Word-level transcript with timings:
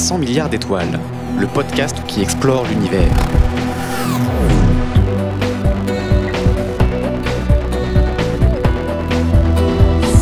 présente 0.00 0.18
300 0.18 0.18
milliards 0.18 0.48
d'étoiles, 0.48 0.98
le 1.38 1.46
podcast 1.46 1.96
qui 2.06 2.22
explore 2.22 2.64
l'univers. 2.66 3.12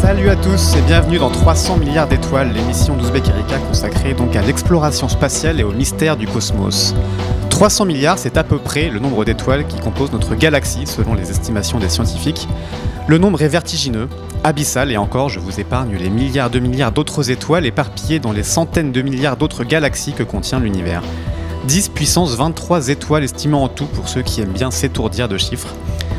Salut 0.01 0.31
à 0.31 0.37
tous 0.37 0.75
et 0.75 0.81
bienvenue 0.83 1.19
dans 1.19 1.31
300 1.31 1.77
milliards 1.77 2.09
d'étoiles, 2.09 2.53
l'émission 2.53 2.97
d'Ouzbek 2.97 3.29
Erika 3.29 3.59
consacrée 3.59 4.15
donc 4.15 4.35
à 4.35 4.43
l'exploration 4.43 5.09
spatiale 5.09 5.61
et 5.61 5.65
au 5.65 5.71
mystère 5.71 6.17
du 6.17 6.27
cosmos. 6.27 6.95
300 7.51 7.85
milliards, 7.85 8.19
c'est 8.19 8.37
à 8.37 8.43
peu 8.43 8.59
près 8.59 8.89
le 8.89 8.99
nombre 8.99 9.25
d'étoiles 9.25 9.67
qui 9.67 9.79
composent 9.79 10.13
notre 10.13 10.35
galaxie 10.35 10.87
selon 10.87 11.15
les 11.15 11.31
estimations 11.31 11.79
des 11.79 11.89
scientifiques. 11.89 12.49
Le 13.07 13.19
nombre 13.19 13.43
est 13.43 13.49
vertigineux, 13.49 14.09
abyssal 14.49 14.91
et 14.91 14.97
encore, 14.97 15.29
je 15.29 15.41
vous 15.41 15.61
épargne 15.61 15.95
les 15.97 16.09
milliards 16.09 16.49
de 16.49 16.59
milliards 16.59 16.91
d'autres 16.91 17.31
étoiles 17.31 17.67
éparpillées 17.67 18.19
dans 18.19 18.33
les 18.33 18.43
centaines 18.43 18.93
de 18.93 19.03
milliards 19.03 19.37
d'autres 19.37 19.63
galaxies 19.63 20.15
que 20.15 20.23
contient 20.23 20.59
l'univers. 20.59 21.03
10 21.67 21.91
puissance 21.91 22.35
23 22.35 22.89
étoiles 22.89 23.25
estimées 23.25 23.57
en 23.57 23.69
tout 23.69 23.85
pour 23.85 24.09
ceux 24.09 24.23
qui 24.23 24.41
aiment 24.41 24.55
bien 24.55 24.71
s'étourdir 24.71 25.29
de 25.29 25.37
chiffres. 25.37 25.75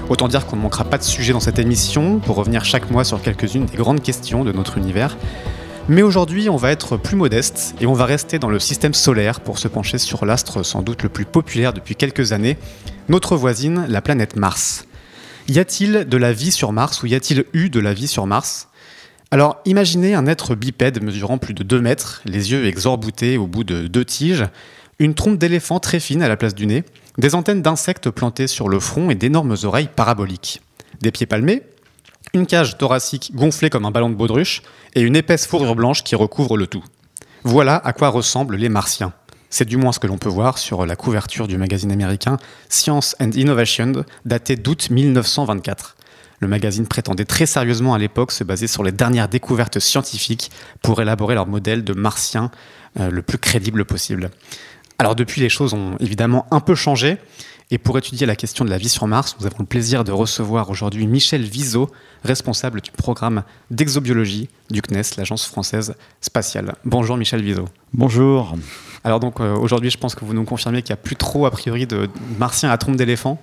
Autant 0.10 0.28
dire 0.28 0.46
qu'on 0.46 0.58
ne 0.58 0.62
manquera 0.62 0.84
pas 0.84 1.00
de 1.00 1.04
sujets 1.04 1.34
dans 1.34 1.40
cette 1.40 1.58
émission 1.58 2.20
pour 2.20 2.36
revenir 2.36 2.64
chaque 2.66 2.92
mois 2.92 3.04
sur 3.04 3.20
quelques-unes 3.20 3.66
des 3.66 3.78
grandes 3.78 4.04
questions 4.04 4.44
de 4.44 4.52
notre 4.52 4.78
univers. 4.78 5.18
Mais 5.88 6.04
aujourd'hui, 6.04 6.50
on 6.50 6.56
va 6.56 6.70
être 6.70 6.98
plus 6.98 7.16
modeste 7.16 7.74
et 7.82 7.88
on 7.88 7.94
va 7.94 8.06
rester 8.06 8.38
dans 8.38 8.50
le 8.50 8.60
système 8.60 8.94
solaire 8.94 9.40
pour 9.40 9.58
se 9.58 9.68
pencher 9.68 9.98
sur 9.98 10.24
l'astre 10.24 10.62
sans 10.62 10.84
doute 10.84 11.02
le 11.02 11.10
plus 11.10 11.26
populaire 11.26 11.74
depuis 11.74 11.96
quelques 11.96 12.32
années, 12.32 12.60
notre 13.08 13.36
voisine, 13.36 13.88
la 13.90 14.04
planète 14.04 14.36
Mars. 14.36 14.86
Y 15.50 15.58
a-t-il 15.58 16.06
de 16.08 16.18
la 16.18 16.32
vie 16.32 16.52
sur 16.52 16.72
Mars 16.74 17.02
ou 17.02 17.08
y 17.08 17.16
a-t-il 17.16 17.44
eu 17.54 17.72
de 17.72 17.80
la 17.80 17.92
vie 17.92 18.08
sur 18.08 18.28
Mars? 18.28 18.68
Alors, 19.32 19.58
imaginez 19.66 20.14
un 20.14 20.28
être 20.28 20.54
bipède 20.54 21.02
mesurant 21.02 21.40
plus 21.40 21.56
de 21.56 21.64
2 21.64 21.82
mètres, 21.82 22.22
les 22.26 22.52
yeux 22.52 22.68
exorbités 22.68 23.36
au 23.36 23.48
bout 23.48 23.64
de 23.64 23.88
deux 23.88 24.06
tiges, 24.06 24.46
une 25.00 25.16
trompe 25.16 25.40
d'éléphant 25.40 25.80
très 25.80 26.00
fine 26.00 26.22
à 26.22 26.28
la 26.28 26.38
place 26.38 26.54
du 26.54 26.68
nez, 26.68 26.84
des 27.18 27.34
antennes 27.34 27.64
d'insectes 27.64 28.12
plantées 28.12 28.46
sur 28.46 28.70
le 28.70 28.80
front 28.80 29.10
et 29.10 29.16
d'énormes 29.16 29.56
oreilles 29.64 29.90
paraboliques, 29.96 30.62
des 31.02 31.10
pieds 31.10 31.26
palmés, 31.26 31.64
une 32.36 32.46
cage 32.46 32.78
thoracique 32.78 33.32
gonflée 33.34 33.72
comme 33.72 33.86
un 33.86 33.92
ballon 33.92 34.12
de 34.12 34.16
baudruche 34.16 34.62
et 34.94 35.02
une 35.02 35.16
épaisse 35.16 35.48
fourrure 35.48 35.76
blanche 35.76 36.04
qui 36.04 36.14
recouvre 36.14 36.58
le 36.58 36.68
tout. 36.68 36.84
Voilà 37.44 37.76
à 37.76 37.92
quoi 37.92 38.10
ressemblent 38.10 38.56
les 38.56 38.70
martiens. 38.70 39.14
C'est 39.50 39.66
du 39.66 39.78
moins 39.78 39.92
ce 39.92 40.00
que 40.00 40.08
l'on 40.08 40.18
peut 40.18 40.30
voir 40.30 40.58
sur 40.58 40.86
la 40.86 40.96
couverture 40.96 41.48
du 41.48 41.58
magazine 41.58 41.92
américain 41.92 42.38
Science 42.70 43.16
and 43.20 43.32
Innovation, 43.32 44.06
daté 44.26 44.56
d'août 44.56 44.90
1924. 44.92 45.96
Le 46.40 46.48
magazine 46.48 46.88
prétendait 46.88 47.26
très 47.26 47.46
sérieusement 47.46 47.94
à 47.94 47.98
l'époque 47.98 48.32
se 48.32 48.44
baser 48.44 48.68
sur 48.68 48.84
les 48.84 48.92
dernières 48.92 49.28
découvertes 49.28 49.80
scientifiques 49.80 50.52
pour 50.82 51.02
élaborer 51.02 51.36
leur 51.36 51.48
modèle 51.48 51.84
de 51.84 51.94
martien 51.94 52.52
euh, 53.00 53.10
le 53.10 53.22
plus 53.22 53.38
crédible 53.38 53.86
possible. 53.86 54.30
Alors 55.00 55.16
depuis, 55.16 55.42
les 55.42 55.50
choses 55.50 55.74
ont 55.74 55.98
évidemment 56.00 56.46
un 56.52 56.60
peu 56.60 56.76
changé. 56.76 57.18
Et 57.72 57.78
pour 57.78 57.98
étudier 57.98 58.26
la 58.26 58.36
question 58.36 58.66
de 58.66 58.70
la 58.70 58.78
vie 58.78 58.90
sur 58.90 59.06
Mars, 59.06 59.36
nous 59.40 59.46
avons 59.46 59.60
le 59.60 59.66
plaisir 59.66 60.04
de 60.04 60.12
recevoir 60.12 60.72
aujourd'hui 60.72 61.06
Michel 61.06 61.44
Viseau, 61.44 61.92
responsable 62.24 62.82
du 62.82 62.90
programme 62.90 63.44
d'exobiologie 63.70 64.50
du 64.72 64.82
CNES, 64.82 65.04
l'agence 65.18 65.46
française 65.46 65.94
spatiale. 66.20 66.74
Bonjour 66.84 67.16
Michel 67.16 67.44
Viseau. 67.44 67.66
Bonjour. 67.94 68.56
Alors 69.04 69.20
donc 69.20 69.40
euh, 69.40 69.56
aujourd'hui, 69.56 69.90
je 69.90 69.98
pense 69.98 70.16
que 70.16 70.26
vous 70.26 70.34
nous 70.34 70.44
confirmez 70.44 70.82
qu'il 70.82 70.94
n'y 70.94 71.00
a 71.00 71.04
plus 71.04 71.16
trop 71.16 71.46
a 71.46 71.52
priori 71.52 71.86
de 71.88 72.10
martiens 72.38 72.70
à 72.70 72.78
trompe 72.78 72.96
d'éléphant. 72.98 73.42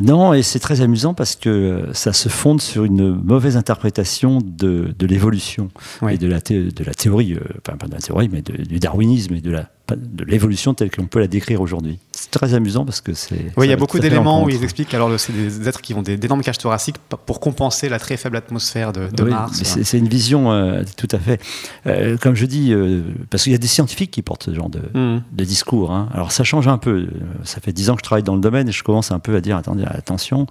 Non, 0.00 0.32
et 0.34 0.42
c'est 0.44 0.60
très 0.60 0.82
amusant 0.82 1.14
parce 1.14 1.34
que 1.34 1.88
ça 1.94 2.12
se 2.12 2.28
fonde 2.28 2.60
sur 2.60 2.84
une 2.84 3.12
mauvaise 3.24 3.56
interprétation 3.56 4.38
de, 4.40 4.94
de 4.96 5.06
l'évolution 5.06 5.68
Oui. 6.00 6.14
et 6.14 6.18
de 6.18 6.28
la, 6.28 6.40
thé- 6.40 6.70
de 6.70 6.84
la 6.84 6.94
théorie, 6.94 7.34
euh, 7.34 7.40
enfin 7.66 7.76
pas 7.76 7.88
de 7.88 7.94
la 7.94 7.98
théorie, 8.00 8.28
mais 8.30 8.40
de- 8.40 8.62
du 8.62 8.78
darwinisme 8.78 9.34
et 9.34 9.40
de 9.40 9.50
la 9.50 9.68
de 9.96 10.24
l'évolution 10.24 10.74
telle 10.74 10.90
qu'on 10.90 11.06
peut 11.06 11.20
la 11.20 11.26
décrire 11.26 11.60
aujourd'hui. 11.60 11.98
C'est 12.12 12.30
très 12.30 12.54
amusant 12.54 12.84
parce 12.84 13.00
que 13.00 13.14
c'est. 13.14 13.52
Oui, 13.56 13.66
il 13.66 13.70
y 13.70 13.72
a 13.72 13.76
beaucoup 13.76 13.98
d'éléments 13.98 14.44
où 14.44 14.48
ils 14.50 14.62
expliquent 14.62 14.94
alors 14.94 15.18
c'est 15.18 15.32
des 15.32 15.68
êtres 15.68 15.80
qui 15.80 15.94
ont 15.94 16.02
des- 16.02 16.16
d'énormes 16.16 16.42
cages 16.42 16.58
thoraciques 16.58 16.96
pour 17.26 17.40
compenser 17.40 17.88
la 17.88 17.98
très 17.98 18.16
faible 18.16 18.36
atmosphère 18.36 18.92
de, 18.92 19.08
de 19.08 19.22
Oui, 19.24 19.30
Mars. 19.30 19.62
c'est- 19.62 19.98
une 19.98 20.08
vision 20.08 20.52
euh, 20.52 20.82
tout 20.96 21.08
à 21.12 21.18
fait. 21.18 21.40
euh, 21.86 22.16
comme 22.18 22.34
je 22.34 22.46
dis, 22.46 22.72
euh, 22.72 23.02
parce 23.30 23.42
qu'il 23.44 23.52
y 23.52 23.54
a 23.54 23.58
des 23.58 23.66
scientifiques 23.66 24.10
qui 24.10 24.22
portent 24.22 24.44
ce 24.44 24.54
genre 24.54 24.70
de, 24.70 24.80
de 24.94 25.44
discours. 25.44 25.92
hein. 25.92 26.08
Alors 26.12 26.32
ça 26.32 26.44
change 26.44 26.68
un 26.68 26.78
peu. 26.78 27.08
Ça 27.44 27.60
fait 27.60 27.72
dix 27.72 27.90
ans 27.90 27.94
que 27.94 28.00
je 28.00 28.04
travaille 28.04 28.22
dans 28.22 28.34
le 28.34 28.40
domaine 28.40 28.68
et 28.68 28.72
je 28.72 28.82
commence 28.82 29.10
un 29.10 29.18
peu 29.18 29.34
à 29.36 29.40
dire 29.40 29.56
attendez, 29.56 29.84
attention. 29.86 30.46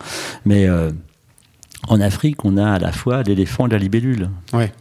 Mais 0.45 0.67
en 1.88 2.01
Afrique, 2.01 2.44
on 2.45 2.57
a 2.57 2.71
à 2.73 2.79
la 2.79 2.91
fois 2.91 3.23
l'éléphant 3.23 3.67
et 3.67 3.69
la 3.69 3.77
libellule. 3.77 4.29
Ouais. 4.53 4.71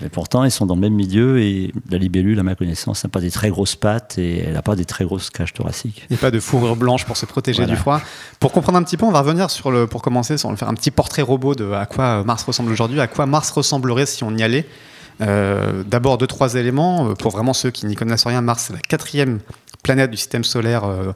Mais 0.00 0.08
pourtant, 0.08 0.44
ils 0.44 0.50
sont 0.50 0.66
dans 0.66 0.74
le 0.74 0.80
même 0.80 0.92
milieu 0.94 1.40
et 1.40 1.72
la 1.90 1.98
libellule, 1.98 2.38
à 2.38 2.42
ma 2.42 2.54
connaissance, 2.54 3.04
n'a 3.04 3.10
pas 3.10 3.20
des 3.20 3.30
très 3.30 3.48
grosses 3.50 3.76
pattes 3.76 4.18
et 4.18 4.40
elle 4.40 4.52
n'a 4.54 4.62
pas 4.62 4.76
des 4.76 4.84
très 4.84 5.04
grosses 5.04 5.30
cages 5.30 5.52
thoraciques. 5.54 6.06
Et 6.10 6.16
pas 6.16 6.30
de 6.30 6.40
fourrure 6.40 6.76
blanche 6.76 7.04
pour 7.06 7.16
se 7.16 7.24
protéger 7.26 7.58
Voilà. 7.62 7.74
du 7.74 7.80
froid. 7.80 8.00
Pour 8.40 8.52
comprendre 8.52 8.78
un 8.78 8.82
petit 8.82 8.96
peu, 8.96 9.06
on 9.06 9.12
va 9.12 9.20
revenir 9.20 9.50
sur 9.50 9.70
le, 9.70 9.86
pour 9.86 10.02
commencer, 10.02 10.36
on 10.44 10.50
va 10.50 10.56
faire 10.56 10.68
un 10.68 10.74
petit 10.74 10.90
portrait 10.90 11.22
robot 11.22 11.54
de 11.54 11.70
à 11.72 11.86
quoi 11.86 12.24
Mars 12.24 12.42
ressemble 12.44 12.70
aujourd'hui, 12.72 13.00
à 13.00 13.06
quoi 13.06 13.26
Mars 13.26 13.50
ressemblerait 13.50 14.06
si 14.06 14.24
on 14.24 14.34
y 14.36 14.42
allait. 14.42 14.66
Euh, 15.22 15.82
D'abord 15.86 16.18
deux 16.18 16.26
trois 16.26 16.54
éléments 16.56 17.08
Euh, 17.10 17.14
pour 17.14 17.32
vraiment 17.32 17.54
ceux 17.54 17.70
qui 17.70 17.86
n'y 17.86 17.94
connaissent 17.94 18.26
rien. 18.26 18.42
Mars 18.42 18.64
c'est 18.66 18.74
la 18.74 18.80
quatrième 18.80 19.38
planète 19.82 20.10
du 20.10 20.16
système 20.18 20.44
solaire 20.44 20.84
euh, 20.84 21.12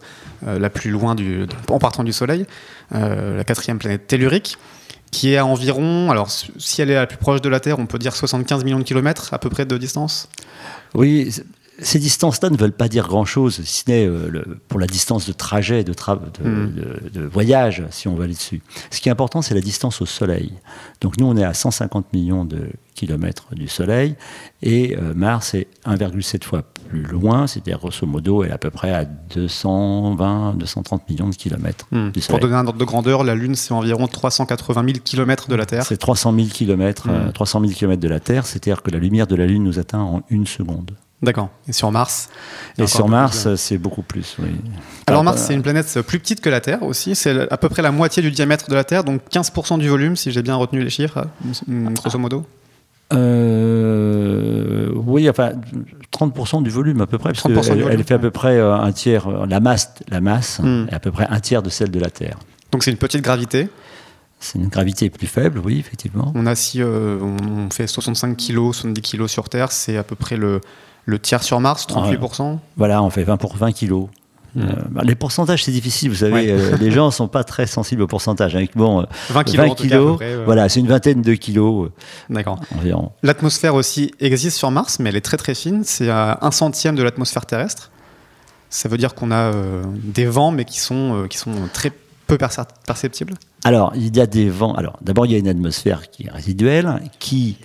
euh, 0.46 0.58
la 0.58 0.70
plus 0.70 0.90
loin 0.90 1.14
du, 1.14 1.44
en 1.68 1.78
partant 1.78 2.02
du 2.04 2.12
Soleil, 2.12 2.46
la 2.92 3.44
quatrième 3.44 3.78
planète 3.78 4.06
tellurique 4.06 4.56
qui 5.10 5.32
est 5.32 5.36
à 5.36 5.44
environ, 5.44 6.10
alors 6.10 6.30
si 6.30 6.82
elle 6.82 6.90
est 6.90 6.94
la 6.94 7.06
plus 7.06 7.18
proche 7.18 7.40
de 7.40 7.48
la 7.48 7.60
Terre, 7.60 7.78
on 7.78 7.86
peut 7.86 7.98
dire 7.98 8.14
75 8.14 8.64
millions 8.64 8.78
de 8.78 8.84
kilomètres 8.84 9.34
à 9.34 9.38
peu 9.38 9.50
près 9.50 9.66
de 9.66 9.76
distance? 9.76 10.28
Oui, 10.94 11.32
ces 11.82 11.98
distances-là 11.98 12.50
ne 12.50 12.56
veulent 12.56 12.72
pas 12.72 12.88
dire 12.88 13.06
grand-chose, 13.08 13.60
si 13.64 13.80
ce 13.84 13.90
n'est 13.90 14.06
euh, 14.06 14.44
pour 14.68 14.78
la 14.80 14.86
distance 14.86 15.26
de 15.26 15.32
trajet, 15.32 15.84
de, 15.84 15.92
tra- 15.92 16.18
de, 16.42 16.48
Mm. 16.48 16.74
de- 16.74 17.08
de 17.20 17.26
voyage, 17.26 17.82
si 17.90 18.08
on 18.08 18.14
va 18.14 18.24
aller 18.24 18.34
dessus. 18.34 18.62
Ce 18.90 19.00
qui 19.00 19.08
est 19.08 19.12
important, 19.12 19.42
c'est 19.42 19.54
la 19.54 19.60
distance 19.60 20.00
au 20.02 20.06
Soleil. 20.06 20.52
Donc 21.00 21.18
nous, 21.18 21.26
on 21.26 21.36
est 21.36 21.44
à 21.44 21.54
150 21.54 22.12
millions 22.12 22.44
de 22.44 22.68
kilomètres 22.94 23.54
du 23.54 23.66
Soleil, 23.68 24.14
et 24.62 24.96
euh, 24.96 25.14
Mars 25.14 25.54
est 25.54 25.68
1,7 25.86 26.44
fois 26.44 26.62
plus 26.90 27.02
loin, 27.02 27.46
c'est-à-dire 27.46 27.78
grosso 27.78 28.06
modo, 28.06 28.42
elle 28.42 28.50
est 28.50 28.52
à 28.52 28.58
peu 28.58 28.70
près 28.70 28.92
à 28.92 29.04
220, 29.04 30.54
230 30.58 31.08
millions 31.08 31.28
de 31.28 31.34
kilomètres 31.34 31.86
Hmm. 31.92 32.10
du 32.10 32.20
Pour 32.20 32.38
donner 32.38 32.54
un 32.56 32.66
ordre 32.66 32.78
de 32.78 32.84
grandeur, 32.84 33.24
la 33.24 33.34
Lune 33.34 33.54
c'est 33.54 33.72
environ 33.72 34.06
380 34.06 34.82
000 34.84 34.98
kilomètres 35.04 35.48
de 35.48 35.54
la 35.54 35.66
Terre. 35.66 35.84
C'est 35.86 35.96
300 35.96 36.34
000 36.34 36.48
kilomètres, 36.48 37.08
Mm. 37.08 37.10
euh, 37.28 37.32
300 37.32 37.60
000 37.60 37.72
kilomètres 37.72 38.02
de 38.02 38.08
la 38.08 38.20
Terre, 38.20 38.46
c'est-à-dire 38.46 38.82
que 38.82 38.90
la 38.90 38.98
lumière 38.98 39.26
de 39.26 39.36
la 39.36 39.46
Lune 39.46 39.64
nous 39.64 39.78
atteint 39.78 40.00
en 40.00 40.22
une 40.30 40.46
seconde. 40.46 40.92
D'accord. 41.22 41.50
Et 41.68 41.72
sur 41.72 41.90
Mars 41.92 42.30
Et 42.78 42.86
sur 42.86 43.08
Mars, 43.08 43.54
c'est 43.56 43.76
beaucoup 43.76 44.02
plus. 44.02 44.36
Oui. 44.38 44.48
Alors 45.06 45.20
Ah, 45.20 45.24
Mars, 45.24 45.42
c'est 45.46 45.54
une 45.54 45.62
planète 45.62 46.00
plus 46.02 46.18
petite 46.18 46.40
que 46.40 46.48
la 46.48 46.60
Terre 46.60 46.82
aussi. 46.82 47.14
C'est 47.14 47.50
à 47.52 47.56
peu 47.58 47.68
près 47.68 47.82
la 47.82 47.92
moitié 47.92 48.22
du 48.22 48.30
diamètre 48.30 48.70
de 48.70 48.74
la 48.74 48.84
Terre, 48.84 49.04
donc 49.04 49.20
15% 49.30 49.78
du 49.78 49.88
volume, 49.88 50.16
si 50.16 50.32
j'ai 50.32 50.42
bien 50.42 50.54
retenu 50.56 50.82
les 50.82 50.90
chiffres, 50.90 51.26
mm, 51.66 51.94
grosso 51.94 52.18
modo. 52.18 52.46
Euh, 53.12 54.90
oui, 54.94 55.28
enfin, 55.28 55.52
30% 56.12 56.62
du 56.62 56.70
volume 56.70 57.00
à 57.00 57.06
peu 57.06 57.18
près, 57.18 57.32
parce 57.32 57.44
30% 57.44 57.48
du 57.48 57.54
qu'elle 57.54 57.82
volume, 57.82 57.98
elle 57.98 58.04
fait 58.04 58.14
à 58.14 58.18
peu 58.18 58.30
près 58.30 58.56
euh, 58.56 58.74
un 58.74 58.92
tiers, 58.92 59.26
euh, 59.28 59.46
la 59.46 59.60
masse, 59.60 59.92
la 60.08 60.20
masse 60.20 60.60
Hmm. 60.60 60.86
est 60.90 60.94
à 60.94 61.00
peu 61.00 61.10
près 61.10 61.26
un 61.28 61.40
tiers 61.40 61.62
de 61.62 61.70
celle 61.70 61.90
de 61.90 61.98
la 62.00 62.10
Terre. 62.10 62.38
Donc 62.72 62.84
c'est 62.84 62.90
une 62.90 62.96
petite 62.96 63.22
gravité. 63.22 63.68
C'est 64.38 64.58
une 64.58 64.68
gravité 64.68 65.10
plus 65.10 65.26
faible, 65.26 65.60
oui, 65.62 65.78
effectivement. 65.78 66.32
On 66.34 66.46
a 66.46 66.54
si 66.54 66.80
euh, 66.82 67.18
on 67.20 67.68
fait 67.70 67.86
65 67.86 68.36
kg, 68.36 68.72
70 68.72 69.02
kg 69.02 69.26
sur 69.26 69.48
Terre, 69.48 69.70
c'est 69.70 69.98
à 69.98 70.02
peu 70.02 70.16
près 70.16 70.36
le, 70.36 70.60
le 71.06 71.18
tiers 71.18 71.42
sur 71.42 71.60
Mars, 71.60 71.86
38%. 71.88 72.58
Voilà, 72.76 73.02
on 73.02 73.10
fait 73.10 73.24
20 73.24 73.36
pour 73.36 73.56
20 73.56 73.72
kilos. 73.72 74.06
Hmm. 74.56 74.62
Euh, 74.62 74.72
bah, 74.90 75.02
les 75.04 75.14
pourcentages, 75.14 75.62
c'est 75.64 75.70
difficile, 75.70 76.10
vous 76.10 76.16
savez, 76.16 76.32
Ouais. 76.32 76.50
euh, 76.50 76.76
les 76.78 76.90
gens 76.90 77.06
ne 77.06 77.10
sont 77.12 77.28
pas 77.28 77.44
très 77.44 77.66
sensibles 77.66 78.02
aux 78.02 78.08
pourcentages. 78.08 78.56
Hein. 78.56 78.64
Bon, 78.74 79.02
euh, 79.02 79.04
20 79.30 79.44
kg 79.44 79.56
20 79.56 79.62
en 79.62 79.74
tout 79.74 79.74
cas, 79.74 79.74
à 79.74 79.74
peu 79.76 79.82
kilos, 79.82 80.16
près, 80.16 80.36
ouais. 80.36 80.44
voilà, 80.44 80.68
c'est 80.68 80.80
une 80.80 80.88
vingtaine 80.88 81.22
de 81.22 81.34
kilos 81.34 81.86
euh, 81.86 81.92
D'accord. 82.34 82.58
environ. 82.76 83.12
L'atmosphère 83.22 83.74
aussi 83.76 84.12
existe 84.18 84.56
sur 84.56 84.70
Mars, 84.72 84.98
mais 84.98 85.10
elle 85.10 85.16
est 85.16 85.20
très 85.20 85.36
très 85.36 85.54
fine. 85.54 85.82
C'est 85.84 86.10
à 86.10 86.38
un 86.42 86.50
centième 86.50 86.96
de 86.96 87.02
l'atmosphère 87.04 87.46
terrestre. 87.46 87.92
Ça 88.70 88.88
veut 88.88 88.98
dire 88.98 89.14
qu'on 89.14 89.30
a 89.30 89.52
euh, 89.54 89.84
des 90.02 90.26
vents, 90.26 90.50
mais 90.50 90.64
qui 90.64 90.80
sont, 90.80 91.14
euh, 91.22 91.26
qui 91.28 91.38
sont 91.38 91.52
très 91.72 91.92
peu 92.26 92.36
perceptibles. 92.86 93.34
Alors, 93.64 93.92
il 93.96 94.16
y 94.16 94.20
a 94.20 94.26
des 94.26 94.48
vents. 94.48 94.74
Alors, 94.74 94.96
d'abord, 95.02 95.26
il 95.26 95.32
y 95.32 95.34
a 95.34 95.38
une 95.38 95.48
atmosphère 95.48 96.10
qui 96.10 96.26
est 96.26 96.30
résiduelle, 96.30 97.02
qui, 97.18 97.58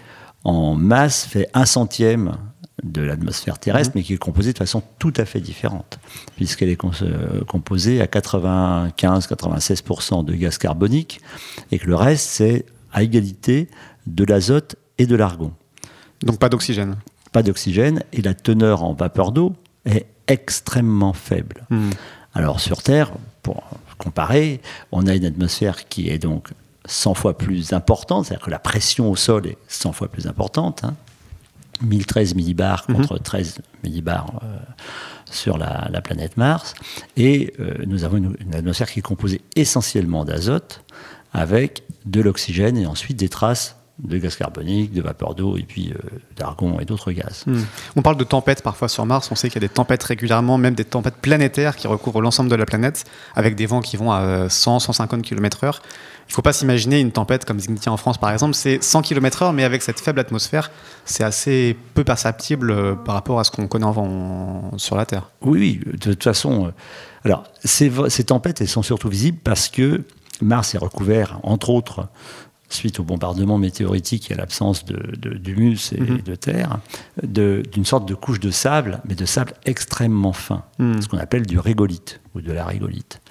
en 0.44 0.74
masse, 0.76 1.26
fait 1.26 1.48
un 1.54 1.66
centième 1.66 2.34
de 2.84 3.02
l'atmosphère 3.02 3.58
terrestre, 3.58 3.94
mais 3.96 4.04
qui 4.04 4.14
est 4.14 4.18
composée 4.18 4.54
de 4.54 4.58
façon 4.58 4.84
tout 5.00 5.14
à 5.18 5.26
fait 5.26 5.40
différente, 5.40 5.98
puisqu'elle 6.36 6.70
est 6.70 6.78
euh, 6.84 7.44
composée 7.46 8.02
à 8.02 8.06
95-96% 8.06 10.26
de 10.26 10.34
gaz 10.34 10.58
carbonique, 10.58 11.22
et 11.72 11.80
que 11.80 11.88
le 11.88 11.96
reste, 11.96 12.28
c'est 12.28 12.66
à 12.92 13.04
égalité 13.04 13.70
de 14.08 14.26
l'azote 14.26 14.76
et 14.98 15.06
de 15.06 15.16
l'argon. 15.16 15.54
Donc 16.22 16.40
pas 16.40 16.50
d'oxygène. 16.50 16.98
Pas 17.32 17.44
d'oxygène, 17.44 18.04
et 18.14 18.22
la 18.22 18.34
teneur 18.34 18.84
en 18.84 18.94
vapeur 18.94 19.32
d'eau 19.32 19.54
est 19.86 20.08
extrêmement 20.28 21.14
faible. 21.14 21.66
Hmm. 21.70 21.92
Alors 22.34 22.60
sur 22.60 22.84
Terre, 22.84 23.14
pour 23.42 23.64
comparer, 23.98 24.60
on 24.92 25.08
a 25.08 25.16
une 25.16 25.24
atmosphère 25.26 25.88
qui 25.88 26.10
est 26.10 26.18
donc 26.18 26.50
100 26.86 27.14
fois 27.14 27.38
plus 27.38 27.72
importante, 27.74 28.26
c'est-à-dire 28.26 28.46
que 28.46 28.52
la 28.52 28.60
pression 28.60 29.10
au 29.10 29.16
sol 29.16 29.48
est 29.48 29.58
100 29.68 29.94
fois 29.94 30.10
plus 30.10 30.28
importante. 30.28 30.84
hein. 30.84 30.96
1013 31.82 32.36
millibars 32.36 32.86
Mhm. 32.88 32.96
contre 32.98 33.18
13 33.18 33.60
millibars 33.84 34.28
euh, 34.44 34.58
sur 35.30 35.58
la, 35.58 35.88
la 35.92 36.02
planète 36.02 36.38
Mars. 36.38 36.74
Et 37.18 37.54
euh, 37.60 37.74
nous 37.88 38.04
avons 38.04 38.18
une, 38.18 38.36
une 38.40 38.56
atmosphère 38.56 38.90
qui 38.90 39.00
est 39.00 39.04
composée 39.04 39.42
essentiellement 39.56 40.26
d'azote, 40.26 40.84
avec 41.34 41.84
de 42.06 42.22
l'oxygène 42.22 42.78
et 42.78 42.86
ensuite 42.86 43.18
des 43.18 43.30
traces 43.30 43.76
de 44.00 44.18
gaz 44.18 44.36
carbonique, 44.36 44.92
de 44.94 45.02
vapeur 45.02 45.36
d'eau 45.36 45.56
et 45.58 45.64
puis 45.64 45.94
euh, 45.94 45.98
d'argon 46.36 46.80
et 46.82 46.86
d'autres 46.86 47.12
gaz. 47.14 47.44
Hmm. 47.48 47.62
On 47.96 48.02
parle 48.02 48.18
de 48.18 48.24
tempêtes 48.26 48.62
parfois 48.62 48.90
sur 48.90 49.06
Mars, 49.06 49.30
on 49.32 49.36
sait 49.36 49.48
qu'il 49.50 49.62
y 49.62 49.66
a 49.66 49.68
des 49.68 49.74
tempêtes 49.74 50.04
régulièrement, 50.04 50.58
même 50.58 50.76
des 50.76 50.84
tempêtes 50.84 51.16
planétaires 51.22 51.76
qui 51.78 51.88
recouvrent 51.88 52.22
l'ensemble 52.22 52.50
de 52.50 52.56
la 52.56 52.66
planète, 52.66 53.06
avec 53.36 53.56
des 53.56 53.66
vents 53.66 53.80
qui 53.82 53.96
vont 53.96 54.12
à 54.12 54.50
100, 54.50 54.80
150 54.80 55.22
km/h. 55.22 55.80
Il 56.28 56.32
ne 56.32 56.34
faut 56.34 56.42
pas 56.42 56.54
s'imaginer 56.54 57.00
une 57.00 57.12
tempête 57.12 57.46
comme 57.46 57.60
Zignitia 57.60 57.92
en 57.92 57.98
France 57.98 58.18
par 58.18 58.32
exemple, 58.32 58.54
c'est 58.56 58.84
100 58.84 59.02
km/h, 59.04 59.54
mais 59.54 59.64
avec 59.64 59.82
cette 59.82 60.00
faible 60.02 60.20
atmosphère, 60.20 60.72
c'est 61.06 61.24
assez 61.24 61.78
peu 61.94 62.04
perceptible 62.04 62.72
euh, 62.72 62.96
par 62.96 63.16
rapport 63.16 63.40
à 63.40 63.44
ce 63.46 63.52
qu'on 63.52 63.68
connaît 63.68 63.86
en, 63.86 63.96
en- 63.96 64.78
sur 64.78 64.98
la 64.98 65.06
Terre. 65.06 65.30
Oui, 65.42 65.80
oui, 65.86 65.92
de 65.98 66.12
toute 66.14 66.24
façon. 66.24 66.66
euh, 66.68 66.70
alors, 67.24 67.44
ces, 67.64 67.92
ces 68.10 68.24
tempêtes, 68.26 68.60
elles 68.62 68.68
sont 68.68 68.84
surtout 68.84 69.08
visibles 69.10 69.38
parce 69.44 69.70
que 69.70 70.04
Mars 70.42 70.76
est 70.76 70.78
recouvert, 70.80 71.40
entre 71.44 71.70
autres, 71.70 72.08
suite 72.70 73.00
au 73.00 73.04
bombardement 73.04 73.58
météoritique 73.58 74.32
et 74.32 74.34
à 74.34 74.38
l'absence 74.38 74.86
de- 74.86 75.16
de- 75.18 75.36
d'humus 75.38 75.94
et 75.94 76.02
Mhm. 76.02 76.22
de 76.22 76.36
terre, 76.36 76.80
de- 77.24 77.64
d'une 77.72 77.86
sorte 77.86 78.08
de 78.08 78.16
couche 78.16 78.40
de 78.40 78.52
sable, 78.52 79.02
mais 79.08 79.16
de 79.16 79.26
sable 79.26 79.54
extrêmement 79.66 80.34
fin, 80.34 80.64
Hmm. 80.80 81.00
ce 81.02 81.08
qu'on 81.08 81.18
appelle 81.20 81.46
du 81.46 81.60
régolithe 81.60 82.20
ou 82.34 82.42
de 82.42 82.52
la 82.52 82.66
régolithe. 82.66 83.22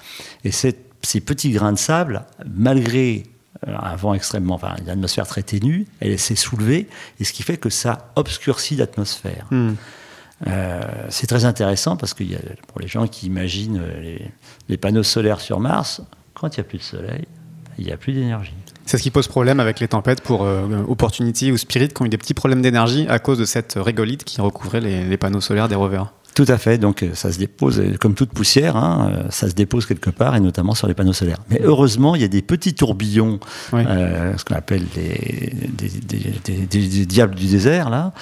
Et 0.45 0.51
ces 0.53 0.73
petits 1.21 1.51
grains 1.51 1.73
de 1.73 1.79
sable, 1.79 2.25
malgré 2.47 3.25
euh, 3.69 3.77
un 3.81 3.97
vent 3.97 4.15
extrêmement, 4.15 4.57
enfin 4.57 4.75
une 4.81 4.91
atmosphère 4.91 5.27
très 5.27 5.43
ténue, 5.43 5.87
elle 6.01 6.19
s'est 6.19 6.35
soulevée, 6.35 6.87
et 7.21 7.25
ce 7.25 7.33
qui 7.33 7.43
fait 7.43 7.57
que 7.57 7.71
ça 7.71 8.13
obscurcit 8.17 8.77
l'atmosphère. 8.77 9.47
Hmm. 9.51 9.75
Euh, 10.49 10.81
c'est 11.09 11.27
très 11.29 11.45
intéressant 11.45 11.97
parce 11.97 12.13
que 12.15 12.25
y 12.25 12.35
a, 12.35 12.39
pour 12.69 12.81
les 12.81 12.89
gens 12.89 13.07
qui 13.07 13.27
imaginent 13.27 13.81
euh, 13.81 14.01
les, 14.03 14.31
les 14.69 14.77
panneaux 14.77 15.05
solaires 15.05 15.41
sur 15.41 15.61
Mars, 15.61 16.03
quand 16.35 16.49
il 16.57 16.61
n'y 16.61 16.67
a 16.67 16.69
plus 16.69 16.79
de 16.79 16.83
soleil, 16.83 17.25
il 17.79 17.87
n'y 17.87 17.93
a 17.93 17.97
plus 17.97 18.13
d'énergie. 18.13 18.53
C'est 18.87 18.99
ce 18.99 19.03
qui 19.03 19.11
pose 19.11 19.29
problème 19.29 19.61
avec 19.61 19.81
les 19.81 19.89
tempêtes 19.89 20.21
pour 20.21 20.45
euh, 20.45 20.83
Opportunity 20.89 21.51
ou 21.53 21.57
Spirit 21.57 21.89
qui 21.89 22.03
ont 22.03 22.05
eu 22.05 22.11
des 22.11 22.19
petits 22.19 22.35
problèmes 22.35 22.63
d'énergie 22.63 23.07
à 23.09 23.19
cause 23.19 23.39
de 23.39 23.45
cette 23.45 23.75
régolithe 23.77 24.25
qui 24.25 24.41
recouvrait 24.41 24.81
les, 24.81 25.05
les 25.05 25.17
panneaux 25.17 25.41
solaires 25.41 25.69
des 25.69 25.75
rovers. 25.75 26.13
Tout 26.35 26.45
à 26.49 26.59
fait, 26.59 26.79
donc 26.79 27.05
euh, 27.05 27.11
ça 27.15 27.31
se 27.31 27.39
dépose, 27.39 27.79
euh, 27.79 27.95
comme 28.01 28.15
toute 28.15 28.31
poussière, 28.31 28.77
hein, 28.77 29.13
euh, 29.15 29.23
ça 29.31 29.49
se 29.49 29.55
dépose 29.55 29.87
quelque 29.87 30.11
part 30.11 30.35
et 30.35 30.41
notamment 30.41 30.75
sur 30.75 30.89
les 30.89 30.95
panneaux 30.95 31.13
solaires. 31.13 31.39
Mais 31.49 31.61
heureusement, 31.63 32.17
il 32.17 32.23
y 32.23 32.25
a 32.25 32.29
des 32.29 32.43
petits 32.43 32.75
tourbillons, 32.75 33.39
Oui. 33.73 33.83
euh, 33.87 34.37
ce 34.37 34.45
qu'on 34.45 34.57
appelle 34.57 34.85
les, 34.97 35.53
des, 35.79 35.89
des- 35.89 36.19
des- 36.45 36.67
des- 36.67 36.89
des 36.89 37.07
diables 37.07 37.37
du 37.37 37.47
désert, 37.47 37.89
là, 37.89 38.13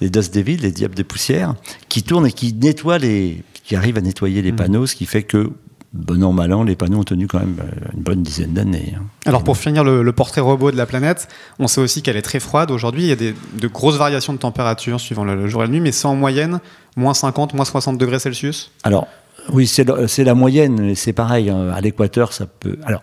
les 0.00 0.10
Dust 0.10 0.32
Devils, 0.32 0.58
les 0.58 0.70
diables 0.70 0.94
de 0.94 1.02
poussière, 1.02 1.56
qui 1.88 2.04
tournent 2.04 2.28
et 2.28 2.32
qui 2.32 2.52
nettoient 2.54 2.98
les, 2.98 3.42
qui 3.64 3.74
arrivent 3.74 3.98
à 3.98 4.00
nettoyer 4.00 4.42
les 4.42 4.52
Mhm. 4.52 4.56
panneaux, 4.58 4.86
ce 4.86 4.94
qui 4.94 5.04
fait 5.06 5.24
que, 5.24 5.50
bon 5.96 6.22
an, 6.22 6.32
mal 6.32 6.52
an, 6.52 6.62
les 6.62 6.76
panneaux 6.76 6.98
ont 7.00 7.04
tenu 7.04 7.26
quand 7.26 7.38
même 7.40 7.56
euh, 7.60 7.88
une 7.96 8.02
bonne 8.02 8.22
dizaine 8.22 8.52
d'années. 8.52 8.94
hein. 8.96 9.02
Alors 9.26 9.42
pour 9.44 9.56
finir 9.56 9.82
le, 9.84 10.02
le 10.02 10.12
portrait 10.12 10.40
robot 10.40 10.70
de 10.70 10.76
la 10.76 10.86
planète, 10.86 11.28
on 11.58 11.66
sait 11.68 11.80
aussi 11.80 12.02
qu'elle 12.02 12.16
est 12.16 12.22
très 12.22 12.40
froide. 12.40 12.70
Aujourd'hui, 12.70 13.02
il 13.02 13.08
y 13.08 13.12
a 13.12 13.16
des, 13.16 13.34
de 13.60 13.68
grosses 13.68 13.96
variations 13.96 14.32
de 14.32 14.38
température 14.38 15.00
suivant 15.00 15.24
le, 15.24 15.34
le 15.34 15.48
jour 15.48 15.62
et 15.62 15.66
la 15.66 15.72
nuit, 15.72 15.80
mais 15.80 15.92
c'est 15.92 16.06
en 16.06 16.14
moyenne 16.16 16.60
moins 16.96 17.14
50, 17.14 17.54
moins 17.54 17.64
60 17.64 17.98
degrés 17.98 18.18
Celsius. 18.18 18.70
Alors, 18.84 19.06
oui, 19.52 19.66
c'est 19.66 20.24
la 20.24 20.34
moyenne, 20.34 20.80
mais 20.80 20.94
c'est 20.94 21.12
pareil. 21.12 21.50
hein, 21.50 21.68
À 21.74 21.80
l'équateur, 21.80 22.32
ça 22.32 22.46
peut. 22.46 22.78
Alors, 22.84 23.02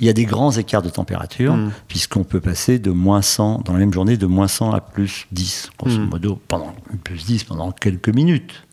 il 0.00 0.06
y 0.06 0.08
a 0.08 0.12
des 0.14 0.24
grands 0.24 0.50
écarts 0.52 0.82
de 0.82 0.88
température, 0.88 1.54
Mm. 1.54 1.70
puisqu'on 1.86 2.24
peut 2.24 2.40
passer 2.40 2.78
de 2.78 2.90
moins 2.90 3.22
100, 3.22 3.62
dans 3.64 3.72
la 3.74 3.78
même 3.78 3.92
journée, 3.92 4.16
de 4.16 4.26
moins 4.26 4.48
100 4.48 4.72
à 4.72 4.80
plus 4.80 5.26
10, 5.32 5.70
grosso 5.78 5.98
Mm. 5.98 6.08
modo, 6.10 6.40
pendant, 6.48 6.74
plus 7.04 7.24
10 7.26 7.44
pendant 7.44 7.72
quelques 7.72 8.08
minutes, 8.08 8.64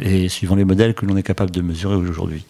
et 0.00 0.28
suivant 0.28 0.54
les 0.54 0.64
modèles 0.64 0.94
que 0.94 1.04
l'on 1.06 1.16
est 1.16 1.22
capable 1.22 1.50
de 1.50 1.60
mesurer 1.60 1.96
aujourd'hui. 1.96 2.44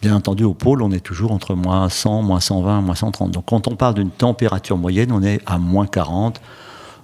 Bien 0.00 0.16
entendu, 0.16 0.42
au 0.44 0.54
pôle, 0.54 0.82
on 0.82 0.90
est 0.90 1.00
toujours 1.00 1.30
entre 1.32 1.54
moins 1.54 1.88
100, 1.88 2.22
moins 2.22 2.40
120, 2.40 2.80
moins 2.80 2.94
130. 2.96 3.30
Donc, 3.30 3.44
quand 3.46 3.68
on 3.68 3.76
parle 3.76 3.94
d'une 3.94 4.10
température 4.10 4.76
moyenne, 4.76 5.12
on 5.12 5.22
est 5.22 5.40
à 5.46 5.58
moins 5.58 5.86
40, 5.86 6.40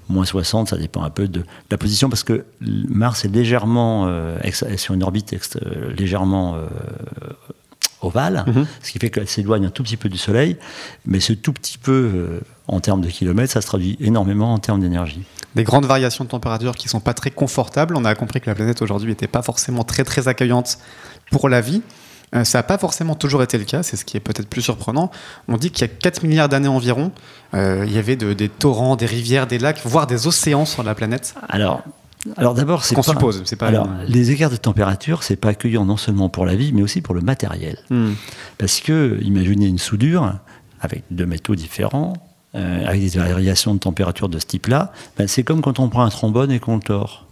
moins 0.09 0.25
60, 0.25 0.69
ça 0.71 0.77
dépend 0.77 1.03
un 1.05 1.11
peu 1.11 1.29
de 1.29 1.45
la 1.71 1.79
position, 1.79 2.09
parce 2.09 2.25
que 2.25 2.45
Mars 2.61 3.25
est 3.25 3.29
légèrement 3.29 4.07
euh, 4.09 4.37
sur 4.77 4.95
une 4.95 5.03
orbite 5.05 5.37
euh, 5.63 5.93
légèrement 5.97 6.57
euh, 6.57 6.67
ovale, 8.03 8.45
Mhm. 8.47 8.67
ce 8.83 8.93
qui 8.93 8.99
fait 8.99 9.11
qu'elle 9.11 9.29
s'éloigne 9.29 9.67
un 9.67 9.71
tout 9.71 9.83
petit 9.83 9.97
peu 9.97 10.09
du 10.09 10.19
Soleil, 10.19 10.57
mais 11.07 11.21
ce 11.21 11.33
tout 11.33 11.53
petit 11.53 11.79
peu 11.79 12.11
euh, 12.15 12.41
en 12.69 12.81
termes 12.81 13.01
de 13.01 13.09
kilomètres, 13.09 13.53
ça 13.53 13.61
se 13.61 13.67
traduit 13.67 13.97
énormément 14.01 14.53
en 14.53 14.59
termes 14.59 14.81
d'énergie. 14.81 15.23
Des 15.59 15.65
grandes 15.65 15.87
variations 15.87 16.23
de 16.25 16.29
température 16.31 16.77
qui 16.77 16.89
sont 16.89 17.01
pas 17.01 17.15
très 17.15 17.31
confortables. 17.33 17.97
On 17.97 18.05
a 18.05 18.15
compris 18.15 18.41
que 18.41 18.49
la 18.49 18.55
planète 18.55 18.81
aujourd'hui 18.81 19.09
n'était 19.11 19.27
pas 19.27 19.43
forcément 19.43 19.83
très 19.83 20.05
très 20.05 20.29
accueillante 20.29 20.79
pour 21.33 21.49
la 21.49 21.61
vie. 21.61 21.83
Euh, 22.37 22.45
ça 22.45 22.59
n'a 22.59 22.63
pas 22.63 22.79
forcément 22.79 23.17
toujours 23.17 23.43
été 23.43 23.59
le 23.59 23.65
cas, 23.65 23.83
c'est 23.83 23.97
ce 23.97 24.05
qui 24.05 24.17
est 24.17 24.21
peut-être 24.21 24.49
plus 24.49 24.63
surprenant. 24.63 25.11
On 25.49 25.57
dit 25.57 25.73
qu'il 25.73 25.81
y 25.87 25.91
a 25.91 25.93
4 25.93 26.23
milliards 26.23 26.49
d'années 26.49 26.69
environ, 26.69 27.11
euh, 27.55 27.85
il 27.89 27.93
y 27.93 27.99
avait 27.99 28.15
de- 28.15 28.35
des 28.35 28.49
torrents, 28.49 28.95
des 28.95 29.07
rivières, 29.07 29.47
des 29.49 29.59
lacs, 29.59 29.81
voire 29.85 30.07
des 30.07 30.27
océans 30.29 30.65
sur 30.65 30.83
la 30.85 30.95
planète. 30.95 31.35
Alors, 31.49 31.83
alors 32.37 32.55
d'abord, 32.55 32.83
Ce 32.85 32.91
c'est 32.91 32.95
qu'on 32.95 33.03
pas- 33.03 33.13
suppose, 33.13 33.43
c'est 33.45 33.57
pas. 33.57 33.67
Alors, 33.69 33.89
les 34.07 34.31
écarts 34.31 34.51
de 34.51 34.57
température, 34.57 35.25
c'est 35.25 35.37
pas 35.37 35.49
accueillant 35.49 35.85
non 35.87 35.97
seulement 35.97 36.29
pour 36.29 36.47
la 36.47 36.55
vie, 36.55 36.73
mais 36.73 36.83
aussi 36.83 37.01
pour 37.01 37.15
le 37.15 37.21
matériel. 37.23 37.79
Hmm. 37.91 38.13
Parce 38.59 38.79
que, 38.81 39.19
imaginez 39.23 39.67
une 39.67 39.79
soudure 39.79 40.35
avec 40.83 41.03
deux 41.11 41.27
métaux 41.27 41.57
différents, 41.57 42.13
euh, 42.55 42.87
avec 42.87 43.03
des 43.03 43.19
variations 43.19 43.75
de 43.75 43.79
température 43.79 44.29
de 44.29 44.39
ce 44.39 44.47
type-là, 44.47 44.93
ben, 45.17 45.29
c'est 45.29 45.43
comme 45.43 45.61
quand 45.61 45.79
on 45.81 45.89
prend 45.89 46.03
un 46.03 46.09
trombone 46.09 46.51
et 46.51 46.59
qu'on 46.59 46.77
le 46.77 46.83
tord. 46.83 47.27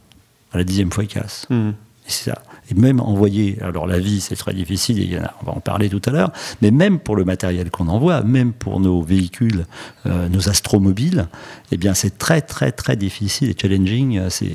À 0.53 0.59
la 0.59 0.65
dixième 0.65 0.91
fois, 0.91 1.05
il 1.05 1.09
casse. 1.09 1.47
Hmm. 1.51 1.73
Et 2.09 2.11
c'est 2.11 2.31
ça. 2.31 2.43
Et 2.71 2.75
même 2.75 2.99
envoyer, 3.01 3.59
alors 3.63 3.87
la 3.87 3.99
vie 4.01 4.21
c'est 4.21 4.35
très 4.35 4.53
difficile, 4.53 5.01
et 5.01 5.19
on 5.43 5.47
va 5.47 5.53
en 5.57 5.61
parler 5.61 5.89
tout 5.89 6.03
à 6.07 6.11
l'heure, 6.11 6.33
mais 6.63 6.73
même 6.73 6.99
pour 6.99 7.15
le 7.15 7.25
matériel 7.25 7.71
qu'on 7.71 7.87
envoie, 7.87 8.23
même 8.23 8.53
pour 8.53 8.81
nos 8.81 9.03
véhicules, 9.03 9.67
euh, 10.07 10.29
nos 10.29 10.49
astromobiles, 10.49 11.29
eh 11.71 11.77
bien 11.77 11.95
c'est 11.95 12.19
très 12.19 12.41
très 12.41 12.73
très 12.73 12.97
difficile 12.97 13.51
et 13.51 13.57
challenging. 13.61 14.19
euh, 14.19 14.27
C'est, 14.31 14.51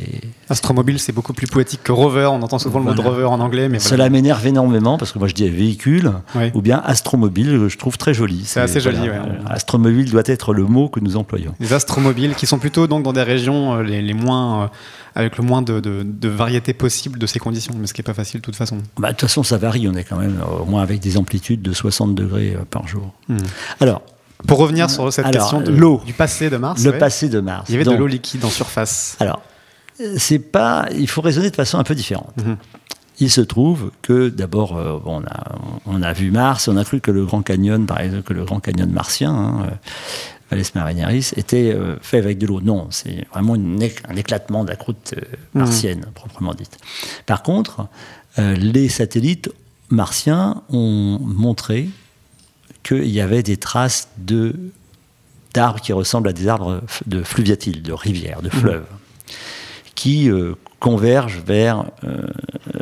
Astromobile, 0.50 1.00
c'est 1.00 1.14
beaucoup 1.14 1.32
plus 1.32 1.48
poétique 1.48 1.84
que 1.84 1.94
rover. 1.94 2.26
On 2.32 2.42
entend 2.42 2.60
souvent 2.60 2.80
le 2.80 2.86
mot 2.86 2.94
de 2.94 3.00
rover 3.02 3.24
en 3.24 3.40
anglais, 3.40 3.70
mais 3.70 3.80
Cela 3.80 4.10
m'énerve 4.10 4.46
énormément 4.46 4.98
parce 4.98 5.14
que 5.14 5.20
moi 5.20 5.30
je 5.30 5.34
dis 5.34 5.48
véhicule 5.48 6.12
ou 6.54 6.62
bien 6.62 6.82
astromobile, 6.84 7.68
je 7.70 7.78
trouve 7.78 7.98
très 7.98 8.14
joli. 8.14 8.44
C'est 8.46 8.60
assez 8.60 8.82
joli, 8.82 9.00
ouais. 9.10 9.20
astromobile 9.50 10.12
doit 10.12 10.24
être 10.26 10.54
le 10.54 10.66
mot 10.66 10.90
que 10.90 11.00
nous 11.00 11.16
employons. 11.16 11.54
Les 11.62 11.72
astromobiles 11.74 12.36
qui 12.36 12.46
sont 12.46 12.60
plutôt 12.60 12.88
donc 12.88 13.04
dans 13.04 13.14
des 13.14 13.24
régions 13.24 13.76
euh, 13.76 13.84
les, 13.84 14.02
les 14.02 14.14
moins 14.14 14.64
euh, 14.64 14.68
avec 15.16 15.38
le 15.38 15.44
moins 15.44 15.62
de, 15.62 15.80
de, 15.80 16.04
de 16.04 16.30
variété 16.30 16.74
possible 16.74 17.20
de 17.20 17.26
ces 17.26 17.40
conditions, 17.40 17.74
mais 17.78 17.88
ce 17.88 17.94
qui 17.94 18.02
est 18.02 18.04
pas 18.04 18.14
facile 18.14 18.40
de 18.40 18.46
toute 18.46 18.56
façon. 18.56 18.78
Bah, 18.98 19.10
de 19.10 19.14
toute 19.14 19.22
façon, 19.30 19.44
ça 19.44 19.58
varie. 19.58 19.88
On 19.88 19.94
est 19.96 20.04
quand 20.04 20.18
même 20.18 20.40
euh, 20.42 20.62
au 20.62 20.66
moins 20.66 20.82
avec 20.82 21.00
des 21.00 21.18
amplitudes 21.18 21.62
de 21.62 21.74
60 21.74 22.16
degrés 22.16 22.56
euh, 22.56 22.64
par 22.70 22.88
jour. 22.88 23.14
Hmm. 23.28 23.38
Alors, 23.80 24.02
Pour 24.48 24.58
revenir 24.60 24.90
sur 24.90 25.12
cette 25.12 25.26
Alors, 25.26 25.50
question 25.52 25.62
de 25.62 25.72
l'eau. 25.78 26.02
du 26.06 26.14
passé 26.14 26.50
de 26.50 26.58
Mars, 26.58 26.84
le 26.84 26.92
ouais, 26.92 26.98
passé 26.98 27.30
de 27.30 27.40
Mars. 27.40 27.66
il 27.70 27.74
y 27.74 27.76
avait 27.76 27.84
Donc, 27.84 27.96
de 27.96 28.00
l'eau 28.00 28.08
liquide 28.08 28.44
en 28.46 28.50
surface. 28.50 29.16
Alors, 29.20 29.42
euh, 30.00 30.16
c'est 30.18 30.40
pas. 30.40 30.86
Il 30.96 31.08
faut 31.10 31.22
raisonner 31.22 31.50
de 31.50 31.56
façon 31.56 31.78
un 31.78 31.84
peu 31.84 31.96
différente. 31.96 32.34
Mhm. 32.38 32.58
Il 33.20 33.30
se 33.30 33.42
trouve 33.42 33.92
que 34.02 34.30
d'abord, 34.30 34.78
euh, 34.78 34.98
bon, 34.98 35.22
on, 35.22 35.24
a, 35.26 35.56
on 35.86 36.02
a 36.02 36.12
vu 36.14 36.32
Mars, 36.32 36.68
on 36.68 36.76
a 36.78 36.84
cru 36.84 37.02
que 37.02 37.12
le 37.12 37.24
Grand 37.26 37.44
Canyon, 37.44 37.86
par 37.86 38.00
exemple, 38.00 38.24
que 38.24 38.34
le 38.34 38.46
Grand 38.46 38.60
Canyon 38.60 38.90
martien, 38.90 39.32
hein, 39.32 39.68
Valles 40.52 40.64
Marineris, 40.76 41.32
était 41.38 41.74
euh, 41.74 41.96
fait 42.02 42.18
avec 42.18 42.38
de 42.38 42.46
l'eau. 42.46 42.62
Non, 42.62 42.88
c'est 42.92 43.26
vraiment 43.32 43.56
une 43.56 43.82
un 44.08 44.16
éclatement 44.16 44.64
de 44.64 44.70
la 44.70 44.76
croûte 44.76 45.14
euh, 45.18 45.22
Mhm. 45.54 45.62
martienne, 45.62 46.06
proprement 46.14 46.54
dite. 46.54 46.78
Par 47.26 47.42
contre, 47.42 47.88
euh, 48.38 48.56
les 48.56 48.90
satellites 48.90 49.50
martiens 49.90 50.62
ont 50.70 51.20
montré 51.22 51.90
qu'il 52.84 53.08
y 53.10 53.22
avait 53.22 53.44
des 53.44 53.58
traces 53.58 54.10
de 54.18 54.56
d'arbres 55.54 55.82
qui 55.82 55.92
ressemblent 55.92 56.30
à 56.30 56.34
des 56.34 56.48
arbres 56.48 56.82
de 57.08 57.24
fluviatiles, 57.24 57.82
de 57.82 57.92
rivières, 57.92 58.42
de 58.42 58.50
fleuves, 58.50 58.86
qui 59.96 60.30
euh, 60.30 60.56
convergent 60.80 61.42
vers, 61.46 61.86
euh, 62.06 62.26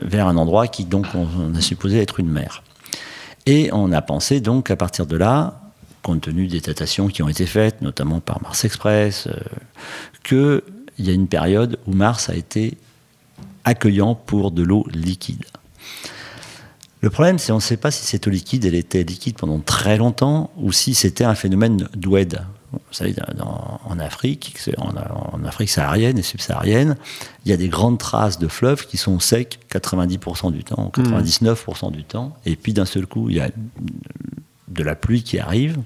vers 0.03 0.27
un 0.27 0.37
endroit 0.37 0.67
qui 0.67 0.85
donc 0.85 1.07
on, 1.15 1.27
on 1.39 1.55
a 1.55 1.61
supposé 1.61 1.99
être 1.99 2.19
une 2.19 2.29
mer. 2.29 2.61
Et 3.47 3.69
on 3.73 3.91
a 3.91 4.01
pensé 4.03 4.39
donc 4.39 4.69
à 4.69 4.75
partir 4.75 5.07
de 5.07 5.17
là, 5.17 5.68
compte 6.01 6.21
tenu 6.21 6.47
des 6.47 6.59
datations 6.61 7.07
qui 7.07 7.21
ont 7.23 7.29
été 7.29 7.45
faites, 7.45 7.81
notamment 7.81 8.19
par 8.19 8.41
Mars 8.41 8.63
Express, 8.65 9.27
euh, 9.27 9.33
qu'il 10.23 11.05
y 11.05 11.09
a 11.09 11.13
une 11.13 11.27
période 11.27 11.77
où 11.87 11.93
Mars 11.93 12.29
a 12.29 12.35
été 12.35 12.77
accueillant 13.63 14.15
pour 14.15 14.51
de 14.51 14.63
l'eau 14.63 14.85
liquide. 14.93 15.43
Le 17.01 17.09
problème, 17.09 17.37
c'est 17.39 17.51
qu'on 17.51 17.57
ne 17.57 17.61
sait 17.61 17.77
pas 17.77 17.91
si 17.91 18.05
cette 18.05 18.27
eau 18.27 18.29
liquide, 18.29 18.65
elle 18.65 18.75
était 18.75 19.03
liquide 19.03 19.35
pendant 19.37 19.59
très 19.59 19.97
longtemps 19.97 20.51
ou 20.57 20.71
si 20.73 20.93
c'était 20.93 21.23
un 21.23 21.35
phénomène 21.35 21.87
d'oued. 21.95 22.41
Vous 22.71 22.79
savez, 22.91 23.15
dans- 23.35 23.79
en 23.85 23.99
Afrique, 23.99 24.55
en, 24.77 24.89
en 25.39 25.43
Afrique 25.45 25.69
saharienne 25.69 26.17
et 26.19 26.23
subsaharienne, 26.23 26.97
il 27.45 27.49
y 27.51 27.53
a 27.53 27.57
des 27.57 27.69
grandes 27.69 27.97
traces 27.97 28.37
de 28.37 28.47
fleuves 28.47 28.85
qui 28.85 28.97
sont 28.97 29.19
secs 29.19 29.59
90% 29.71 30.51
du 30.51 30.63
temps, 30.63 30.91
99% 30.93 31.91
du 31.91 32.03
temps, 32.03 32.35
et 32.45 32.55
puis 32.55 32.73
d'un 32.73 32.85
seul 32.85 33.07
coup, 33.07 33.29
il 33.29 33.37
y 33.37 33.41
a 33.41 33.49
de 34.69 34.83
la 34.83 34.95
pluie 34.95 35.23
qui 35.23 35.39
arrive, 35.39 35.77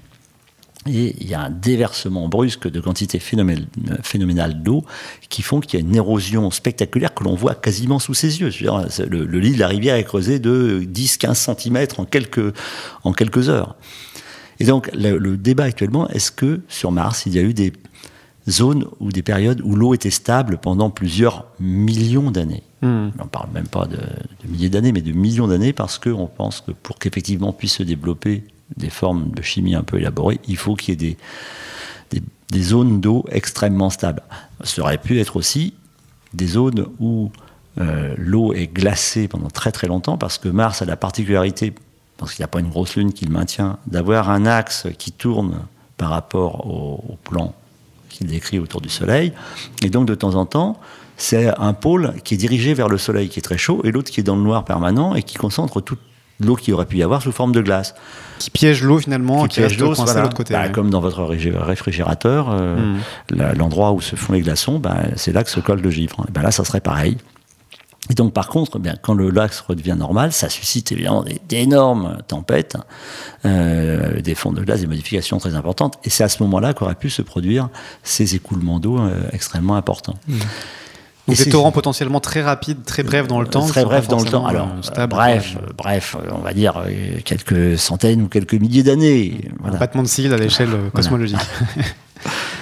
Et 0.86 1.16
il 1.18 1.26
y 1.26 1.34
a 1.34 1.40
un 1.40 1.50
déversement 1.50 2.28
brusque 2.28 2.70
de 2.70 2.78
quantité 2.78 3.18
phénoménale 3.18 4.62
d'eau 4.62 4.84
qui 5.30 5.40
font 5.40 5.60
qu'il 5.60 5.80
y 5.80 5.82
a 5.82 5.86
une 5.86 5.96
érosion 5.96 6.50
spectaculaire 6.50 7.14
que 7.14 7.24
l'on 7.24 7.34
voit 7.34 7.54
quasiment 7.54 7.98
sous 7.98 8.12
ses 8.12 8.40
yeux. 8.40 8.50
Dire, 8.50 8.86
le, 9.08 9.24
le, 9.24 9.40
lit 9.40 9.54
de 9.54 9.60
la 9.60 9.68
rivière 9.68 9.96
est 9.96 10.04
creusé 10.04 10.38
de 10.38 10.82
10-15 10.84 11.56
cm 11.56 11.86
en 11.96 12.04
quelques, 12.04 12.54
en 13.02 13.12
quelques 13.12 13.48
heures. 13.48 13.76
Et 14.60 14.64
donc 14.64 14.90
le, 14.92 15.16
le 15.16 15.36
débat 15.36 15.64
actuellement, 15.64 16.08
est-ce 16.10 16.30
que 16.30 16.60
sur 16.68 16.92
Mars, 16.92 17.24
il 17.26 17.34
y 17.34 17.38
a 17.38 17.42
eu 17.42 17.54
des 17.54 17.72
zones 18.48 18.84
ou 19.00 19.10
des 19.10 19.22
périodes 19.22 19.62
où 19.64 19.74
l'eau 19.74 19.94
était 19.94 20.10
stable 20.10 20.58
pendant 20.58 20.90
plusieurs 20.90 21.46
millions 21.58 22.30
d'années? 22.30 22.62
Hmm. 22.82 23.08
On 23.18 23.24
ne 23.24 23.28
parle 23.30 23.50
même 23.52 23.68
pas 23.68 23.86
de, 23.86 23.96
de 23.96 24.50
milliers 24.50 24.68
d'années, 24.68 24.92
mais 24.92 25.00
de 25.00 25.12
millions 25.12 25.48
d'années 25.48 25.72
parce 25.72 25.98
qu'on 25.98 26.26
pense 26.26 26.60
que 26.60 26.72
pour 26.72 26.98
qu'effectivement 26.98 27.54
puisse 27.54 27.76
se 27.76 27.82
développer 27.82 28.44
des 28.76 28.90
formes 28.90 29.30
de 29.30 29.42
chimie 29.42 29.74
un 29.74 29.82
peu 29.82 29.98
élaborées, 29.98 30.40
il 30.48 30.56
faut 30.56 30.74
qu'il 30.74 31.02
y 31.02 31.10
ait 31.10 31.16
des, 32.50 32.62
zones 32.62 33.00
d'eau 33.00 33.24
extrêmement 33.30 33.90
stables. 33.90 34.22
Ça 34.62 34.82
aurait 34.82 34.98
pu 34.98 35.18
être 35.18 35.36
aussi 35.36 35.74
des 36.34 36.46
zones 36.46 36.86
où 37.00 37.32
euh, 37.80 38.14
l'eau 38.16 38.52
est 38.52 38.68
glacée 38.68 39.26
pendant 39.26 39.48
très 39.48 39.72
très 39.72 39.88
longtemps, 39.88 40.16
parce 40.16 40.38
que 40.38 40.48
Mars 40.48 40.80
a 40.80 40.84
la 40.84 40.96
particularité, 40.96 41.74
parce 42.16 42.32
qu'il 42.32 42.42
n'y 42.42 42.44
a 42.44 42.48
pas 42.48 42.60
une 42.60 42.68
grosse 42.68 42.96
lune 42.96 43.12
qui 43.12 43.24
le 43.24 43.32
maintient, 43.32 43.78
d'avoir 43.86 44.30
un 44.30 44.46
axe 44.46 44.86
qui 44.98 45.10
tourne 45.10 45.66
par 45.96 46.10
rapport 46.10 46.66
au, 46.66 47.04
au 47.08 47.16
plan 47.24 47.54
qu'il 48.08 48.28
décrit 48.28 48.60
autour 48.60 48.80
du 48.80 48.88
Soleil. 48.88 49.32
Et 49.82 49.90
donc 49.90 50.06
de 50.06 50.14
temps 50.14 50.36
en 50.36 50.46
temps, 50.46 50.78
c'est 51.16 51.48
un 51.58 51.72
pôle 51.72 52.14
qui 52.24 52.34
est 52.34 52.38
dirigé 52.38 52.74
vers 52.74 52.88
le 52.88 52.98
Soleil 52.98 53.28
qui 53.28 53.38
est 53.38 53.42
très 53.42 53.58
chaud, 53.58 53.80
et 53.84 53.90
l'autre 53.90 54.10
qui 54.10 54.20
est 54.20 54.24
dans 54.24 54.36
le 54.36 54.42
noir 54.42 54.64
permanent 54.64 55.14
et 55.14 55.22
qui 55.22 55.36
concentre 55.36 55.80
toute 55.80 56.00
l'eau 56.40 56.56
qu'il 56.56 56.74
aurait 56.74 56.86
pu 56.86 56.98
y 56.98 57.02
avoir 57.02 57.22
sous 57.22 57.32
forme 57.32 57.52
de 57.52 57.60
glace. 57.60 57.94
Qui 58.38 58.50
piège 58.50 58.82
l'eau 58.82 58.98
finalement, 58.98 59.46
qui, 59.46 59.60
piège 59.60 59.78
l'eau 59.78 59.94
voilà. 59.94 60.22
l'autre 60.22 60.36
côté. 60.36 60.54
Bah, 60.54 60.68
Comme 60.68 60.90
dans 60.90 61.00
votre 61.00 61.22
réfrigérateur, 61.24 62.48
euh, 62.50 62.94
mm. 63.30 63.52
l'endroit 63.56 63.92
où 63.92 64.00
se 64.00 64.16
font 64.16 64.32
les 64.32 64.40
glaçons, 64.40 64.78
bah, 64.78 65.02
c'est 65.16 65.32
là 65.32 65.44
que 65.44 65.50
se 65.50 65.60
colle 65.60 65.80
le 65.80 65.90
givre. 65.90 66.26
Bah, 66.32 66.42
là, 66.42 66.50
ça 66.50 66.64
serait 66.64 66.80
pareil. 66.80 67.16
Et 68.10 68.14
donc, 68.14 68.34
par 68.34 68.48
contre, 68.48 68.78
bien, 68.78 68.96
quand 69.00 69.14
le 69.14 69.30
lac 69.30 69.52
redevient 69.54 69.96
normal, 69.98 70.32
ça 70.32 70.50
suscite 70.50 70.92
évidemment 70.92 71.24
d'énormes 71.48 72.18
tempêtes, 72.28 72.76
euh, 73.46 74.20
des 74.20 74.34
fonds 74.34 74.52
de 74.52 74.62
glace, 74.62 74.80
des 74.80 74.86
modifications 74.86 75.38
très 75.38 75.54
importantes. 75.54 75.98
Et 76.04 76.10
c'est 76.10 76.24
à 76.24 76.28
ce 76.28 76.42
moment-là 76.42 76.74
qu'auraient 76.74 76.96
pu 76.96 77.08
se 77.08 77.22
produire 77.22 77.70
ces 78.02 78.34
écoulements 78.34 78.78
d'eau 78.78 78.98
euh, 78.98 79.22
extrêmement 79.32 79.76
importants. 79.76 80.16
Mm. 80.28 80.34
Donc 81.26 81.36
des 81.38 81.48
torrents 81.48 81.72
potentiellement 81.72 82.20
très 82.20 82.42
rapides, 82.42 82.84
très 82.84 83.02
brefs 83.02 83.26
dans 83.26 83.40
le 83.40 83.46
temps. 83.46 83.66
Très 83.66 83.84
brefs 83.84 84.08
dans 84.08 84.20
le 84.20 84.30
temps. 84.30 84.46
Alors, 84.46 84.66
euh, 84.66 84.82
stable, 84.82 85.14
bref, 85.14 85.56
euh, 85.56 85.72
bref, 85.76 86.16
on 86.30 86.40
va 86.40 86.52
dire 86.52 86.76
euh, 86.76 87.20
quelques 87.24 87.78
centaines 87.78 88.22
ou 88.22 88.28
quelques 88.28 88.54
milliers 88.54 88.82
d'années. 88.82 89.40
Voilà. 89.60 89.76
Un 89.76 89.80
battement 89.80 90.02
de 90.02 90.08
cils 90.08 90.32
à 90.34 90.36
l'échelle 90.36 90.68
voilà. 90.68 90.90
cosmologique. 90.90 91.38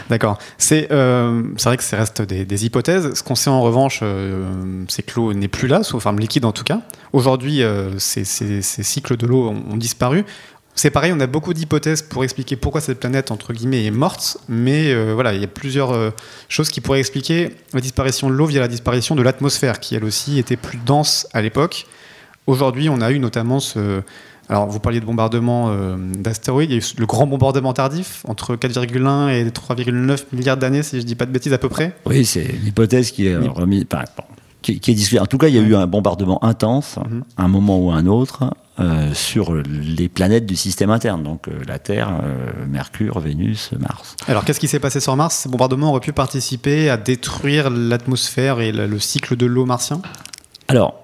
D'accord. 0.09 0.38
C'est 0.59 0.88
euh, 0.90 1.42
vrai 1.64 1.76
que 1.76 1.83
ça 1.83 1.97
reste 1.97 2.23
des, 2.23 2.45
des 2.45 2.66
hypothèses. 2.66 3.14
Ce 3.14 3.23
qu'on 3.23 3.35
sait 3.35 3.50
en 3.50 3.62
revanche, 3.62 4.00
euh, 4.02 4.45
c'est 4.88 5.02
que 5.02 5.12
l'eau 5.16 5.33
n'est 5.33 5.49
plus 5.49 5.69
là, 5.69 5.83
sous 5.83 5.99
forme 6.00 6.19
liquide 6.19 6.45
en 6.45 6.52
tout 6.52 6.64
cas. 6.64 6.81
Aujourd'hui, 7.12 7.62
euh, 7.62 7.99
ces, 7.99 8.25
ces, 8.25 8.62
ces, 8.62 8.83
cycles 8.83 9.16
de 9.16 9.26
l'eau 9.26 9.49
ont, 9.49 9.62
ont, 9.73 9.76
disparu. 9.76 10.25
C'est 10.74 10.90
pareil, 10.90 11.12
on 11.14 11.20
a 11.20 11.26
beaucoup 11.26 11.52
d'hypothèses 11.52 12.00
pour 12.02 12.24
expliquer 12.24 12.56
pourquoi 12.56 12.80
cette 12.80 12.98
planète, 12.98 13.30
entre 13.30 13.52
guillemets, 13.52 13.84
est 13.84 13.90
morte, 13.90 14.38
mais 14.48 14.90
euh, 14.90 15.12
voilà, 15.14 15.34
il 15.34 15.40
y 15.40 15.44
a 15.44 15.48
plusieurs 15.48 15.92
euh, 15.92 16.10
choses 16.48 16.70
qui 16.70 16.80
pourraient 16.80 17.00
expliquer 17.00 17.50
la 17.74 17.80
disparition 17.80 18.30
de 18.30 18.34
l'eau 18.34 18.46
via 18.46 18.60
la 18.60 18.68
disparition 18.68 19.14
de 19.14 19.22
l'atmosphère, 19.22 19.80
qui 19.80 19.94
elle 19.94 20.04
aussi 20.04 20.38
était 20.38 20.56
plus 20.56 20.78
dense 20.78 21.28
à 21.34 21.42
l'époque. 21.42 21.86
Aujourd'hui, 22.46 22.88
on 22.88 23.00
a 23.00 23.12
eu 23.12 23.18
notamment 23.18 23.60
ce. 23.60 24.02
Alors, 24.48 24.66
vous 24.66 24.80
parliez 24.80 25.00
de 25.00 25.04
bombardement 25.04 25.68
euh, 25.70 25.96
d'astéroïdes, 26.18 26.70
il 26.70 26.74
y 26.74 26.76
a 26.76 26.82
eu 26.82 26.84
le 26.98 27.06
grand 27.06 27.26
bombardement 27.26 27.72
tardif, 27.74 28.22
entre 28.26 28.56
4,1 28.56 29.30
et 29.30 29.44
3,9 29.50 30.24
milliards 30.32 30.56
d'années, 30.56 30.82
si 30.82 30.96
je 30.96 31.02
ne 31.02 31.06
dis 31.06 31.14
pas 31.14 31.26
de 31.26 31.30
bêtises 31.30 31.52
à 31.52 31.58
peu 31.58 31.68
près. 31.68 31.94
Oui, 32.06 32.24
c'est 32.24 32.44
l'hypothèse 32.44 33.12
qui 33.12 33.26
est 33.26 33.36
remise. 33.36 33.84
Enfin, 33.92 34.04
bon, 34.16 34.24
qui, 34.62 34.80
qui, 34.80 34.90
est 34.90 34.94
discutée. 34.94 35.20
En 35.20 35.26
tout 35.26 35.38
cas, 35.38 35.48
il 35.48 35.54
y 35.54 35.58
a 35.58 35.62
eu 35.62 35.74
un 35.74 35.86
bombardement 35.86 36.42
intense, 36.42 36.96
mm 36.96 37.02
-hmm. 37.02 37.22
à 37.36 37.44
un 37.44 37.48
moment 37.48 37.78
ou 37.78 37.90
à 37.92 37.96
un 37.96 38.06
autre, 38.06 38.50
euh, 38.78 39.12
sur 39.12 39.54
les 39.54 40.08
planètes 40.08 40.46
du 40.46 40.56
système 40.56 40.90
interne, 40.90 41.22
donc 41.22 41.48
euh, 41.48 41.52
la 41.66 41.78
Terre, 41.78 42.20
euh, 42.22 42.66
Mercure, 42.66 43.20
Vénus, 43.20 43.70
Mars. 43.78 44.16
Alors 44.28 44.44
qu'est-ce 44.44 44.60
qui 44.60 44.68
s'est 44.68 44.80
passé 44.80 44.98
sur 44.98 45.14
Mars? 45.14 45.36
Ces 45.36 45.48
bombardements 45.48 45.90
auraient 45.90 46.00
pu 46.00 46.12
participer 46.12 46.88
à 46.88 46.96
détruire 46.96 47.68
l'atmosphère 47.68 48.60
et 48.60 48.72
le, 48.72 48.86
le, 48.86 48.98
cycle 48.98 49.36
de 49.36 49.46
l'eau 49.46 49.66
martien. 49.66 50.00
Alors, 50.68 51.02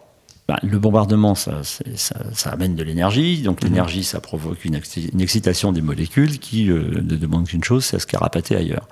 ben, 0.49 0.57
le 0.63 0.79
bombardement, 0.79 1.35
ça, 1.35 1.63
ça, 1.63 2.17
ça 2.33 2.51
amène 2.51 2.75
de 2.75 2.83
l'énergie, 2.83 3.43
donc 3.43 3.63
l'énergie, 3.63 4.03
ça 4.03 4.19
provoque 4.19 4.65
une, 4.65 4.81
une, 5.13 5.21
excitation 5.21 5.73
des 5.73 5.83
molécules 5.83 6.39
qui 6.39 6.71
euh, 6.71 7.03
ne 7.03 7.17
demande 7.17 7.47
qu'une 7.47 7.63
chose, 7.63 7.85
c'est 7.85 7.97
à 7.97 7.99
se 7.99 8.07
carapater 8.07 8.57
ailleurs. 8.57 8.89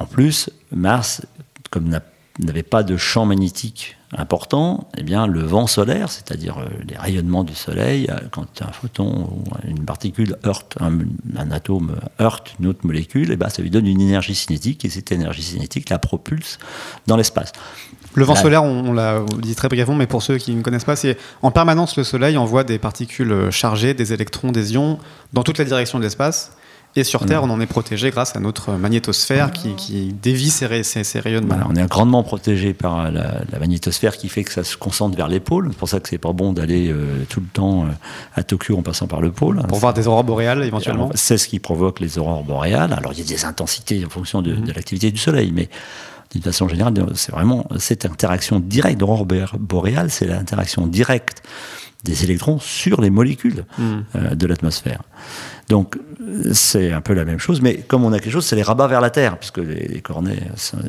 En 0.00 0.06
plus, 0.06 0.50
Mars, 0.72 1.22
comme 1.70 1.88
n'avait 2.44 2.62
pas 2.62 2.82
de 2.82 2.96
champ 2.96 3.26
magnétique 3.26 3.96
important, 4.16 4.88
eh 4.96 5.04
bien, 5.04 5.26
le 5.28 5.40
vent 5.40 5.68
solaire, 5.68 6.10
c'est-à-dire 6.10 6.58
euh, 6.58 6.68
les 6.88 6.96
rayonnements 6.96 7.44
du 7.44 7.54
soleil, 7.54 8.08
euh, 8.10 8.18
quand 8.32 8.60
un 8.60 8.72
photon 8.72 9.28
ou 9.30 9.44
une 9.68 9.84
particule 9.84 10.36
heurte, 10.44 10.76
un, 10.80 10.98
un 11.36 11.50
atome 11.52 11.94
heurte 12.20 12.54
une 12.58 12.66
autre 12.66 12.84
molécule, 12.84 13.30
eh 13.30 13.36
ben, 13.36 13.48
ça 13.48 13.62
lui 13.62 13.70
donne 13.70 13.86
une 13.86 14.00
énergie 14.00 14.34
cinétique 14.34 14.84
et 14.84 14.88
cette 14.88 15.12
énergie 15.12 15.42
cinétique 15.42 15.88
la 15.90 16.00
propulse 16.00 16.58
dans 17.06 17.16
l'espace. 17.16 17.52
Le 18.14 18.24
vent 18.24 18.34
solaire, 18.34 18.64
on, 18.64 18.88
on 18.88 18.92
l'a 18.92 19.24
dit 19.38 19.54
très 19.54 19.68
brièvement, 19.68 19.94
mais 19.94 20.08
pour 20.08 20.22
ceux 20.22 20.38
qui 20.38 20.52
ne 20.56 20.62
connaissent 20.62 20.84
pas, 20.84 20.96
c'est 20.96 21.16
en 21.42 21.52
permanence 21.52 21.96
le 21.96 22.02
soleil 22.02 22.36
envoie 22.36 22.64
des 22.64 22.80
particules 22.80 23.50
chargées, 23.52 23.94
des 23.94 24.12
électrons, 24.12 24.50
des 24.50 24.72
ions, 24.72 24.98
dans 25.32 25.44
toutes 25.44 25.58
les 25.58 25.64
directions 25.64 25.98
de 25.98 26.04
l'espace. 26.04 26.50
Et 26.96 27.04
sur 27.04 27.24
Terre, 27.24 27.44
on 27.44 27.50
en 27.50 27.60
est 27.60 27.66
protégé 27.66 28.10
grâce 28.10 28.34
à 28.34 28.40
notre 28.40 28.72
magnétosphère 28.72 29.52
qui, 29.52 29.76
qui 29.76 30.12
dévie 30.12 30.50
ces, 30.50 30.82
ces, 30.82 31.04
ces 31.04 31.20
rayonnements. 31.20 31.54
Voilà, 31.54 31.68
on 31.70 31.76
est 31.76 31.88
grandement 31.88 32.24
protégé 32.24 32.74
par 32.74 33.12
la, 33.12 33.42
la, 33.50 33.58
magnétosphère 33.60 34.16
qui 34.16 34.28
fait 34.28 34.42
que 34.42 34.52
ça 34.52 34.64
se 34.64 34.76
concentre 34.76 35.16
vers 35.16 35.28
les 35.28 35.38
pôles. 35.38 35.68
C'est 35.70 35.78
pour 35.78 35.88
ça 35.88 36.00
que 36.00 36.08
c'est 36.08 36.18
pas 36.18 36.32
bon 36.32 36.52
d'aller 36.52 36.90
euh, 36.90 37.24
tout 37.28 37.38
le 37.38 37.46
temps 37.46 37.84
euh, 37.84 37.88
à 38.34 38.42
Tokyo 38.42 38.76
en 38.76 38.82
passant 38.82 39.06
par 39.06 39.20
le 39.20 39.30
pôle. 39.30 39.62
Pour 39.68 39.78
voir 39.78 39.94
des 39.94 40.08
aurores 40.08 40.24
boréales 40.24 40.64
éventuellement. 40.64 41.10
C'est 41.14 41.38
ce 41.38 41.46
qui 41.46 41.60
provoque 41.60 42.00
les 42.00 42.18
aurores 42.18 42.42
boréales. 42.42 42.92
Alors 42.92 43.12
il 43.12 43.20
y 43.20 43.22
a 43.22 43.24
des 43.24 43.44
intensités 43.44 44.04
en 44.04 44.10
fonction 44.10 44.42
de, 44.42 44.52
mm 44.52 44.60
de 44.60 44.72
l'activité 44.72 45.10
du 45.12 45.18
Soleil, 45.18 45.52
mais 45.54 45.68
d'une 46.32 46.42
façon 46.42 46.68
générale, 46.68 46.94
c'est 47.14 47.32
vraiment 47.32 47.66
cette 47.78 48.04
interaction 48.04 48.60
directe 48.60 48.98
d'aurore 48.98 49.26
boréale, 49.58 50.10
c'est 50.10 50.26
l'interaction 50.26 50.86
directe 50.86 51.42
des 52.04 52.24
électrons 52.24 52.58
sur 52.58 53.00
les 53.00 53.10
molécules 53.10 53.64
mmh. 53.78 53.98
euh, 54.16 54.34
de 54.34 54.46
l'atmosphère. 54.46 55.02
Donc 55.68 55.98
c'est 56.52 56.92
un 56.92 57.00
peu 57.00 57.14
la 57.14 57.24
même 57.24 57.38
chose, 57.38 57.60
mais 57.60 57.76
comme 57.76 58.04
on 58.04 58.12
a 58.12 58.18
quelque 58.18 58.32
chose, 58.32 58.46
c'est 58.46 58.56
les 58.56 58.62
rabats 58.62 58.88
vers 58.88 59.00
la 59.00 59.10
Terre, 59.10 59.38
puisque 59.38 59.58
les, 59.58 59.86
les 59.86 60.00
cornets, 60.00 60.42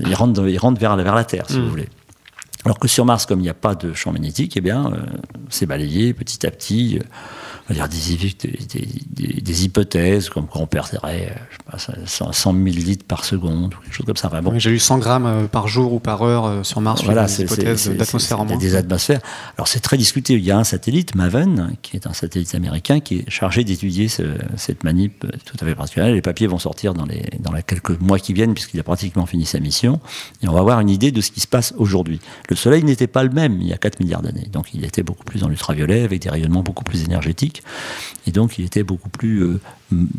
ils 0.06 0.16
rentrent, 0.16 0.48
ils 0.48 0.58
rentrent 0.58 0.80
vers, 0.80 0.96
vers 0.96 1.16
la 1.16 1.24
Terre, 1.24 1.46
si 1.48 1.58
mmh. 1.58 1.62
vous 1.62 1.70
voulez. 1.70 1.90
Alors 2.64 2.78
que 2.78 2.88
sur 2.88 3.06
Mars, 3.06 3.26
comme 3.26 3.40
il 3.40 3.44
n'y 3.44 3.50
a 3.50 3.56
pas 3.56 3.76
de 3.76 3.94
champ 3.94 4.12
magnétique, 4.12 4.56
eh 4.56 4.62
bien, 4.62 4.92
euh, 4.94 4.98
c'est 5.50 5.66
balayé 5.66 6.14
petit 6.14 6.46
à 6.46 6.52
petit. 6.52 7.00
Euh, 7.00 7.04
on 7.70 7.74
va 7.74 7.88
dire 7.88 7.90
des, 7.90 8.18
des, 8.18 8.88
des, 9.10 9.42
des, 9.42 9.66
hypothèses, 9.66 10.30
comme 10.30 10.48
qu'on 10.48 10.68
perdrait 10.68 11.34
je 11.50 11.58
sais 11.58 11.88
pas, 11.88 12.06
100, 12.06 12.32
100 12.32 12.54
000 12.54 12.66
litres 12.66 13.06
par 13.06 13.26
seconde, 13.26 13.74
ou 13.74 13.84
quelque 13.84 13.94
chose 13.94 14.06
comme 14.06 14.18
ça. 14.18 14.28
Enfin, 14.28 14.42
bon. 14.42 14.58
J'ai 14.58 14.72
eu 14.72 14.80
100 14.80 14.98
grammes 15.00 15.48
par 15.48 15.68
jour 15.68 15.94
ou 15.94 16.00
par 16.00 16.22
heure 16.24 16.66
sur 16.66 16.82
Mars, 16.82 17.04
voilà, 17.04 17.28
c'est 17.28 17.44
hypothèses 17.44 17.90
d'atmosphère 17.90 18.42
en 18.42 18.46
moins. 18.46 18.58
Des 18.58 18.76
atmosphères. 18.76 19.22
Alors 19.58 19.68
c'est 19.68 19.80
très 19.80 19.98
discuté. 19.98 20.34
Il 20.34 20.44
y 20.44 20.52
a 20.52 20.58
un 20.58 20.64
satellite, 20.64 21.16
Maven, 21.16 21.76
qui 21.82 21.96
est 21.96 22.08
un 22.08 22.14
satellite 22.14 22.54
américain, 22.56 23.00
qui 23.00 23.20
est 23.20 23.30
chargé 23.30 23.64
d'étudier 23.64 24.08
ce, 24.08 24.24
cette 24.58 24.84
manip 24.84 25.26
tout 25.46 25.58
à 25.60 25.66
fait 25.66 25.76
particulière. 25.76 26.12
Les 26.14 26.22
papiers 26.22 26.48
vont 26.48 26.60
sortir 26.60 26.94
dans 26.94 27.06
les, 27.06 27.24
dans 27.40 27.52
les 27.52 27.64
quelques 27.64 28.00
mois 28.00 28.20
qui 28.20 28.34
viennent, 28.34 28.54
puisqu'il 28.54 28.80
a 28.80 28.84
pratiquement 28.84 29.26
fini 29.26 29.46
sa 29.46 29.60
mission. 29.60 30.00
Et 30.42 30.48
on 30.48 30.54
va 30.54 30.60
avoir 30.60 30.80
une 30.80 30.90
idée 30.90 31.12
de 31.12 31.22
ce 31.22 31.32
qui 31.32 31.40
se 31.40 31.48
passe 31.48 31.74
aujourd'hui. 31.78 32.20
Le 32.50 32.56
Soleil 32.56 32.84
n'était 32.84 33.08
pas 33.08 33.24
le 33.24 33.30
même 33.30 33.60
il 33.62 33.68
y 33.68 33.74
a 33.74 33.78
4 33.78 34.00
milliards 34.00 34.22
d'années. 34.22 34.48
Donc 34.52 34.74
il 34.74 34.86
était 34.86 35.04
beaucoup 35.04 35.24
plus 35.24 35.40
dans 35.40 35.48
l'ultraviolet, 35.48 36.04
avec 36.04 36.22
des 36.22 36.30
rayonnements 36.30 36.64
beaucoup 36.64 36.84
plus 36.84 37.04
énergétiques. 37.04 37.51
Et 38.28 38.32
donc 38.32 38.58
il 38.58 38.66
était 38.66 38.84
beaucoup 38.84 39.10
plus, 39.10 39.42
euh, 39.44 39.60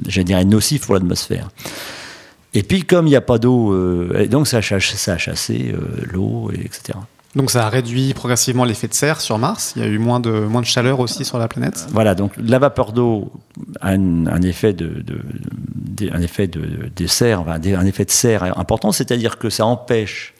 je 0.08 0.22
dirais, 0.22 0.44
nocif 0.44 0.86
pour 0.86 0.94
l'atmosphère. 0.94 1.50
Et 2.54 2.62
puis 2.62 2.84
comme 2.84 3.06
il 3.06 3.10
n'y 3.10 3.16
a 3.16 3.22
pas 3.22 3.38
d'eau, 3.38 3.72
euh, 3.72 4.26
donc 4.26 4.46
ça 4.46 4.58
a, 4.58 4.60
chassé, 4.60 4.96
ça 4.96 5.14
a 5.14 5.18
chassé 5.18 5.72
euh, 5.74 6.04
l'eau, 6.12 6.50
etc. 6.52 6.98
Donc 7.34 7.50
ça 7.50 7.66
a 7.66 7.70
réduit 7.70 8.12
progressivement 8.12 8.64
l'effet 8.64 8.88
de 8.88 8.94
serre 8.94 9.22
sur 9.22 9.38
Mars. 9.38 9.72
Il 9.76 9.82
y 9.82 9.84
a 9.84 9.88
eu 9.88 9.98
moins 9.98 10.20
de, 10.20 10.30
moins 10.30 10.60
de 10.60 10.66
chaleur 10.66 11.00
aussi 11.00 11.24
sur 11.24 11.38
la 11.38 11.48
planète. 11.48 11.86
Voilà, 11.90 12.14
donc 12.14 12.32
la 12.36 12.58
vapeur 12.58 12.92
d'eau 12.92 13.32
a 13.80 13.90
un, 13.90 14.26
un, 14.26 14.42
effet 14.42 14.74
de, 14.74 14.86
de, 14.86 15.20
de, 15.74 16.10
un 16.12 16.20
effet 16.20 16.46
de, 16.46 16.90
de 16.94 17.06
serre, 17.06 17.48
un 17.48 17.86
effet 17.86 18.04
de 18.04 18.10
serre 18.10 18.58
important, 18.58 18.92
c'est-à-dire 18.92 19.38
que 19.38 19.48
ça 19.48 19.64
empêche 19.64 20.34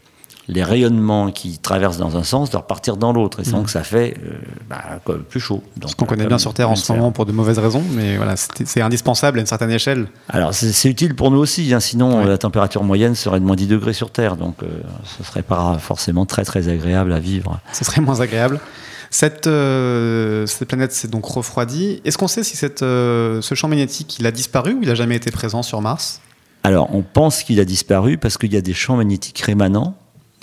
les 0.49 0.65
rayonnements 0.65 1.31
qui 1.31 1.59
traversent 1.59 1.99
dans 1.99 2.17
un 2.17 2.23
sens 2.23 2.51
de 2.51 2.57
repartir 2.57 2.97
dans 2.97 3.13
l'autre. 3.13 3.41
Et 3.41 3.51
donc, 3.51 3.67
mmh. 3.67 3.69
ça 3.69 3.83
fait 3.83 4.17
euh, 4.25 4.39
bah, 4.69 5.01
plus 5.29 5.41
chaud. 5.41 5.63
Donc, 5.77 5.91
Ce 5.91 5.97
qu'on 5.97 6.05
connaît 6.05 6.27
bien 6.27 6.39
sur 6.39 6.55
Terre 6.55 6.71
en 6.71 6.77
ce 6.77 6.93
moment 6.93 7.13
pour 7.13 7.27
de 7.27 7.33
mauvaises 7.33 7.59
raisons, 7.59 7.85
mais 7.93 8.17
voilà, 8.17 8.35
c'est 8.37 8.81
indispensable 8.81 9.39
à 9.39 9.41
une 9.41 9.47
certaine 9.47 9.71
échelle. 9.71 10.09
Alors, 10.29 10.53
c'est 10.53 10.89
utile 10.89 11.15
pour 11.15 11.31
nous 11.31 11.39
aussi, 11.39 11.73
hein, 11.73 11.81
sinon 11.81 12.21
ouais. 12.21 12.27
la 12.27 12.39
température 12.39 12.83
moyenne 12.83 13.15
serait 13.15 13.41
de 13.41 13.45
moins 13.45 13.57
10 13.57 13.67
degrés 13.67 13.93
sur 13.93 14.11
Terre, 14.11 14.37
donc 14.37 14.63
euh, 14.63 14.67
ce 15.19 15.25
serait 15.25 15.43
pas 15.43 15.79
forcément 15.79 16.27
très 16.27 16.45
très 16.45 16.69
agréable 16.69 17.13
à 17.13 17.21
vivre. 17.21 17.61
Ce 17.73 17.85
serait 17.85 18.01
moins 18.01 18.21
agréable. 18.21 18.61
Cette, 19.13 19.47
euh, 19.47 20.47
cette 20.47 20.67
planète 20.67 20.93
s'est 20.93 21.07
donc 21.07 21.27
refroidie. 21.27 22.01
Est-ce 22.07 22.17
qu'on 22.17 22.29
sait 22.29 22.43
si 22.43 22.57
cette, 22.57 22.83
euh, 22.83 23.43
ce 23.43 23.55
champ 23.55 23.69
magnétique 23.69 24.19
il 24.19 24.27
a 24.27 24.33
disparu 24.33 24.73
ou 24.73 24.79
il 24.81 24.89
n'a 24.89 24.95
jamais 24.95 25.17
été 25.17 25.31
présent 25.31 25.63
sur 25.63 25.83
Mars? 25.83 26.23
Alors, 26.65 26.95
on 26.95 27.03
pense 27.03 27.43
qu'il 27.43 27.61
a 27.61 27.67
disparu 27.67 28.17
parce 28.17 28.39
qu'il 28.39 28.53
y 28.55 28.57
a 28.57 28.63
des 28.63 28.73
champs 28.73 28.97
magnétiques 28.97 29.41
rémanents 29.41 29.97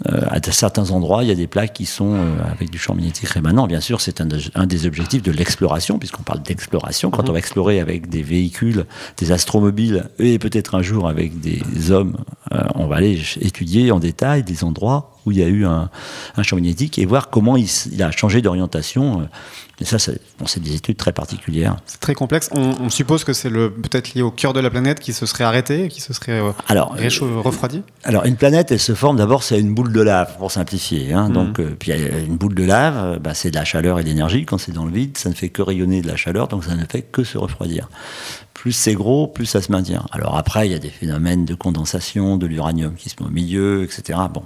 euh, 0.07 0.21
à 0.29 0.39
certains 0.51 0.91
endroits, 0.91 1.23
il 1.23 1.29
y 1.29 1.31
a 1.31 1.35
des 1.35 1.47
plaques 1.47 1.73
qui 1.73 1.85
sont 1.85 2.13
euh, 2.13 2.51
avec 2.51 2.69
du 2.69 2.77
champ 2.77 2.95
magnétique 2.95 3.29
rémanent. 3.29 3.67
Bien 3.67 3.81
sûr, 3.81 4.01
c'est 4.01 4.21
un, 4.21 4.27
un, 4.55 4.65
des 4.65 4.85
objectifs 4.85 5.21
de 5.21 5.31
l'exploration, 5.31 5.99
puisqu'on 5.99 6.23
parle 6.23 6.41
d'exploration. 6.41 7.11
Quand 7.11 7.23
mhm. 7.23 7.29
on 7.29 7.33
va 7.33 7.39
explorer 7.39 7.79
avec 7.79 8.09
des 8.09 8.23
véhicules, 8.23 8.85
des 9.17 9.31
astromobiles, 9.31 10.09
et 10.17 10.39
peut-être 10.39 10.75
un 10.75 10.81
jour 10.81 11.07
avec 11.07 11.39
des 11.39 11.91
hommes, 11.91 12.17
euh, 12.53 12.63
on 12.75 12.87
va 12.87 12.97
aller 12.97 13.21
étudier 13.41 13.91
en 13.91 13.99
détail 13.99 14.43
des 14.43 14.63
endroits 14.63 15.18
où 15.25 15.31
il 15.31 15.37
y 15.37 15.43
a 15.43 15.47
eu 15.47 15.65
un, 15.65 15.89
un 16.37 16.43
champ 16.43 16.55
magnétique 16.55 16.99
et 16.99 17.05
voir 17.05 17.29
comment 17.29 17.57
il, 17.57 17.67
il 17.91 18.03
a 18.03 18.11
changé 18.11 18.41
d'orientation 18.41 19.27
et 19.81 19.85
ça, 19.85 19.97
c'est 19.97 20.19
bon, 20.37 20.45
des 20.57 20.75
études 20.75 20.97
très 20.97 21.13
particulières. 21.13 21.77
C'est 21.85 22.01
très 22.01 22.13
complexe. 22.13 22.49
On, 22.51 22.75
on 22.81 22.89
suppose 22.89 23.23
que 23.23 23.31
c'est 23.31 23.49
peut-être 23.49 24.13
lié 24.13 24.21
au 24.21 24.31
cœur 24.31 24.51
de 24.51 24.59
la 24.59 24.69
planète 24.69 24.99
qui 24.99 25.13
se 25.13 25.25
serait 25.25 25.45
arrêté, 25.45 25.87
qui 25.87 26.01
se 26.01 26.11
serait 26.11 26.39
euh, 26.41 26.51
alors, 26.67 26.95
euh, 26.99 27.41
refroidi? 27.41 27.81
Alors, 28.03 28.25
une 28.25 28.35
planète, 28.35 28.71
elle 28.71 28.79
se 28.79 28.93
forme 28.93 29.17
d'abord, 29.17 29.41
c'est 29.41 29.59
une 29.59 29.73
boule 29.73 29.93
de 29.93 30.01
lave, 30.01 30.37
pour 30.37 30.51
simplifier. 30.51 31.13
Hein. 31.13 31.29
Mmh. 31.29 31.33
Donc, 31.33 31.59
euh, 31.59 31.75
puis 31.79 31.93
une 31.93 32.35
boule 32.35 32.55
de 32.55 32.65
lave, 32.65 33.19
bah, 33.19 33.33
c'est 33.33 33.51
de 33.51 33.55
la 33.55 33.63
chaleur 33.63 33.99
et 33.99 34.03
de 34.03 34.09
l'énergie. 34.09 34.45
Quand 34.45 34.57
c'est 34.57 34.73
dans 34.73 34.85
le 34.85 34.91
vide, 34.91 35.17
ça 35.17 35.29
ne 35.29 35.33
fait 35.33 35.49
que 35.49 35.61
rayonner 35.61 36.01
de 36.01 36.07
la 36.07 36.17
chaleur, 36.17 36.49
donc 36.49 36.65
ça 36.65 36.75
ne 36.75 36.83
fait 36.83 37.01
que 37.01 37.23
se 37.23 37.37
refroidir 37.37 37.87
plus 38.59 38.73
c'est 38.73 38.93
gros, 38.93 39.25
plus 39.25 39.45
ça 39.45 39.61
se 39.61 39.71
maintient. 39.71 40.05
Alors 40.11 40.35
après, 40.35 40.67
il 40.67 40.73
y 40.73 40.75
a 40.75 40.79
des 40.79 40.89
phénomènes 40.89 41.45
de 41.45 41.55
condensation, 41.55 42.35
de 42.35 42.45
l'uranium 42.45 42.93
qui 42.95 43.07
se 43.07 43.15
met 43.21 43.29
au 43.29 43.31
milieu, 43.31 43.85
etc. 43.85 44.19
Bon, 44.33 44.43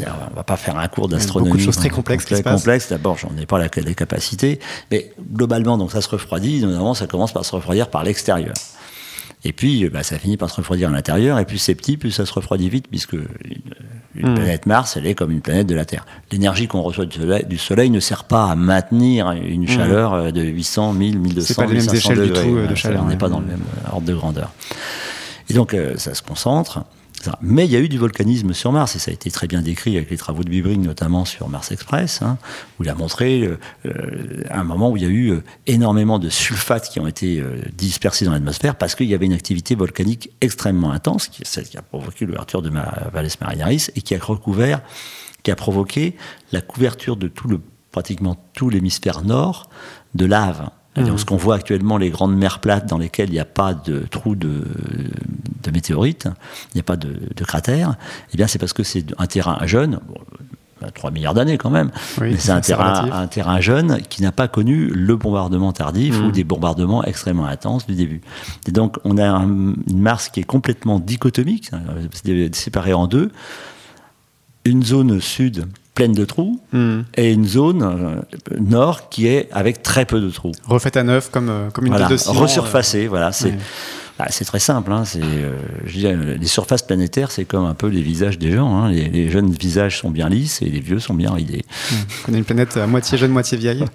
on 0.00 0.34
va 0.34 0.42
pas 0.42 0.56
faire 0.56 0.78
un 0.78 0.88
cours 0.88 1.06
d'astronomie. 1.06 1.50
Beaucoup 1.50 1.58
de 1.58 1.62
choses 1.62 1.76
très 1.76 1.90
complexes. 1.90 2.24
Très 2.24 2.42
complexes. 2.42 2.88
D'abord, 2.88 3.18
j'en 3.18 3.36
ai 3.36 3.44
pas 3.44 3.58
la, 3.58 3.68
les 3.76 3.94
capacités, 3.94 4.58
mais 4.90 5.12
globalement, 5.34 5.76
donc 5.76 5.92
ça 5.92 6.00
se 6.00 6.08
refroidit. 6.08 6.60
Normalement, 6.60 6.94
ça 6.94 7.06
commence 7.06 7.34
par 7.34 7.44
se 7.44 7.54
refroidir 7.54 7.90
par 7.90 8.04
l'extérieur. 8.04 8.54
Et 9.44 9.52
puis, 9.52 9.86
bah, 9.90 10.02
ça 10.02 10.18
finit 10.18 10.38
par 10.38 10.48
se 10.48 10.56
refroidir 10.56 10.88
à 10.88 10.92
l'intérieur. 10.92 11.38
Et 11.38 11.44
plus 11.44 11.58
c'est 11.58 11.74
petit, 11.74 11.98
plus 11.98 12.12
ça 12.12 12.24
se 12.24 12.32
refroidit 12.32 12.70
vite, 12.70 12.88
puisque 12.88 13.16
une, 14.16 14.32
hmm. 14.32 14.34
planète 14.34 14.66
Mars, 14.66 14.96
elle 14.96 15.06
est 15.06 15.14
comme 15.14 15.30
une 15.30 15.40
planète 15.40 15.66
de 15.66 15.74
la 15.74 15.84
Terre. 15.84 16.06
L'énergie 16.32 16.66
qu'on 16.66 16.82
reçoit 16.82 17.06
du 17.06 17.58
soleil, 17.58 17.90
ne 17.90 18.00
sert 18.00 18.24
pas 18.24 18.50
à 18.50 18.56
maintenir 18.56 19.30
une 19.32 19.64
hmm. 19.64 19.68
chaleur 19.68 20.14
euh, 20.14 20.30
de 20.30 20.42
800, 20.42 20.92
1000, 20.92 21.18
1200, 21.18 21.54
pas 21.54 21.66
les 21.66 21.80
mêmes 21.80 21.94
échelles 21.94 22.22
du 22.22 22.32
tout 22.32 22.56
euh, 22.56 22.66
de 22.66 22.74
chaleur. 22.74 23.02
On 23.04 23.08
n'est 23.08 23.16
pas 23.16 23.28
dans 23.28 23.40
le 23.40 23.46
même 23.46 23.62
euh, 23.84 23.92
ordre 23.92 24.06
de 24.06 24.14
grandeur. 24.14 24.52
Et 25.48 25.54
donc, 25.54 25.76
ça 25.96 26.14
se 26.14 26.22
concentre. 26.22 26.80
Mais 27.40 27.64
il 27.64 27.72
y 27.72 27.76
a 27.76 27.80
eu 27.80 27.88
du 27.88 27.98
volcanisme 27.98 28.52
sur 28.52 28.72
Mars, 28.72 28.96
et 28.96 28.98
ça 28.98 29.10
a 29.10 29.14
été 29.14 29.30
très 29.30 29.46
bien 29.46 29.62
décrit 29.62 29.96
avec 29.96 30.10
les 30.10 30.16
travaux 30.16 30.44
de 30.44 30.50
Bibring, 30.50 30.82
notamment 30.82 31.24
sur 31.24 31.48
Mars 31.48 31.72
Express, 31.72 32.22
hein, 32.22 32.38
où 32.78 32.84
il 32.84 32.88
a 32.88 32.94
montré 32.94 33.42
euh, 33.42 33.58
euh, 33.86 34.44
un 34.50 34.64
moment 34.64 34.90
où 34.90 34.96
il 34.96 35.02
y 35.02 35.06
a 35.06 35.08
eu 35.08 35.30
euh, 35.30 35.42
énormément 35.66 36.18
de 36.18 36.28
sulfates 36.28 36.88
qui 36.88 37.00
ont 37.00 37.06
été 37.06 37.42
dispersés 37.76 38.24
dans 38.24 38.32
l'atmosphère 38.32 38.76
parce 38.76 38.94
qu'il 38.94 39.06
y 39.06 39.14
avait 39.14 39.26
une 39.26 39.32
activité 39.32 39.74
volcanique 39.74 40.30
extrêmement 40.40 40.92
intense, 40.92 41.28
qui 41.28 41.42
celle 41.44 41.64
qui 41.64 41.78
a 41.78 41.82
provoqué 41.82 42.26
l'ouverture 42.26 42.62
de 42.62 42.70
Valles 42.70 43.28
Marineris, 43.40 43.90
et 43.96 44.02
qui 44.02 44.14
a 44.14 44.18
recouvert, 44.18 44.82
qui 45.42 45.50
a 45.50 45.56
provoqué 45.56 46.16
la 46.52 46.60
couverture 46.60 47.16
de 47.16 47.28
tout 47.28 47.48
le, 47.48 47.60
pratiquement 47.92 48.36
tout 48.54 48.70
l'hémisphère 48.70 49.22
nord 49.22 49.68
de 50.14 50.26
lave. 50.26 50.70
Mmh. 50.96 51.18
Ce 51.18 51.24
qu'on 51.24 51.36
voit 51.36 51.56
actuellement, 51.56 51.98
les 51.98 52.10
grandes 52.10 52.36
mers 52.36 52.58
plates 52.58 52.88
dans 52.88 52.98
lesquelles 52.98 53.28
il 53.28 53.34
n'y 53.34 53.38
a 53.38 53.44
pas 53.44 53.74
de 53.74 54.00
trous 54.10 54.34
de, 54.34 54.64
de 55.62 55.70
météorites, 55.70 56.28
il 56.72 56.76
n'y 56.76 56.80
a 56.80 56.84
pas 56.84 56.96
de, 56.96 57.14
de 57.34 57.44
cratères, 57.44 57.96
eh 58.32 58.36
bien 58.36 58.46
c'est 58.46 58.58
parce 58.58 58.72
que 58.72 58.82
c'est 58.82 59.04
un 59.18 59.26
terrain 59.26 59.58
jeune, 59.66 60.00
3 60.94 61.10
milliards 61.10 61.34
d'années 61.34 61.58
quand 61.58 61.70
même, 61.70 61.90
mais 62.20 62.36
c'est 62.36 62.52
un 62.52 62.60
terrain, 62.60 63.10
un 63.10 63.26
terrain 63.26 63.60
jeune 63.60 64.00
qui 64.08 64.22
n'a 64.22 64.32
pas 64.32 64.48
connu 64.48 64.86
le 64.86 65.16
bombardement 65.16 65.72
tardif 65.72 66.18
ou 66.18 66.26
mmh. 66.26 66.32
des 66.32 66.44
bombardements 66.44 67.04
extrêmement 67.04 67.46
intenses 67.46 67.86
du 67.86 67.94
début. 67.94 68.20
Et 68.66 68.72
donc 68.72 68.98
on 69.04 69.18
a 69.18 69.26
une 69.26 69.76
Mars 69.94 70.28
qui 70.28 70.40
est 70.40 70.44
complètement 70.44 71.00
dichotomique, 71.00 71.70
séparée 72.52 72.92
en 72.92 73.06
deux, 73.06 73.32
une 74.64 74.82
zone 74.82 75.20
sud 75.20 75.66
pleine 75.96 76.12
de 76.12 76.24
trous 76.24 76.60
hmm. 76.72 77.00
et 77.16 77.32
une 77.32 77.46
zone 77.46 77.82
euh, 77.82 78.60
nord 78.60 79.08
qui 79.08 79.26
est 79.26 79.48
avec 79.50 79.82
très 79.82 80.04
peu 80.04 80.20
de 80.20 80.30
trous. 80.30 80.52
Refaite 80.64 80.96
à 80.96 81.02
neuf 81.02 81.30
comme, 81.30 81.48
euh, 81.48 81.70
comme 81.70 81.86
une 81.86 81.92
voilà, 81.92 82.06
de 82.06 82.16
ciment. 82.16 82.40
Resurfacée, 82.40 83.08
voilà. 83.08 83.32
C'est, 83.32 83.54
bah, 84.18 84.26
c'est 84.30 84.46
très 84.46 84.60
simple. 84.60 84.92
Hein, 84.92 85.04
c'est, 85.04 85.20
euh, 85.22 85.58
je 85.84 85.92
dis, 85.98 86.06
les 86.40 86.46
surfaces 86.46 86.82
planétaires, 86.82 87.30
c'est 87.30 87.44
comme 87.44 87.66
un 87.66 87.74
peu 87.74 87.88
les 87.88 88.00
visages 88.00 88.38
des 88.38 88.50
gens. 88.50 88.74
Hein. 88.74 88.90
Les, 88.90 89.28
jeunes 89.28 89.50
visages 89.50 89.98
sont 89.98 90.10
bien 90.10 90.28
lisses 90.28 90.62
et 90.62 90.66
les 90.66 90.80
vieux 90.80 91.00
sont 91.00 91.12
bien 91.12 91.32
ridés. 91.32 91.64
Mmh. 91.66 91.94
On 92.28 92.34
est 92.34 92.38
une 92.38 92.44
planète 92.44 92.76
à 92.78 92.86
moitié 92.86 93.18
jeune, 93.18 93.32
moitié 93.32 93.58
vieille. 93.58 93.84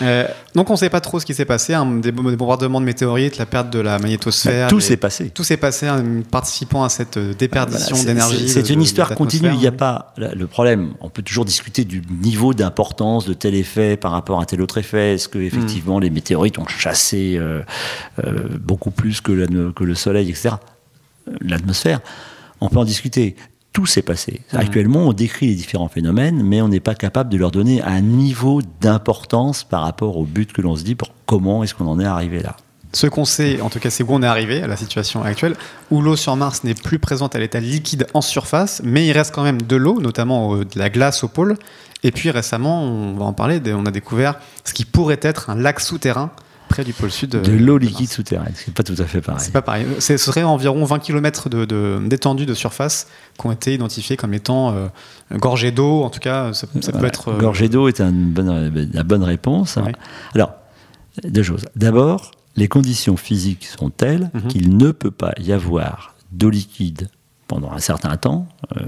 Euh, 0.00 0.26
donc 0.54 0.68
on 0.70 0.72
ne 0.72 0.78
sait 0.78 0.90
pas 0.90 1.00
trop 1.00 1.20
ce 1.20 1.26
qui 1.26 1.34
s'est 1.34 1.44
passé. 1.44 1.74
Hein, 1.74 1.86
des, 1.86 2.10
bombardements 2.10 2.80
de 2.80 2.84
météorites, 2.84 3.38
la 3.38 3.46
perte 3.46 3.70
de 3.70 3.78
la 3.78 3.98
magnétosphère. 3.98 4.68
tout 4.68 4.80
s'est 4.80 4.96
passé. 4.96 5.30
Tout 5.30 5.44
s'est 5.44 5.56
passé 5.56 5.88
participant 6.30 6.82
à 6.82 6.88
cette 6.88 7.18
euh, 7.18 7.34
déperdition 7.34 8.02
d'énergie. 8.02 8.48
C'est, 8.48 8.68
une 8.70 8.82
histoire 8.82 9.14
continue. 9.14 9.50
Il 9.52 9.58
n'y 9.58 9.66
a 9.66 9.72
pas 9.72 10.12
le 10.16 10.46
problème. 10.46 10.94
On 11.00 11.08
peut 11.08 11.22
toujours 11.22 11.44
discuter 11.44 11.84
du 11.84 12.02
niveau 12.20 12.52
d'importance 12.52 13.26
de 13.26 13.32
tel 13.32 13.54
effet 13.54 13.96
par 13.96 14.10
rapport 14.10 14.40
à 14.40 14.46
tel 14.46 14.60
autre 14.60 14.78
effet. 14.78 15.14
Est-ce 15.14 15.28
que 15.28 15.38
effectivement 15.38 15.98
mmh. 15.98 16.02
les 16.02 16.10
météorites 16.10 16.58
ont 16.58 16.66
chassé 16.66 17.40
beaucoup 18.60 18.90
plus 18.90 19.20
que 19.20 19.32
la 19.32 19.46
que 19.70 19.84
le 19.84 19.94
Soleil, 19.94 20.28
etc., 20.30 20.56
l'atmosphère, 21.40 22.00
on 22.60 22.68
peut 22.68 22.78
en 22.78 22.84
discuter. 22.84 23.36
Tout 23.72 23.86
s'est 23.86 24.02
passé. 24.02 24.42
Mmh. 24.52 24.56
Actuellement, 24.58 25.00
on 25.08 25.12
décrit 25.12 25.46
les 25.46 25.54
différents 25.54 25.88
phénomènes, 25.88 26.42
mais 26.42 26.60
on 26.60 26.68
n'est 26.68 26.80
pas 26.80 26.94
capable 26.94 27.30
de 27.30 27.38
leur 27.38 27.50
donner 27.50 27.80
un 27.82 28.00
niveau 28.00 28.60
d'importance 28.80 29.64
par 29.64 29.82
rapport 29.82 30.18
au 30.18 30.24
but 30.24 30.52
que 30.52 30.60
l'on 30.60 30.76
se 30.76 30.84
dit 30.84 30.94
pour 30.94 31.08
comment 31.24 31.64
est-ce 31.64 31.74
qu'on 31.74 31.86
en 31.86 31.98
est 31.98 32.04
arrivé 32.04 32.42
là. 32.42 32.56
Ce 32.94 33.06
qu'on 33.06 33.24
sait, 33.24 33.62
en 33.62 33.70
tout 33.70 33.78
cas, 33.78 33.88
c'est 33.88 34.02
où 34.02 34.08
on 34.10 34.22
est 34.22 34.26
arrivé 34.26 34.62
à 34.62 34.66
la 34.66 34.76
situation 34.76 35.22
actuelle, 35.22 35.56
où 35.90 36.02
l'eau 36.02 36.14
sur 36.14 36.36
Mars 36.36 36.62
n'est 36.62 36.74
plus 36.74 36.98
présente 36.98 37.34
à 37.34 37.38
l'état 37.38 37.58
liquide 37.58 38.06
en 38.12 38.20
surface, 38.20 38.82
mais 38.84 39.06
il 39.06 39.12
reste 39.12 39.34
quand 39.34 39.42
même 39.42 39.62
de 39.62 39.76
l'eau, 39.76 39.98
notamment 39.98 40.58
de 40.58 40.78
la 40.78 40.90
glace 40.90 41.24
au 41.24 41.28
pôle. 41.28 41.56
Et 42.02 42.10
puis 42.10 42.30
récemment, 42.30 42.82
on 42.82 43.14
va 43.14 43.24
en 43.24 43.32
parler, 43.32 43.62
on 43.72 43.86
a 43.86 43.90
découvert 43.90 44.34
ce 44.64 44.74
qui 44.74 44.84
pourrait 44.84 45.20
être 45.22 45.48
un 45.48 45.54
lac 45.54 45.80
souterrain 45.80 46.30
près 46.72 46.84
du 46.84 46.92
pôle 46.92 47.10
sud. 47.10 47.30
De 47.30 47.52
l'eau 47.52 47.78
liquide 47.78 48.08
souterraine, 48.08 48.52
c'est 48.54 48.72
pas 48.72 48.82
tout 48.82 48.94
à 48.98 49.04
fait 49.04 49.20
pareil. 49.20 49.40
C'est 49.44 49.52
pas 49.52 49.62
pareil. 49.62 49.86
Ce 49.98 50.16
serait 50.16 50.42
environ 50.42 50.84
20 50.84 50.98
km 51.00 51.48
d'étendue 52.08 52.46
de, 52.46 52.50
de, 52.50 52.54
surface 52.54 53.08
qui 53.38 53.46
ont 53.46 53.52
été 53.52 53.74
identifiés 53.74 54.16
comme 54.16 54.34
étant 54.34 54.74
euh, 54.74 54.88
gorgées 55.32 55.70
d'eau. 55.70 56.02
En 56.02 56.10
tout 56.10 56.20
cas, 56.20 56.52
ça, 56.52 56.66
peut 56.66 57.04
être. 57.04 57.28
Euh, 57.28 57.38
gorgée 57.38 57.68
d'eau 57.68 57.88
est 57.88 58.00
une 58.00 58.32
bonne, 58.32 58.90
la 58.92 59.02
bonne 59.02 59.22
réponse. 59.22 59.78
Alors, 60.34 60.52
deux 61.22 61.42
choses. 61.42 61.66
D'abord, 61.76 62.30
les 62.56 62.68
conditions 62.68 63.16
physiques 63.16 63.66
sont 63.66 63.90
telles 63.90 64.30
mhm. 64.34 64.48
qu'il 64.48 64.76
ne 64.76 64.90
peut 64.90 65.10
pas 65.10 65.32
y 65.38 65.52
avoir 65.52 66.14
d'eau 66.32 66.50
liquide 66.50 67.08
pendant 67.48 67.72
un 67.72 67.80
certain 67.80 68.16
temps, 68.16 68.46
euh, 68.76 68.80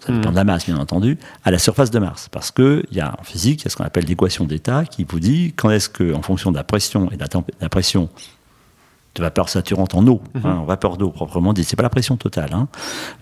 ça 0.00 0.12
dépend 0.12 0.30
de 0.30 0.36
la 0.36 0.44
masse 0.44 0.66
bien 0.66 0.76
entendu, 0.76 1.18
à 1.44 1.50
la 1.50 1.58
surface 1.58 1.90
de 1.90 1.98
Mars. 1.98 2.28
Parce 2.30 2.50
qu'il 2.50 2.86
y 2.92 3.00
a 3.00 3.14
en 3.18 3.24
physique, 3.24 3.62
il 3.62 3.64
y 3.64 3.66
a 3.68 3.70
ce 3.70 3.76
qu'on 3.76 3.84
appelle 3.84 4.04
l'équation 4.04 4.44
d'état 4.44 4.84
qui 4.84 5.04
vous 5.04 5.20
dit 5.20 5.52
quand 5.56 5.70
est-ce 5.70 5.88
que, 5.88 6.14
en 6.14 6.22
fonction 6.22 6.50
de 6.50 6.56
la 6.56 6.64
pression 6.64 7.10
et 7.10 7.16
de 7.16 7.24
la, 7.60 7.68
pression 7.68 8.08
de 9.14 9.22
vapeur 9.22 9.48
saturante 9.48 9.94
en 9.94 10.06
eau, 10.06 10.22
mhm. 10.34 10.46
hein, 10.46 10.56
en 10.58 10.64
vapeur 10.64 10.96
d'eau 10.96 11.10
proprement 11.10 11.52
dit, 11.52 11.64
c'est 11.64 11.76
pas 11.76 11.82
la 11.82 11.90
pression 11.90 12.16
totale, 12.16 12.50
hein, 12.52 12.68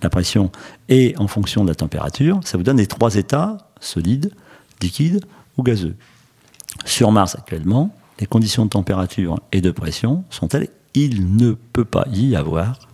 la 0.03 0.11
pression 0.11 0.51
est 0.89 1.19
en 1.19 1.29
fonction 1.29 1.65
de 1.65 1.69
la 1.69 1.75
température, 1.75 2.41
ça 2.45 2.57
vous 2.57 2.65
donne 2.65 2.79
les 2.79 2.87
trois 2.87 3.15
états, 3.17 3.59
solide, 3.81 4.33
liquide 4.81 5.25
ou 5.57 5.63
gazeux. 5.63 5.97
Sur 6.85 7.13
Mars 7.13 7.37
actuellement, 7.37 7.95
les 8.21 8.27
conditions 8.27 8.65
de 8.65 8.71
température 8.71 9.39
et 9.53 9.61
de 9.61 9.71
pression 9.71 10.25
sont 10.31 10.49
telles, 10.49 10.69
il 10.95 11.37
ne 11.37 11.53
peut 11.53 11.85
pas 11.85 12.07
y 12.13 12.37
avoir, 12.37 12.89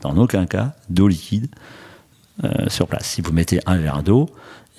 dans 0.00 0.16
aucun 0.16 0.46
cas, 0.46 0.74
d'eau 0.88 1.08
liquide 1.08 1.48
euh, 2.44 2.48
sur 2.68 2.86
place. 2.86 3.04
Si 3.04 3.20
vous 3.20 3.32
mettez 3.32 3.60
un 3.66 3.76
verre 3.76 4.02
d'eau, 4.02 4.28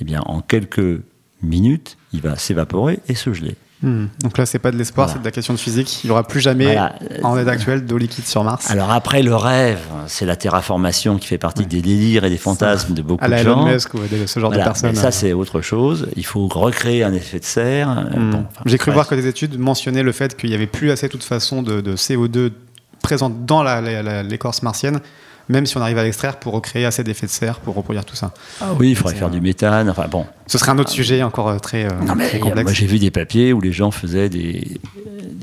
eh 0.02 0.04
bien, 0.04 0.22
en 0.26 0.42
quelques 0.42 1.02
minutes, 1.42 1.98
il 2.14 2.22
va 2.22 2.36
s'évaporer 2.36 3.00
et 3.08 3.16
se 3.16 3.32
geler. 3.34 3.56
Hmm. 3.84 4.06
Donc 4.22 4.38
là, 4.38 4.46
c'est 4.46 4.60
pas 4.60 4.72
de 4.72 4.78
l'espoir, 4.78 5.10
c'est 5.10 5.20
de 5.20 5.26
la 5.26 5.32
question 5.32 5.54
de 5.54 5.60
physique. 5.60 6.04
Il 6.04 6.08
n'y 6.08 6.12
aura 6.12 6.24
plus 6.24 6.40
jamais, 6.40 6.78
en 7.22 7.38
état 7.38 7.52
actuel, 7.52 7.86
d'eau 7.86 7.98
liquide 7.98 8.26
sur 8.26 8.44
Mars. 8.44 8.72
Alors 8.72 8.92
après, 8.92 9.22
le 9.22 9.36
rêve, 9.36 9.82
c'est 10.08 10.26
la 10.26 10.38
terraformation 10.38 11.18
qui 11.18 11.28
fait 11.28 11.38
partie 11.38 11.66
des 11.66 11.82
délires 11.82 12.24
et 12.24 12.30
des 12.30 12.38
fantasmes 12.38 12.94
de 12.94 13.02
beaucoup 13.02 13.28
de 13.28 13.38
gens. 13.38 13.66
Musk 13.66 13.94
ou 13.94 14.00
ce 14.26 14.40
genre 14.40 14.52
de 14.52 14.58
personnes. 14.58 14.96
ça, 14.96 15.08
euh. 15.08 15.12
c'est 15.12 15.34
autre 15.34 15.62
chose. 15.62 16.08
Il 16.16 16.26
faut 16.26 16.48
recréer 16.48 17.04
un 17.04 17.14
effet 17.14 17.40
de 17.40 17.46
serre. 17.46 17.90
Hmm. 17.90 18.46
J'ai 18.66 18.78
cru 18.78 18.92
voir 18.92 19.08
que 19.08 19.16
des 19.16 19.28
études 19.28 19.60
mentionnaient 19.60 20.04
le 20.04 20.14
fait 20.14 20.38
qu'il 20.38 20.50
n'y 20.50 20.56
avait 20.56 20.66
plus 20.66 20.90
assez, 20.90 21.08
de 21.08 21.12
toute 21.12 21.24
façon, 21.24 21.62
de, 21.62 21.82
de 21.82 21.96
CO2 21.98 22.52
présent 23.02 23.30
dans 23.30 23.64
l'écorce 24.24 24.64
martienne 24.64 25.02
même 25.50 25.66
si 25.66 25.78
on 25.78 25.82
arrive 25.82 25.98
à 25.98 26.04
l'extraire 26.04 26.40
pour 26.40 26.54
recréer 26.54 26.86
assez 26.86 27.04
d'effets 27.04 27.28
de 27.28 27.32
serre 27.32 27.60
pour 27.60 27.76
reproduire 27.76 28.06
tout 28.06 28.16
ça. 28.16 28.34
Ah 28.62 28.74
oui, 28.80 28.92
il 28.92 28.96
faudrait 28.96 29.16
faire 29.16 29.30
du 29.30 29.42
méthane. 29.42 29.90
Enfin 29.90 30.08
bon. 30.10 30.26
Ce 30.48 30.58
serait 30.58 30.72
un 30.72 30.80
autre 30.80 30.90
sujet 30.92 31.24
encore 31.24 31.50
euh, 31.50 31.58
très, 31.58 31.86
euh, 31.86 31.90
complexe. 32.42 32.64
Moi, 32.64 32.74
j'ai 32.74 32.86
vu 32.86 33.00
des 33.00 33.12
papiers 33.12 33.54
où 33.54 33.62
les 33.62 33.72
gens 33.72 33.92
faisaient 33.92 34.30
des, 34.30 34.80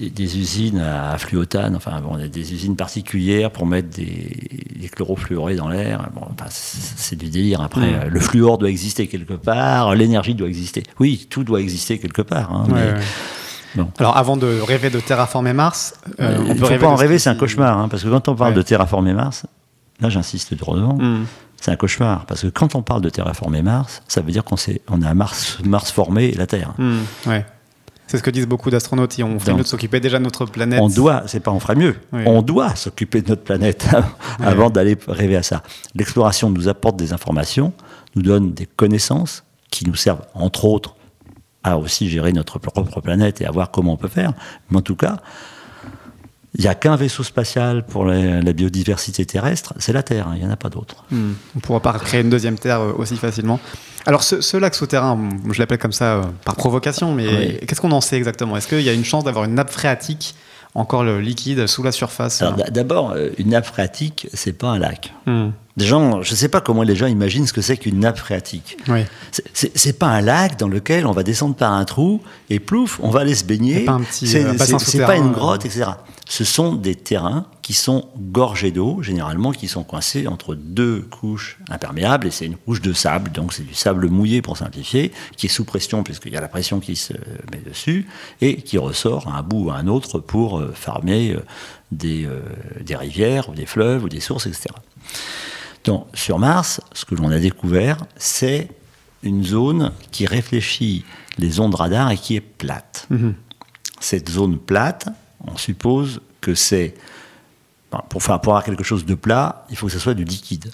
des, 0.08 0.38
usines 0.38 0.78
à 0.78 1.16
fluotane, 1.18 1.74
enfin 1.76 2.00
bon, 2.00 2.16
des 2.16 2.52
usines 2.52 2.76
particulières 2.76 3.50
pour 3.50 3.66
mettre 3.66 3.88
des, 3.88 4.50
des 4.78 4.88
chlorofluorés 4.88 5.56
dans 5.56 5.68
l'air. 5.68 6.08
Bon, 6.14 6.22
c'est 6.50 7.16
du 7.16 7.28
délire. 7.28 7.60
Après, 7.60 8.06
mm. 8.06 8.08
le 8.08 8.20
fluor 8.20 8.58
doit 8.58 8.70
exister 8.70 9.06
quelque 9.06 9.34
part, 9.34 9.94
l'énergie 9.94 10.34
doit 10.34 10.48
exister. 10.48 10.82
Oui, 10.98 11.26
tout 11.30 11.44
doit 11.44 11.60
exister 11.60 11.98
quelque 11.98 12.22
part. 12.22 12.52
Hein, 12.52 13.86
Alors, 13.98 14.16
avant 14.16 14.36
de 14.36 14.60
rêver 14.60 14.90
de 14.90 15.00
terraformer 15.00 15.52
Mars, 15.52 15.94
euh, 16.20 16.38
on 16.48 16.54
peut 16.54 16.78
pas 16.78 16.88
en 16.88 16.96
rêver, 16.96 17.18
c'est 17.18 17.30
un 17.30 17.34
cauchemar, 17.34 17.78
hein, 17.78 17.88
parce 17.88 18.02
que 18.02 18.08
quand 18.08 18.28
on 18.28 18.34
parle 18.34 18.54
de 18.54 18.62
terraformer 18.62 19.12
Mars, 19.12 19.46
là 20.00 20.08
j'insiste 20.08 20.54
droit 20.54 20.76
mm. 20.76 21.26
c'est 21.60 21.70
un 21.70 21.76
cauchemar, 21.76 22.26
parce 22.26 22.42
que 22.42 22.48
quand 22.48 22.74
on 22.74 22.82
parle 22.82 23.02
de 23.02 23.10
terraformer 23.10 23.62
Mars, 23.62 24.02
ça 24.08 24.20
veut 24.20 24.32
dire 24.32 24.44
qu'on 24.44 24.56
on 24.90 25.02
a 25.02 25.14
Mars, 25.14 25.58
Mars 25.64 25.90
formé 25.90 26.26
et 26.26 26.34
la 26.34 26.46
Terre. 26.46 26.74
Mm. 26.78 26.98
Ouais. 27.26 27.46
C'est 28.10 28.18
ce 28.18 28.24
que 28.24 28.30
disent 28.30 28.48
beaucoup 28.48 28.70
d'astronautes. 28.70 29.16
On 29.20 29.38
ferait 29.38 29.54
mieux 29.54 29.62
de 29.62 29.68
s'occuper 29.68 30.00
déjà 30.00 30.18
de 30.18 30.24
notre 30.24 30.44
planète. 30.44 30.80
On 30.82 30.88
doit, 30.88 31.22
c'est 31.26 31.38
pas 31.38 31.52
on 31.52 31.60
ferait 31.60 31.76
mieux, 31.76 31.94
on 32.12 32.42
doit 32.42 32.74
s'occuper 32.74 33.22
de 33.22 33.28
notre 33.28 33.44
planète 33.44 33.86
avant 34.40 34.68
d'aller 34.68 34.98
rêver 35.06 35.36
à 35.36 35.44
ça. 35.44 35.62
L'exploration 35.94 36.50
nous 36.50 36.66
apporte 36.66 36.96
des 36.96 37.12
informations, 37.12 37.72
nous 38.16 38.22
donne 38.22 38.52
des 38.52 38.66
connaissances 38.66 39.44
qui 39.70 39.86
nous 39.86 39.94
servent, 39.94 40.26
entre 40.34 40.64
autres, 40.64 40.96
à 41.62 41.78
aussi 41.78 42.08
gérer 42.08 42.32
notre 42.32 42.58
propre 42.58 43.00
planète 43.00 43.40
et 43.42 43.46
à 43.46 43.52
voir 43.52 43.70
comment 43.70 43.92
on 43.92 43.96
peut 43.96 44.08
faire. 44.08 44.32
Mais 44.70 44.78
en 44.78 44.82
tout 44.82 44.96
cas, 44.96 45.18
il 46.54 46.62
n'y 46.62 46.66
a 46.66 46.74
qu'un 46.74 46.96
vaisseau 46.96 47.22
spatial 47.22 47.84
pour 47.84 48.04
la, 48.04 48.52
biodiversité 48.52 49.24
terrestre, 49.24 49.74
c'est 49.78 49.92
la 49.92 50.02
Terre, 50.02 50.28
hein, 50.28 50.32
il 50.34 50.42
n'y 50.42 50.48
en 50.48 50.50
a 50.50 50.56
pas 50.56 50.68
d'autre. 50.68 51.04
Hmm. 51.10 51.32
On 51.54 51.58
ne 51.58 51.60
pourra 51.60 51.80
pas 51.80 51.92
créer 51.92 52.22
une 52.22 52.30
deuxième 52.30 52.58
Terre 52.58 52.80
euh, 52.80 52.92
aussi 52.96 53.16
facilement. 53.16 53.60
Alors 54.06 54.22
ce, 54.22 54.56
lac 54.56 54.74
souterrain, 54.74 55.18
je 55.50 55.58
l'appelle 55.58 55.78
comme 55.78 55.92
ça 55.92 56.16
euh, 56.16 56.22
par 56.44 56.56
provocation, 56.56 57.14
mais 57.14 57.60
qu'est-ce 57.66 57.80
qu'on 57.80 57.92
en 57.92 58.00
sait 58.00 58.16
exactement? 58.16 58.56
Est-ce 58.56 58.66
qu'il 58.66 58.82
y 58.82 58.88
a 58.88 58.92
une 58.92 59.04
chance 59.04 59.24
d'avoir 59.24 59.44
une 59.44 59.54
nappe 59.54 59.70
phréatique 59.70 60.34
encore 60.74 61.04
le 61.04 61.20
liquide 61.20 61.66
sous 61.66 61.82
la 61.82 61.92
surface? 61.92 62.42
Euh 62.42 62.50
D'abord, 62.70 63.14
une 63.38 63.50
nappe 63.50 63.66
phréatique, 63.66 64.28
c'est 64.32 64.52
pas 64.52 64.68
un 64.68 64.78
lac. 64.78 65.12
Hmm. 65.84 65.88
gens, 65.88 66.22
je 66.22 66.30
ne 66.30 66.36
sais 66.36 66.48
pas 66.48 66.60
comment 66.60 66.82
les 66.82 66.96
gens 66.96 67.06
imaginent 67.06 67.46
ce 67.46 67.52
que 67.52 67.62
c'est 67.62 67.76
qu'une 67.76 68.00
nappe 68.00 68.18
phréatique. 68.18 68.76
Oui. 68.88 69.00
C'est 69.54 69.98
pas 69.98 70.08
un 70.08 70.20
lac 70.20 70.58
dans 70.58 70.68
lequel 70.68 71.06
on 71.06 71.12
va 71.12 71.22
descendre 71.22 71.54
par 71.54 71.72
un 71.72 71.84
trou 71.84 72.20
et 72.48 72.60
plouf, 72.60 72.98
on 73.02 73.10
va 73.10 73.20
aller 73.20 73.34
se 73.34 73.44
baigner. 73.44 73.86
C'est 74.10 74.56
pas, 74.56 75.06
pas 75.06 75.16
une 75.16 75.32
grotte, 75.32 75.64
etc 75.64 75.92
ce 76.30 76.44
sont 76.44 76.76
des 76.76 76.94
terrains 76.94 77.44
qui 77.60 77.72
sont 77.72 78.08
gorgés 78.16 78.70
d'eau, 78.70 79.02
généralement 79.02 79.50
qui 79.50 79.66
sont 79.66 79.82
coincés 79.82 80.28
entre 80.28 80.54
deux 80.54 81.00
couches 81.00 81.58
imperméables, 81.68 82.28
et 82.28 82.30
c'est 82.30 82.46
une 82.46 82.56
couche 82.56 82.80
de 82.80 82.92
sable, 82.92 83.32
donc 83.32 83.52
c'est 83.52 83.66
du 83.66 83.74
sable 83.74 84.08
mouillé 84.08 84.40
pour 84.40 84.56
simplifier, 84.56 85.10
qui 85.36 85.46
est 85.46 85.48
sous 85.48 85.64
pression 85.64 86.04
puisqu'il 86.04 86.32
y 86.32 86.36
a 86.36 86.40
la 86.40 86.46
pression 86.46 86.78
qui 86.78 86.94
se 86.94 87.14
met 87.50 87.60
dessus, 87.66 88.06
et 88.40 88.62
qui 88.62 88.78
ressort 88.78 89.26
à 89.26 89.38
un 89.38 89.42
bout 89.42 89.64
ou 89.64 89.70
à 89.70 89.74
un 89.74 89.88
autre 89.88 90.20
pour 90.20 90.60
euh, 90.60 90.70
farmer 90.72 91.32
euh, 91.32 91.40
des, 91.90 92.26
euh, 92.26 92.42
des 92.80 92.94
rivières 92.94 93.48
ou 93.48 93.54
des 93.54 93.66
fleuves 93.66 94.04
ou 94.04 94.08
des 94.08 94.20
sources, 94.20 94.46
etc. 94.46 94.66
Donc 95.84 96.06
sur 96.14 96.38
Mars, 96.38 96.80
ce 96.92 97.04
que 97.04 97.14
l'on 97.14 97.30
a 97.30 97.38
découvert, 97.38 98.04
c'est 98.16 98.68
une 99.22 99.44
zone 99.44 99.92
qui 100.10 100.26
réfléchit 100.26 101.04
les 101.38 101.60
ondes 101.60 101.74
radar 101.74 102.10
et 102.10 102.16
qui 102.16 102.36
est 102.36 102.40
plate. 102.40 103.06
Mm-hmm. 103.10 103.32
Cette 104.00 104.30
zone 104.30 104.58
plate, 104.58 105.08
on 105.46 105.56
suppose 105.56 106.20
que 106.40 106.54
c'est. 106.54 106.94
pour, 108.08 108.22
faire, 108.22 108.40
pour 108.40 108.52
avoir 108.52 108.64
quelque 108.64 108.84
chose 108.84 109.04
de 109.04 109.14
plat, 109.14 109.66
il 109.70 109.76
faut 109.76 109.86
que 109.86 109.92
ce 109.92 109.98
soit 109.98 110.14
du 110.14 110.24
liquide. 110.24 110.70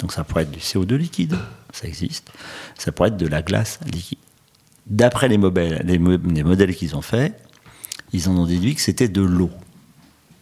Donc 0.00 0.12
ça 0.12 0.24
pourrait 0.24 0.42
être 0.42 0.50
du 0.50 0.60
CO2 0.60 0.94
liquide, 0.94 1.36
ça 1.72 1.88
existe. 1.88 2.30
Ça 2.76 2.92
pourrait 2.92 3.08
être 3.08 3.16
de 3.16 3.26
la 3.26 3.42
glace 3.42 3.80
liquide. 3.92 4.18
D'après 4.86 5.28
les, 5.28 5.38
modèles, 5.38 5.82
les, 5.84 5.98
modèles 5.98 6.74
qu'ils 6.74 6.96
ont 6.96 7.02
faits, 7.02 7.38
ils 8.12 8.28
en 8.28 8.36
ont 8.36 8.46
déduit 8.46 8.74
que 8.74 8.80
c'était 8.80 9.08
de 9.08 9.20
l'eau. 9.20 9.50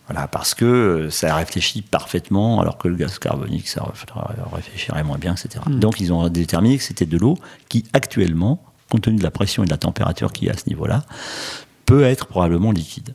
Voilà, 0.09 0.29
parce 0.29 0.55
que 0.55 1.09
ça 1.11 1.35
réfléchit 1.35 1.83
parfaitement, 1.83 2.61
alors 2.61 2.79
que 2.79 2.87
le 2.87 2.95
gaz 2.95 3.19
carbonique, 3.19 3.69
ça 3.69 3.85
réfléchirait 4.53 5.03
moins 5.03 5.19
bien, 5.19 5.35
etc. 5.35 5.65
Hmm. 5.67 5.81
Donc 5.81 6.01
ils 6.01 6.13
ont 6.13 6.29
déterminé 6.29 6.79
que 6.79 6.85
c'était 6.85 7.07
de 7.07 7.19
l'eau 7.19 7.37
qui, 7.69 7.85
actuellement, 7.93 8.63
compte 8.89 9.03
tenu 9.03 9.17
de 9.17 9.23
la 9.25 9.33
pression 9.33 9.65
et 9.65 9.67
de 9.67 9.71
la 9.71 9.79
température 9.79 10.33
qu'il 10.33 10.47
y 10.47 10.51
a 10.51 10.55
à 10.55 10.57
ce 10.57 10.69
niveau-là, 10.69 11.03
peut 11.87 12.05
être 12.05 12.27
probablement 12.27 12.71
liquide. 12.71 13.15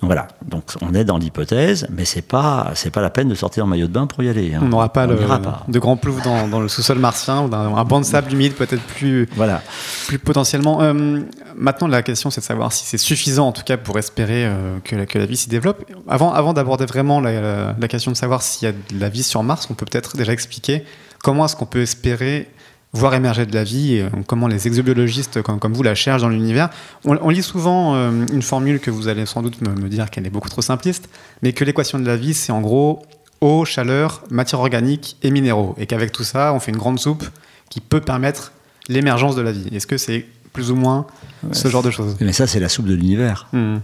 Donc 0.00 0.08
voilà, 0.08 0.28
donc 0.44 0.64
on 0.82 0.92
est 0.92 1.04
dans 1.04 1.18
l'hypothèse, 1.18 1.86
mais 1.90 2.04
c'est 2.04 2.20
pas 2.20 2.72
c'est 2.74 2.90
pas 2.90 3.00
la 3.00 3.10
peine 3.10 3.28
de 3.28 3.34
sortir 3.34 3.64
en 3.64 3.68
maillot 3.68 3.86
de 3.86 3.92
bain 3.92 4.06
pour 4.06 4.22
y 4.22 4.28
aller. 4.28 4.52
Hein. 4.52 4.60
On 4.62 4.68
n'aura 4.68 4.92
pas, 4.92 5.06
de 5.06 5.78
grand 5.78 5.96
plouf 5.96 6.20
dans, 6.22 6.60
le 6.60 6.68
sous-sol 6.68 6.98
martien 6.98 7.42
ou 7.42 7.54
un, 7.54 7.84
banc 7.84 8.00
de 8.00 8.04
sable 8.04 8.32
humide 8.32 8.54
peut-être 8.54 8.82
plus 8.82 9.28
voilà 9.36 9.62
plus 10.08 10.18
potentiellement. 10.18 10.82
Euh, 10.82 11.20
maintenant 11.56 11.86
la 11.86 12.02
question 12.02 12.30
c'est 12.30 12.40
de 12.40 12.44
savoir 12.44 12.72
si 12.72 12.84
c'est 12.84 12.98
suffisant 12.98 13.46
en 13.46 13.52
tout 13.52 13.62
cas 13.62 13.76
pour 13.76 13.98
espérer 13.98 14.44
euh, 14.44 14.78
que, 14.82 14.96
la, 14.96 15.06
que, 15.06 15.16
la, 15.16 15.26
vie 15.26 15.36
s'y 15.36 15.48
développe. 15.48 15.84
Avant 16.08 16.32
avant 16.32 16.52
d'aborder 16.52 16.86
vraiment 16.86 17.20
la, 17.20 17.74
la, 17.78 17.88
question 17.88 18.10
de 18.10 18.16
savoir 18.16 18.42
s'il 18.42 18.66
y 18.66 18.70
a 18.70 18.72
de 18.72 19.00
la 19.00 19.08
vie 19.08 19.22
sur 19.22 19.42
Mars, 19.44 19.68
on 19.70 19.74
peut 19.74 19.86
peut-être 19.86 20.16
déjà 20.16 20.32
expliquer 20.32 20.84
comment 21.22 21.46
est-ce 21.46 21.56
qu'on 21.56 21.66
peut 21.66 21.82
espérer 21.82 22.50
voir 22.94 23.14
émerger 23.14 23.44
de 23.44 23.54
la 23.54 23.64
vie, 23.64 23.98
euh, 23.98 24.08
comment 24.26 24.46
les 24.46 24.66
exobiologistes 24.66 25.42
comme, 25.42 25.58
comme 25.58 25.74
vous 25.74 25.82
la 25.82 25.94
cherchent 25.94 26.22
dans 26.22 26.28
l'univers. 26.28 26.70
On, 27.04 27.28
lit 27.28 27.42
souvent 27.42 27.94
euh, 27.94 28.24
une 28.32 28.42
formule 28.42 28.80
que 28.80 28.90
vous 28.90 29.08
allez 29.08 29.26
sans 29.26 29.42
doute 29.42 29.60
me, 29.60 29.88
dire 29.88 30.10
qu'elle 30.10 30.26
est 30.26 30.30
beaucoup 30.30 30.48
trop 30.48 30.62
simpliste, 30.62 31.08
mais 31.42 31.52
que 31.52 31.64
l'équation 31.64 31.98
de 31.98 32.06
la 32.06 32.16
vie, 32.16 32.34
c'est 32.34 32.52
en 32.52 32.60
gros 32.60 33.02
eau, 33.40 33.64
chaleur, 33.64 34.22
matière 34.30 34.60
organique 34.60 35.16
et 35.22 35.30
minéraux, 35.30 35.74
et 35.76 35.86
qu'avec 35.86 36.12
tout 36.12 36.24
ça, 36.24 36.54
on 36.54 36.60
fait 36.60 36.70
une 36.70 36.78
grande 36.78 36.98
soupe 36.98 37.24
qui 37.68 37.80
peut 37.80 38.00
permettre 38.00 38.52
l'émergence 38.88 39.34
de 39.34 39.42
la 39.42 39.52
vie. 39.52 39.68
Est-ce 39.72 39.86
que 39.86 39.98
c'est 39.98 40.24
plus 40.52 40.70
ou 40.70 40.76
moins 40.76 41.06
ce 41.50 41.68
genre 41.68 41.82
de 41.82 41.90
choses? 41.90 42.16
Mais 42.20 42.32
ça, 42.32 42.46
c'est 42.46 42.60
la 42.60 42.68
soupe 42.68 42.86
de 42.86 42.94
l'univers. 42.94 43.48
Hmm. 43.52 43.78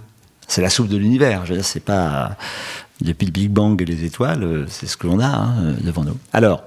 C'est 0.47 0.63
la 0.63 0.71
soupe 0.71 0.89
de 0.89 0.97
l'univers. 0.97 1.45
Je 1.45 1.51
veux 1.51 1.57
dire, 1.57 1.65
c'est 1.65 1.85
pas 1.85 2.37
depuis 3.01 3.27
le 3.27 3.33
Big 3.33 3.51
Bang 3.51 3.81
et 3.83 3.85
les 3.85 4.05
étoiles, 4.05 4.45
euh, 4.45 4.67
c'est 4.69 4.87
ce 4.87 4.97
que 4.97 5.07
l'on 5.07 5.21
a 5.21 5.27
hein, 5.27 5.75
devant 5.83 6.05
nous. 6.05 6.17
Alors, 6.33 6.63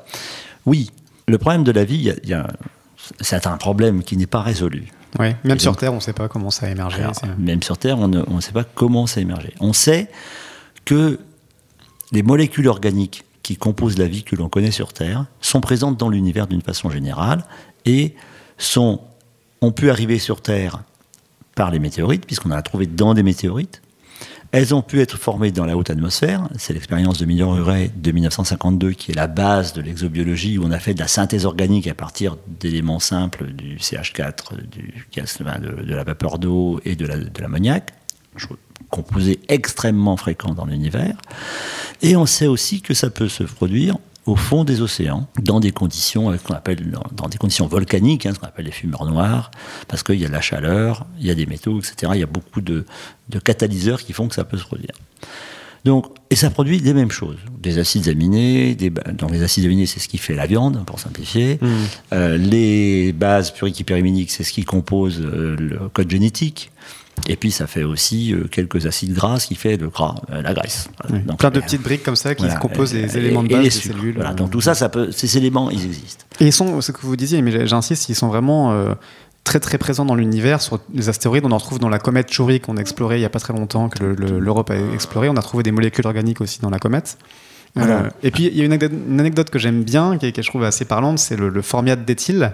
oui, 0.66 0.92
le 1.34 1.40
problème 1.40 1.64
de 1.64 1.72
la 1.72 1.84
vie, 1.84 2.14
c'est 3.20 3.48
un 3.48 3.58
problème 3.58 4.04
qui 4.04 4.18
n'est 4.18 4.28
pas 4.28 4.44
résolu. 4.44 4.90
Oui, 5.18 5.34
même 5.44 5.60
sur 5.60 5.76
Terre, 5.76 5.92
on 5.92 5.96
ne 5.96 6.02
sait 6.02 6.14
pas 6.14 6.28
comment 6.28 6.52
ça 6.52 6.68
a 6.68 6.70
émergé. 6.70 7.04
même 7.40 7.64
sur 7.64 7.80
Terre, 7.80 7.98
on 7.98 8.08
ne, 8.08 8.40
sait 8.40 8.52
pas 8.52 8.64
comment 8.64 9.08
ça 9.08 9.20
a 9.20 9.24
émergé. 9.24 9.52
On 9.60 9.74
sait 9.74 10.12
que 10.86 11.20
les 12.12 12.22
molécules 12.22 12.68
organiques 12.68 13.26
qui 13.42 13.58
composent 13.58 13.98
la 13.98 14.08
vie 14.08 14.24
que 14.24 14.36
l'on 14.36 14.48
connaît 14.48 14.70
sur 14.70 14.94
Terre 14.94 15.26
sont 15.42 15.60
présentes 15.60 15.98
dans 15.98 16.10
l'univers 16.10 16.46
d'une 16.46 16.62
façon 16.62 16.92
générale 16.92 17.44
et 17.86 18.14
sont, 18.60 19.02
ont 19.62 19.72
pu 19.72 19.90
arriver 19.90 20.20
sur 20.20 20.40
Terre 20.40 20.84
par 21.56 21.72
les 21.72 21.80
météorites, 21.80 22.28
puisqu'on 22.28 22.52
en 22.52 22.56
a 22.56 22.62
trouvé 22.62 22.86
dans 22.86 23.16
des 23.16 23.24
météorites, 23.24 23.82
elles 24.54 24.76
ont 24.76 24.84
pu 24.84 25.02
être 25.02 25.18
formées 25.18 25.52
dans 25.52 25.66
la 25.66 25.76
haute 25.76 25.90
atmosphère. 25.90 26.48
C'est 26.60 26.74
l'expérience 26.74 27.18
de 27.18 27.26
Miller-Urey 27.26 27.90
de 27.96 28.12
1952 28.12 28.92
qui 28.92 29.12
est 29.12 29.16
la 29.16 29.26
base 29.26 29.74
de 29.74 29.82
l'exobiologie 29.82 30.60
où 30.60 30.64
on 30.64 30.70
a 30.70 30.78
fait 30.78 30.94
de 30.94 31.00
la 31.00 31.08
synthèse 31.08 31.48
organique 31.48 31.88
à 31.88 31.96
partir 31.96 32.38
d'éléments 32.60 33.00
simples 33.00 33.48
du 33.48 33.78
CH4, 33.78 34.62
du 34.70 35.08
gaz, 35.12 35.40
de, 35.40 35.92
la 35.92 36.04
vapeur 36.04 36.38
d'eau 36.38 36.80
et 36.86 36.96
de 36.96 37.42
l'ammoniac, 37.42 37.94
composé 38.92 39.40
extrêmement 39.50 40.18
fréquent 40.18 40.54
dans 40.54 40.66
l'univers. 40.66 41.18
Et 42.04 42.16
on 42.16 42.28
sait 42.28 42.46
aussi 42.46 42.82
que 42.82 42.94
ça 42.94 43.10
peut 43.10 43.30
se 43.30 43.44
produire 43.44 43.98
au 44.26 44.36
fond 44.36 44.64
des 44.64 44.82
océans, 44.82 45.28
dans 45.42 45.60
des 45.60 45.72
conditions 45.72 46.32
euh, 46.32 46.38
qu'on 46.38 46.54
appelle 46.54 46.92
dans 47.12 47.28
des 47.28 47.38
conditions 47.38 47.68
volcaniques, 47.68 48.26
hein, 48.26 48.32
ce 48.34 48.40
qu'on 48.40 48.48
appelle 48.48 48.66
les 48.66 48.72
fumeurs 48.72 49.06
noirs, 49.06 49.52
parce 49.88 50.04
qu'il 50.04 50.20
y 50.20 50.26
a 50.26 50.28
de 50.28 50.34
la 50.34 50.42
chaleur, 50.42 51.06
il 51.20 51.28
y 51.28 51.32
a 51.32 51.36
des 51.36 51.46
métaux, 51.46 51.80
etc. 51.80 52.12
Il 52.16 52.20
y 52.20 52.24
a 52.24 52.28
beaucoup 52.28 52.62
de, 52.62 52.86
catalyseurs 53.44 54.02
qui 54.02 54.14
font 54.14 54.28
que 54.28 54.36
ça 54.36 54.44
peut 54.44 54.58
se 54.58 54.66
produire. 54.66 54.94
Donc, 55.84 56.06
et 56.30 56.36
ça 56.38 56.50
produit 56.50 56.80
des 56.80 56.94
mêmes 56.94 57.12
choses, 57.12 57.40
des 57.60 57.78
acides 57.78 58.08
aminés. 58.08 58.74
Des, 58.76 58.90
donc 58.90 59.32
les 59.32 59.44
acides 59.44 59.66
aminés, 59.66 59.86
c'est 59.86 60.00
ce 60.00 60.08
qui 60.08 60.18
fait 60.18 60.34
la 60.34 60.46
viande, 60.46 60.86
pour 60.86 61.00
simplifier. 61.00 61.60
Mmh. 61.62 61.68
Euh, 62.14 62.38
les 62.38 63.12
bases 63.12 63.52
puriques 63.52 63.84
c'est 64.30 64.44
ce 64.44 64.54
qui 64.54 64.64
compose 64.64 65.20
euh, 65.20 65.58
le 65.58 65.90
code 65.90 66.10
génétique. 66.10 66.72
Et 67.28 67.36
puis 67.36 67.52
ça 67.52 67.68
fait 67.68 67.84
aussi 67.84 68.34
euh, 68.34 68.48
quelques 68.50 68.86
acides 68.86 69.14
gras, 69.14 69.40
ce 69.40 69.48
qui 69.48 69.56
fait 69.56 69.78
le 69.78 69.88
gras, 69.88 70.16
euh, 70.32 70.42
la 70.42 70.54
graisse. 70.54 70.90
Donc, 71.10 71.40
Plein 71.40 71.52
de 71.52 71.60
petites 71.60 71.82
briques 71.82 72.04
comme 72.04 72.16
ça 72.16 72.36
qui 72.36 72.46
composent 72.60 72.94
les 72.94 73.18
éléments 73.18 73.44
de 73.44 73.50
base 73.50 73.64
des 73.64 73.70
cellules. 73.70 74.16
Voilà, 74.16 74.34
donc 74.34 74.52
tout 74.52 74.62
ça, 74.62 74.76
ça 74.76 74.90
peut, 74.90 75.12
ces 75.12 75.38
éléments, 75.38 75.70
ils 75.70 75.86
existent. 75.86 76.26
Et 76.40 76.48
ils 76.48 76.54
sont, 76.54 76.82
ce 76.82 76.92
que 76.92 77.02
vous 77.02 77.16
disiez, 77.16 77.42
mais 77.42 77.66
j'insiste, 77.66 78.10
ils 78.10 78.16
sont 78.16 78.28
vraiment 78.28 78.74
euh, 78.74 78.94
très 79.44 79.60
très 79.60 79.78
présents 79.78 80.06
dans 80.06 80.16
l'univers. 80.16 80.62
Sur 80.62 80.80
les 80.94 81.08
astéroïdes, 81.08 81.46
on 81.46 81.52
en 81.52 81.58
retrouve 81.58 81.80
dans 81.80 81.90
la 81.90 82.00
comète 82.00 82.30
Chury 82.32 82.60
qu'on 82.60 82.78
a 82.78 82.82
explorée 82.82 83.18
il 83.18 83.20
n'y 83.20 83.26
a 83.26 83.30
pas 83.30 83.40
très 83.40 83.54
longtemps, 83.54 83.90
que 83.90 84.04
l'Europe 84.04 84.70
a 84.72 84.76
exploré. 84.94 85.30
On 85.30 85.38
a 85.38 85.42
trouvé 85.42 85.64
des 85.64 85.72
molécules 85.72 86.06
organiques 86.06 86.42
aussi 86.42 86.60
dans 86.60 86.72
la 86.72 86.80
comète. 86.80 87.18
et 88.22 88.32
puis 88.32 88.48
il 88.48 88.58
y 88.58 88.62
a 88.62 88.66
une 88.66 88.74
anecdote, 89.20 89.50
que 89.50 89.60
j'aime 89.60 89.84
bien, 89.84 90.18
qui, 90.18 90.34
je 90.36 90.50
trouve 90.50 90.64
assez 90.64 90.86
parlante, 90.86 91.20
c'est 91.20 91.38
le, 91.38 91.50
le 91.50 91.62
formiate 91.62 92.04
d'éthyle 92.04 92.54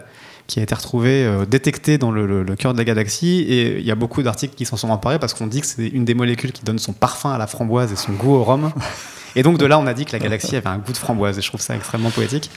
qui 0.50 0.60
a 0.60 0.64
été 0.64 0.74
retrouvé 0.76 1.24
euh, 1.24 1.46
détecté 1.46 1.98
dans 1.98 2.12
le, 2.12 2.44
cœur 2.56 2.74
de 2.74 2.78
la 2.78 2.84
galaxie. 2.84 3.46
Et 3.48 3.80
il 3.80 3.86
y 3.86 3.92
a 3.92 3.96
beaucoup 3.96 4.24
d'articles 4.24 4.56
qui 4.56 4.66
s'en 4.66 4.76
sont 4.76 4.90
emparés 4.90 5.20
parce 5.20 5.34
qu'on 5.34 5.48
dit 5.48 5.62
que 5.62 5.68
c'est 5.68 5.88
une 5.88 6.04
des 6.04 6.16
molécules 6.16 6.52
qui 6.52 6.64
donne 6.64 6.80
son 6.80 6.92
parfum 6.92 7.32
à 7.32 7.38
la 7.38 7.48
framboise 7.48 7.94
et 7.94 7.96
son 7.96 8.12
goût 8.14 8.34
au 8.34 8.44
rhum. 8.44 8.72
Et 9.36 9.44
donc 9.44 9.60
de 9.60 9.66
là, 9.66 9.78
on 9.78 9.86
a 9.86 9.94
dit 9.94 10.06
que 10.06 10.12
la 10.12 10.18
galaxie 10.18 10.56
avait 10.56 10.70
un 10.70 10.80
goût 10.80 10.92
de 10.92 10.98
framboise. 10.98 11.38
Et 11.38 11.42
je 11.42 11.48
trouve 11.48 11.62
ça 11.62 11.76
extrêmement 11.76 12.10
poétique. 12.10 12.50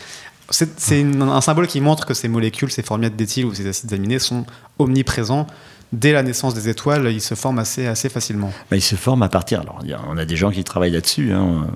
C'est 0.50 1.04
un 1.20 1.40
symbole 1.42 1.66
qui 1.66 1.80
montre 1.80 2.06
que 2.06 2.14
ces 2.14 2.28
molécules, 2.28 2.70
ces 2.70 2.82
formiates 2.82 3.14
d'éthyle 3.14 3.44
ou 3.44 3.54
ces 3.54 3.66
acides 3.66 3.92
aminés 3.92 4.18
sont 4.18 4.44
omniprésents 4.78 5.46
dès 5.92 6.12
la 6.12 6.22
naissance 6.22 6.54
des 6.54 6.68
étoiles, 6.68 7.12
ils 7.12 7.20
se 7.20 7.34
forment 7.34 7.58
assez, 7.58 7.86
assez 7.86 8.08
facilement. 8.08 8.50
Bah, 8.70 8.76
ils 8.76 8.82
se 8.82 8.96
forment 8.96 9.22
à 9.22 9.28
partir. 9.28 9.60
Alors, 9.60 9.80
on 10.08 10.16
a 10.16 10.24
des 10.24 10.36
gens 10.36 10.50
qui 10.50 10.64
travaillent 10.64 10.92
là-dessus, 10.92 11.32
hein, 11.32 11.66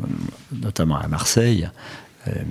notamment 0.62 0.96
à 0.96 1.06
Marseille, 1.06 1.68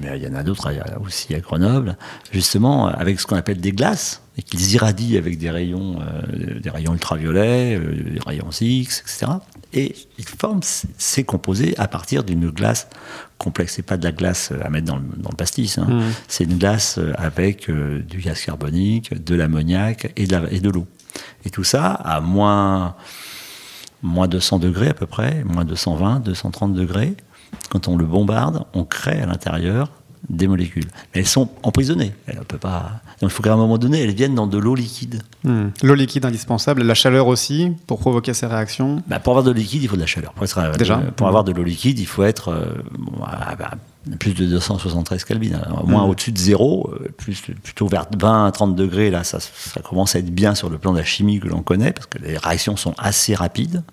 mais 0.01 0.17
il 0.17 0.23
y 0.23 0.27
en 0.27 0.35
a 0.35 0.43
d'autres 0.43 0.71
aussi 1.03 1.33
à 1.33 1.39
Grenoble, 1.39 1.97
justement 2.31 2.87
avec 2.87 3.19
ce 3.19 3.25
qu'on 3.25 3.35
appelle 3.35 3.59
des 3.59 3.71
glaces, 3.71 4.21
et 4.37 4.41
qu'ils 4.41 4.73
irradient 4.73 5.17
avec 5.17 5.37
des 5.37 5.49
rayons, 5.49 5.99
euh, 6.01 6.59
des 6.59 6.69
rayons 6.69 6.93
ultraviolets, 6.93 7.75
euh, 7.75 8.13
des 8.13 8.19
rayons 8.25 8.49
X, 8.59 9.01
etc. 9.01 9.31
Et 9.73 9.95
ils 10.17 10.25
forment 10.25 10.61
ces 10.97 11.23
composés 11.23 11.73
à 11.77 11.87
partir 11.87 12.23
d'une 12.23 12.49
glace 12.49 12.87
complexe. 13.37 13.73
C'est 13.75 13.81
pas 13.81 13.97
de 13.97 14.03
la 14.03 14.11
glace 14.11 14.51
à 14.63 14.69
mettre 14.69 14.87
dans 14.87 14.97
le, 14.97 15.35
pastis, 15.37 15.77
hein. 15.77 15.85
mmh. 15.85 16.03
c'est 16.27 16.43
une 16.45 16.57
glace 16.57 16.99
avec 17.15 17.69
du 17.69 18.19
gaz 18.19 18.41
carbonique, 18.41 19.23
de 19.23 19.35
l'ammoniac 19.35 20.11
et 20.15 20.27
de 20.27 20.69
l'eau. 20.69 20.87
Et 21.45 21.49
tout 21.49 21.63
ça 21.63 21.91
à 21.91 22.19
moins, 22.21 22.95
moins 24.01 24.27
200 24.27 24.59
degrés 24.59 24.89
à 24.89 24.93
peu 24.93 25.05
près, 25.05 25.43
moins 25.43 25.65
220, 25.65 26.21
230 26.21 26.73
degrés. 26.73 27.15
Quand 27.69 27.87
on 27.87 27.97
le 27.97 28.05
bombarde, 28.05 28.63
on 28.73 28.83
crée 28.83 29.21
à 29.21 29.25
l'intérieur 29.25 29.89
des 30.29 30.47
molécules. 30.47 30.85
Mais 31.13 31.21
elles 31.21 31.27
sont 31.27 31.49
emprisonnées. 31.63 32.13
Elle 32.27 32.39
peut 32.47 32.57
pas. 32.57 33.01
Donc 33.21 33.29
il 33.29 33.33
faut 33.33 33.43
qu'à 33.43 33.53
un 33.53 33.57
moment 33.57 33.77
donné, 33.77 34.01
elles 34.01 34.13
viennent 34.13 34.35
dans 34.35 34.47
de 34.47 34.57
l'eau 34.57 34.75
liquide. 34.75 35.21
Hmm. 35.43 35.67
L'eau 35.83 35.95
liquide 35.95 36.25
indispensable, 36.25 36.83
la 36.83 36.93
chaleur 36.93 37.27
aussi 37.27 37.71
pour 37.87 37.99
provoquer 37.99 38.33
ces 38.33 38.45
réactions? 38.45 39.03
Bah, 39.07 39.19
pour 39.19 39.33
avoir 39.33 39.43
de 39.43 39.51
l'eau 39.51 39.57
liquide, 39.57 39.83
il 39.83 39.87
faut 39.87 39.95
de 39.95 40.01
la 40.01 40.07
chaleur. 40.07 40.33
Pour, 40.33 40.43
être, 40.43 40.77
Déjà 40.77 40.97
pour 41.15 41.27
avoir 41.27 41.43
de 41.43 41.51
l'eau 41.51 41.63
liquide, 41.63 41.99
il 41.99 42.07
faut 42.07 42.23
être 42.23 42.49
euh, 42.49 42.65
bah, 43.19 43.71
plus 44.19 44.33
de 44.33 44.45
273 44.45 45.23
Kelvin, 45.23 45.59
au 45.81 45.85
moins 45.85 46.05
hmm. 46.05 46.09
au-dessus 46.09 46.31
de 46.31 46.37
zéro, 46.37 46.89
euh, 46.93 47.09
plus, 47.17 47.41
plutôt 47.63 47.87
vers 47.87 48.05
20 48.17 48.45
à 48.45 48.51
30 48.51 48.75
degrés. 48.75 49.09
Là, 49.09 49.23
ça, 49.23 49.39
ça 49.39 49.81
commence 49.81 50.15
à 50.15 50.19
être 50.19 50.33
bien 50.33 50.55
sur 50.55 50.69
le 50.69 50.77
plan 50.77 50.91
de 50.93 50.97
la 50.97 51.05
chimie 51.05 51.39
que 51.39 51.47
l'on 51.47 51.61
connaît 51.61 51.91
parce 51.91 52.07
que 52.07 52.19
les 52.19 52.37
réactions 52.37 52.77
sont 52.77 52.95
assez 52.97 53.35
rapides. 53.35 53.83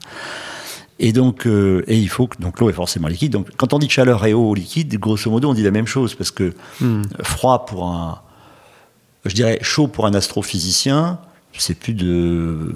Et 0.99 1.13
donc, 1.13 1.47
euh, 1.47 1.83
et 1.87 1.99
il 1.99 2.09
faut 2.09 2.27
que 2.27 2.41
donc 2.41 2.61
l'eau 2.61 2.71
est 2.71 2.75
forcément 2.75 3.09
liquide. 3.09 3.33
Donc, 3.33 3.49
quand 3.57 3.73
on 3.73 3.79
dit 3.79 3.89
chaleur 3.89 4.25
et 4.25 4.35
eau 4.35 4.55
liquide, 4.55 4.95
grosso 4.99 5.31
modo, 5.31 5.51
on 5.51 5.55
dit 5.55 5.63
la 5.63 5.71
même 5.71 5.87
chose 5.87 6.15
parce 6.15 6.31
que 6.31 6.53
hmm. 6.81 7.03
froid 7.23 7.67
pour 7.67 7.87
un, 7.87 8.21
je 9.25 9.35
dirais 9.35 9.59
chaud 9.63 9.89
pour 9.89 10.07
un 10.07 10.15
astrophysicien, 10.15 11.19
c'est 11.59 11.75
plus 11.75 11.95
de 11.95 12.73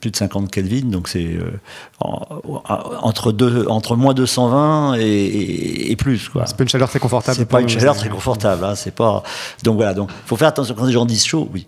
plus 0.00 0.10
de 0.10 0.16
50 0.16 0.50
Kelvin, 0.50 0.86
donc 0.86 1.08
c'est 1.08 1.24
euh, 1.24 1.58
entre 2.00 3.32
deux, 3.32 3.66
entre 3.68 3.96
moins 3.96 4.14
220 4.14 4.96
et, 4.98 5.90
et, 5.90 5.96
plus 5.96 6.28
quoi. 6.28 6.46
C'est 6.46 6.56
pas 6.56 6.64
une 6.64 6.68
chaleur 6.68 6.88
très 6.88 6.98
confortable. 6.98 7.36
C'est 7.36 7.46
pas 7.46 7.60
une 7.60 7.68
chaleur 7.68 7.96
très 7.96 8.08
confortable, 8.08 8.64
hein, 8.64 8.74
c'est 8.74 8.94
pas. 8.94 9.22
Donc 9.62 9.76
voilà, 9.76 9.94
donc 9.94 10.10
faut 10.26 10.36
faire 10.36 10.48
attention 10.48 10.74
quand 10.74 10.84
les 10.84 10.92
gens 10.92 11.06
disent 11.06 11.24
chaud, 11.24 11.48
oui, 11.52 11.66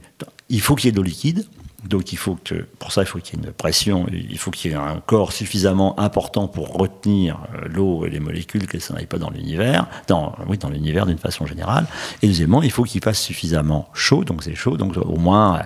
il 0.48 0.60
faut 0.60 0.74
qu'il 0.74 0.86
y 0.86 0.88
ait 0.88 0.92
de 0.92 0.98
l'eau 0.98 1.02
liquide. 1.02 1.46
Donc 1.84 2.12
il 2.12 2.18
faut 2.18 2.36
que, 2.44 2.66
pour 2.78 2.92
ça, 2.92 3.02
il 3.02 3.06
faut 3.06 3.18
qu'il 3.18 3.38
y 3.38 3.42
ait 3.42 3.46
une 3.46 3.52
pression, 3.52 4.06
il 4.12 4.38
faut 4.38 4.50
qu'il 4.50 4.70
y 4.70 4.74
ait 4.74 4.76
un 4.76 5.00
corps 5.04 5.32
suffisamment 5.32 5.98
important 5.98 6.46
pour 6.46 6.74
retenir 6.74 7.38
euh, 7.54 7.68
l'eau 7.68 8.04
et 8.04 8.10
les 8.10 8.20
molécules, 8.20 8.66
qu'elles 8.66 8.82
ne 8.90 8.96
aillent 8.96 9.06
pas 9.06 9.18
dans 9.18 9.30
l'univers, 9.30 9.86
dans, 10.06 10.34
oui, 10.46 10.58
dans 10.58 10.68
l'univers 10.68 11.06
d'une 11.06 11.18
façon 11.18 11.46
générale. 11.46 11.86
Et 12.22 12.26
deuxièmement, 12.26 12.62
il 12.62 12.70
faut 12.70 12.84
qu'il 12.84 13.02
fasse 13.02 13.20
suffisamment 13.20 13.88
chaud, 13.94 14.24
donc 14.24 14.42
c'est 14.42 14.54
chaud, 14.54 14.76
donc 14.76 14.96
au 14.96 15.16
moins 15.16 15.62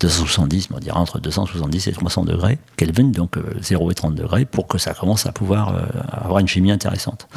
270, 0.00 0.68
on 0.74 0.78
dirait 0.78 0.96
entre 0.96 1.20
270 1.20 1.88
et 1.88 1.92
300 1.92 2.24
degrés 2.24 2.58
Kelvin, 2.76 3.08
donc 3.08 3.36
0 3.60 3.86
euh, 3.86 3.90
et 3.90 3.94
30 3.94 4.14
degrés, 4.14 4.44
pour 4.46 4.66
que 4.68 4.78
ça 4.78 4.94
commence 4.94 5.26
à 5.26 5.32
pouvoir 5.32 5.74
euh, 5.74 5.82
avoir 6.10 6.38
une 6.38 6.48
chimie 6.48 6.72
intéressante. 6.72 7.28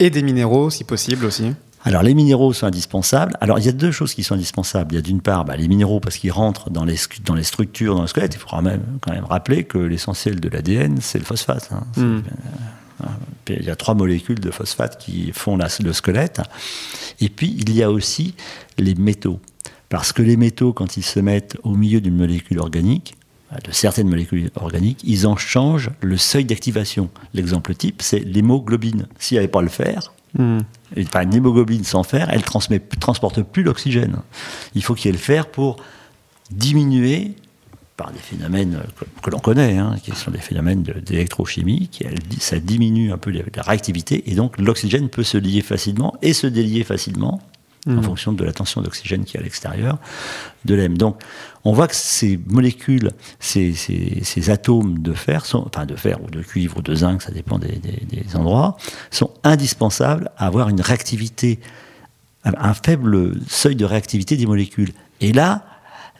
Et 0.00 0.10
des 0.10 0.22
minéraux, 0.22 0.70
si 0.70 0.84
possible 0.84 1.24
aussi 1.24 1.52
alors 1.84 2.02
les 2.02 2.14
minéraux 2.14 2.52
sont 2.52 2.66
indispensables. 2.66 3.36
Alors 3.40 3.58
il 3.58 3.64
y 3.64 3.68
a 3.68 3.72
deux 3.72 3.92
choses 3.92 4.14
qui 4.14 4.24
sont 4.24 4.34
indispensables. 4.34 4.92
Il 4.92 4.96
y 4.96 4.98
a 4.98 5.02
d'une 5.02 5.20
part 5.20 5.44
bah, 5.44 5.56
les 5.56 5.68
minéraux 5.68 6.00
parce 6.00 6.16
qu'ils 6.16 6.32
rentrent 6.32 6.70
dans 6.70 6.84
les, 6.84 6.96
dans 7.24 7.34
les 7.34 7.44
structures, 7.44 7.94
dans 7.94 8.02
le 8.02 8.08
squelette. 8.08 8.34
Il 8.34 8.38
faudra 8.38 8.62
même, 8.62 8.82
quand 9.00 9.12
même 9.12 9.24
rappeler 9.24 9.64
que 9.64 9.78
l'essentiel 9.78 10.40
de 10.40 10.48
l'ADN, 10.48 10.98
c'est 11.00 11.18
le 11.18 11.24
phosphate. 11.24 11.70
Hein. 11.72 11.84
Hmm. 11.96 12.20
Euh, 13.02 13.06
il 13.48 13.64
y 13.64 13.70
a 13.70 13.76
trois 13.76 13.94
molécules 13.94 14.40
de 14.40 14.50
phosphate 14.50 14.98
qui 14.98 15.32
font 15.32 15.56
le 15.56 15.92
squelette. 15.92 16.42
Et 17.20 17.28
puis 17.28 17.54
il 17.58 17.74
y 17.74 17.82
a 17.82 17.90
aussi 17.90 18.34
les 18.76 18.94
métaux. 18.94 19.40
Parce 19.88 20.12
que 20.12 20.22
les 20.22 20.36
métaux, 20.36 20.72
quand 20.72 20.96
ils 20.96 21.04
se 21.04 21.20
mettent 21.20 21.56
au 21.62 21.74
milieu 21.74 22.00
d'une 22.00 22.16
molécule 22.16 22.58
organique, 22.58 23.14
de 23.64 23.72
certaines 23.72 24.08
molécules 24.08 24.50
organiques, 24.56 25.00
ils 25.04 25.26
en 25.26 25.36
changent 25.36 25.90
le 26.02 26.18
seuil 26.18 26.44
d'activation. 26.44 27.08
L'exemple 27.32 27.74
type, 27.74 28.02
c'est 28.02 28.18
l'hémoglobine. 28.18 29.06
S'il 29.18 29.36
n'y 29.36 29.38
avait 29.38 29.48
pas 29.48 29.62
le 29.62 29.68
fer, 29.68 30.12
Une 30.96 31.34
hémoglobine 31.34 31.84
sans 31.84 32.02
fer, 32.02 32.28
elle 32.30 32.42
ne 32.70 32.78
transporte 32.98 33.42
plus 33.42 33.62
l'oxygène. 33.62 34.16
Il 34.74 34.82
faut 34.82 34.94
qu'il 34.94 35.06
y 35.06 35.08
ait 35.10 35.12
le 35.12 35.18
fer 35.18 35.46
pour 35.46 35.76
diminuer, 36.50 37.34
par 37.98 38.12
des 38.12 38.18
phénomènes 38.18 38.80
que, 39.22 39.28
l'on 39.28 39.40
connaît, 39.40 39.76
hein, 39.76 39.96
qui 40.02 40.12
sont 40.12 40.30
des 40.30 40.38
phénomènes 40.38 40.82
d'électrochimie, 40.82 41.90
ça 42.38 42.58
diminue 42.60 43.12
un 43.12 43.18
peu 43.18 43.30
la 43.30 43.62
réactivité, 43.62 44.30
et 44.30 44.34
donc 44.34 44.56
l'oxygène 44.58 45.08
peut 45.08 45.24
se 45.24 45.36
lier 45.36 45.62
facilement 45.62 46.14
et 46.22 46.32
se 46.32 46.46
délier 46.46 46.84
facilement 46.84 47.42
en 47.88 47.92
hmm. 47.92 48.02
fonction 48.02 48.32
de 48.32 48.44
la 48.44 48.52
tension 48.52 48.82
d'oxygène 48.82 49.24
qui 49.24 49.36
est 49.36 49.40
à 49.40 49.42
l'extérieur 49.42 49.98
de 50.64 50.74
l'AIM. 50.74 50.96
Donc, 50.96 51.22
on 51.64 51.72
voit 51.72 51.88
que 51.88 51.94
ces 51.94 52.38
molécules, 52.46 53.10
ces, 53.40 54.50
atomes 54.50 54.98
de 54.98 55.12
fer, 55.12 55.44
sont, 55.46 55.64
enfin 55.66 55.86
de 55.86 55.96
fer 55.96 56.22
ou 56.22 56.30
de 56.30 56.42
cuivre 56.42 56.78
ou 56.78 56.82
de 56.82 56.94
zinc, 56.94 57.22
ça 57.22 57.32
dépend 57.32 57.58
des, 57.58 57.80
endroits, 58.34 58.76
sont 59.10 59.30
indispensables 59.44 60.30
à 60.36 60.46
avoir 60.46 60.68
une 60.68 60.80
réactivité, 60.80 61.58
un 62.44 62.74
faible 62.74 63.34
seuil 63.48 63.76
de 63.76 63.84
réactivité 63.84 64.36
des 64.36 64.46
molécules. 64.46 64.92
Et 65.20 65.32
là, 65.32 65.64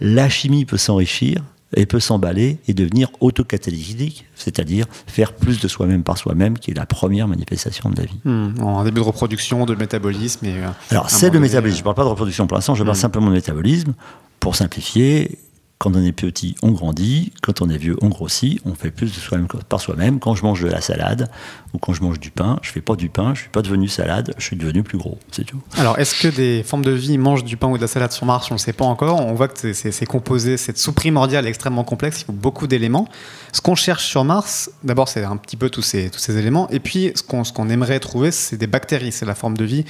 la 0.01 0.29
chimie 0.29 0.65
peut 0.65 0.77
s'enrichir 0.77 1.43
et 1.77 1.87
peut 1.87 2.01
s'emballer 2.01 2.59
et 2.67 2.75
devenir 2.75 3.11
autocatalytique, 3.21 4.25
c'est-à-dire 4.35 4.87
faire 5.07 5.33
plus 5.35 5.61
de 5.61 5.69
soi-même 5.69 6.03
par 6.03 6.17
soi-même, 6.17 6.59
qui 6.59 6.71
est 6.71 6.75
la 6.75 6.87
première 6.87 7.29
manifestation 7.29 7.91
de 7.91 7.97
la 7.97 8.07
vie. 8.07 8.19
Hmm, 8.25 8.61
en 8.63 8.85
début 8.85 9.01
de 9.01 9.07
reproduction, 9.07 9.67
de 9.67 9.75
métabolisme. 9.75 10.47
Et, 10.47 10.57
euh, 10.57 10.69
Alors, 10.91 11.11
c'est 11.11 11.31
le 11.31 11.41
métabolisme. 11.41 11.77
Je 11.77 11.83
ne 11.83 11.85
parle 11.85 11.97
pas 11.97 12.05
de 12.05 12.09
reproduction 12.09 12.47
pour 12.47 12.57
l'instant, 12.57 12.75
je 12.75 12.83
parle 12.83 12.97
hmm. 12.97 13.01
simplement 13.01 13.27
de 13.29 13.33
métabolisme. 13.33 13.95
Pour 14.41 14.57
simplifier, 14.57 15.39
quand 15.79 15.95
on 15.95 16.05
est 16.05 16.13
petit, 16.13 16.57
on 16.63 16.73
grandit. 16.73 17.33
Quand 17.41 17.63
on 17.63 17.71
est 17.71 17.79
vieux, 17.79 17.97
on 18.03 18.09
grossit. 18.09 18.61
On 18.65 18.75
fait 18.75 18.91
plus 18.91 19.15
de 19.15 19.21
soi-même 19.21 19.47
par 19.69 19.81
soi-même. 19.81 20.19
Quand 20.19 20.35
je 20.35 20.43
mange 20.43 20.61
de 20.63 20.69
la 20.69 20.81
salade 20.81 21.31
ou 21.73 21.79
quand 21.79 21.93
je 21.93 22.03
mange 22.03 22.19
du 22.19 22.31
pain, 22.31 22.59
je 22.63 22.73
fais 22.73 22.81
pas 22.81 22.97
du 22.97 23.09
pain. 23.09 23.33
Je 23.35 23.43
suis 23.43 23.51
pas 23.51 23.63
devenu 23.63 23.87
salade. 23.87 24.35
Je 24.39 24.45
suis 24.45 24.57
devenu 24.57 24.83
plus 24.83 24.99
gros. 24.99 25.19
C'est 25.31 25.45
tout. 25.45 25.61
Alors, 25.77 25.99
est-ce 25.99 26.21
que 26.21 26.29
des 26.35 26.65
formes 26.65 26.85
de 26.85 26.91
vie 26.91 27.17
mangent 27.17 27.45
du 27.45 27.57
pain 27.57 27.69
ou 27.69 27.77
de 27.77 27.83
la 27.83 27.89
salade 27.89 28.11
sur 28.11 28.27
Mars? 28.27 28.51
On 28.51 28.55
ne 28.55 28.59
sait 28.59 28.73
pas 28.73 28.85
encore. 28.85 29.21
On 29.21 29.35
voit 29.35 29.47
que 29.47 29.73
c'est 29.73 30.07
composé, 30.07 30.57
cette 30.57 30.79
soupe 30.79 30.97
primordiale 30.97 31.47
est 31.47 31.51
extrêmement 31.51 31.85
complexe. 31.85 32.23
Il 32.23 32.25
faut 32.25 32.33
beaucoup 32.33 32.67
d'éléments. 32.67 33.09
Ce 33.53 33.61
qu'on 33.61 33.77
cherche 33.77 34.05
sur 34.05 34.25
Mars, 34.25 34.71
d'abord, 34.83 35.09
c'est 35.09 35.23
un 35.23 35.37
petit 35.37 35.57
peu 35.57 35.71
tous 35.71 35.83
ces, 35.83 36.11
tous 36.11 36.19
ces 36.19 36.37
éléments. 36.37 36.69
Et 36.71 36.81
puis, 36.81 37.13
ce 37.15 37.23
qu'on 37.23 37.69
aimerait 37.69 38.01
trouver, 38.01 38.33
c'est 38.33 38.57
des 38.57 38.67
bactéries. 38.67 39.13
C'est 39.13 39.27
la 39.27 39.37
forme 39.37 39.57
de 39.57 39.65
vie 39.65 39.85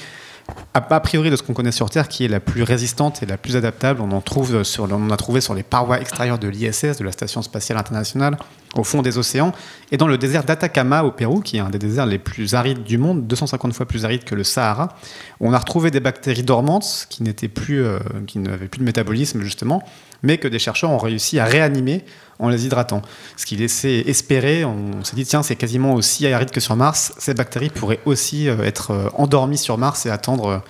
a 0.74 1.00
priori 1.00 1.30
de 1.30 1.36
ce 1.36 1.42
qu'on 1.42 1.54
connaît 1.54 1.72
sur 1.72 1.90
Terre, 1.90 2.08
qui 2.08 2.24
est 2.24 2.28
la 2.28 2.40
plus 2.40 2.62
résistante 2.62 3.22
et 3.22 3.26
la 3.26 3.36
plus 3.36 3.56
adaptable. 3.56 4.00
On 4.00 4.12
en 4.12 4.20
trouve 4.20 4.62
on 4.78 5.10
a 5.10 5.16
trouvé 5.16 5.40
sur 5.40 5.54
les 5.54 5.62
parois 5.62 6.00
extérieures 6.00 6.38
de 6.38 6.48
l'ISS, 6.48 6.98
de 6.98 7.04
la 7.04 7.12
Station 7.12 7.42
spatiale 7.42 7.78
internationale, 7.78 8.36
au 8.76 8.84
fond 8.84 9.02
des 9.02 9.18
océans, 9.18 9.52
et 9.90 9.96
dans 9.96 10.06
le 10.06 10.18
désert 10.18 10.44
d'Atacama 10.44 11.02
au 11.02 11.10
Pérou, 11.10 11.40
qui 11.40 11.56
est 11.56 11.60
un 11.60 11.70
des 11.70 11.78
déserts 11.78 12.06
les 12.06 12.18
plus 12.18 12.54
arides 12.54 12.82
du 12.82 12.98
monde, 12.98 13.26
250 13.26 13.72
fois 13.72 13.86
plus 13.86 14.04
aride 14.04 14.24
que 14.24 14.34
le 14.34 14.44
Sahara. 14.44 14.96
On 15.40 15.52
a 15.52 15.58
retrouvé 15.58 15.90
des 15.90 16.00
bactéries 16.00 16.42
dormantes 16.42 17.06
qui 17.08 17.22
n'étaient 17.22 17.48
plus, 17.48 17.82
euh, 17.82 17.98
n'avaient 18.34 18.68
plus 18.68 18.80
de 18.80 18.84
métabolisme 18.84 19.40
justement, 19.40 19.82
mais 20.22 20.38
que 20.38 20.48
des 20.48 20.58
chercheurs 20.58 20.90
ont 20.90 20.98
réussi 20.98 21.38
à 21.38 21.44
réanimer 21.44 22.04
en 22.38 22.48
les 22.48 22.66
hydratant. 22.66 23.02
Ce 23.36 23.46
qui 23.46 23.56
laissait 23.56 24.00
espérer, 24.06 24.64
on 24.64 25.02
s'est 25.02 25.16
dit, 25.16 25.24
tiens, 25.24 25.42
c'est 25.42 25.56
quasiment 25.56 25.94
aussi 25.94 26.26
aride 26.26 26.50
que 26.50 26.60
sur 26.60 26.76
Mars, 26.76 27.12
ces 27.18 27.34
bactéries 27.34 27.70
pourraient 27.70 28.00
aussi 28.04 28.48
euh, 28.48 28.62
être 28.62 28.90
euh, 28.90 29.08
endormies 29.14 29.58
sur 29.58 29.78
Mars 29.78 30.06
et 30.06 30.10
attendre 30.10 30.62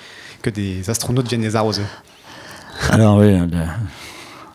que 0.42 0.50
des 0.50 0.88
astronautes 0.88 1.28
viennent 1.28 1.42
les 1.42 1.56
arroser. 1.56 1.82
Alors 2.90 3.18
oui, 3.18 3.36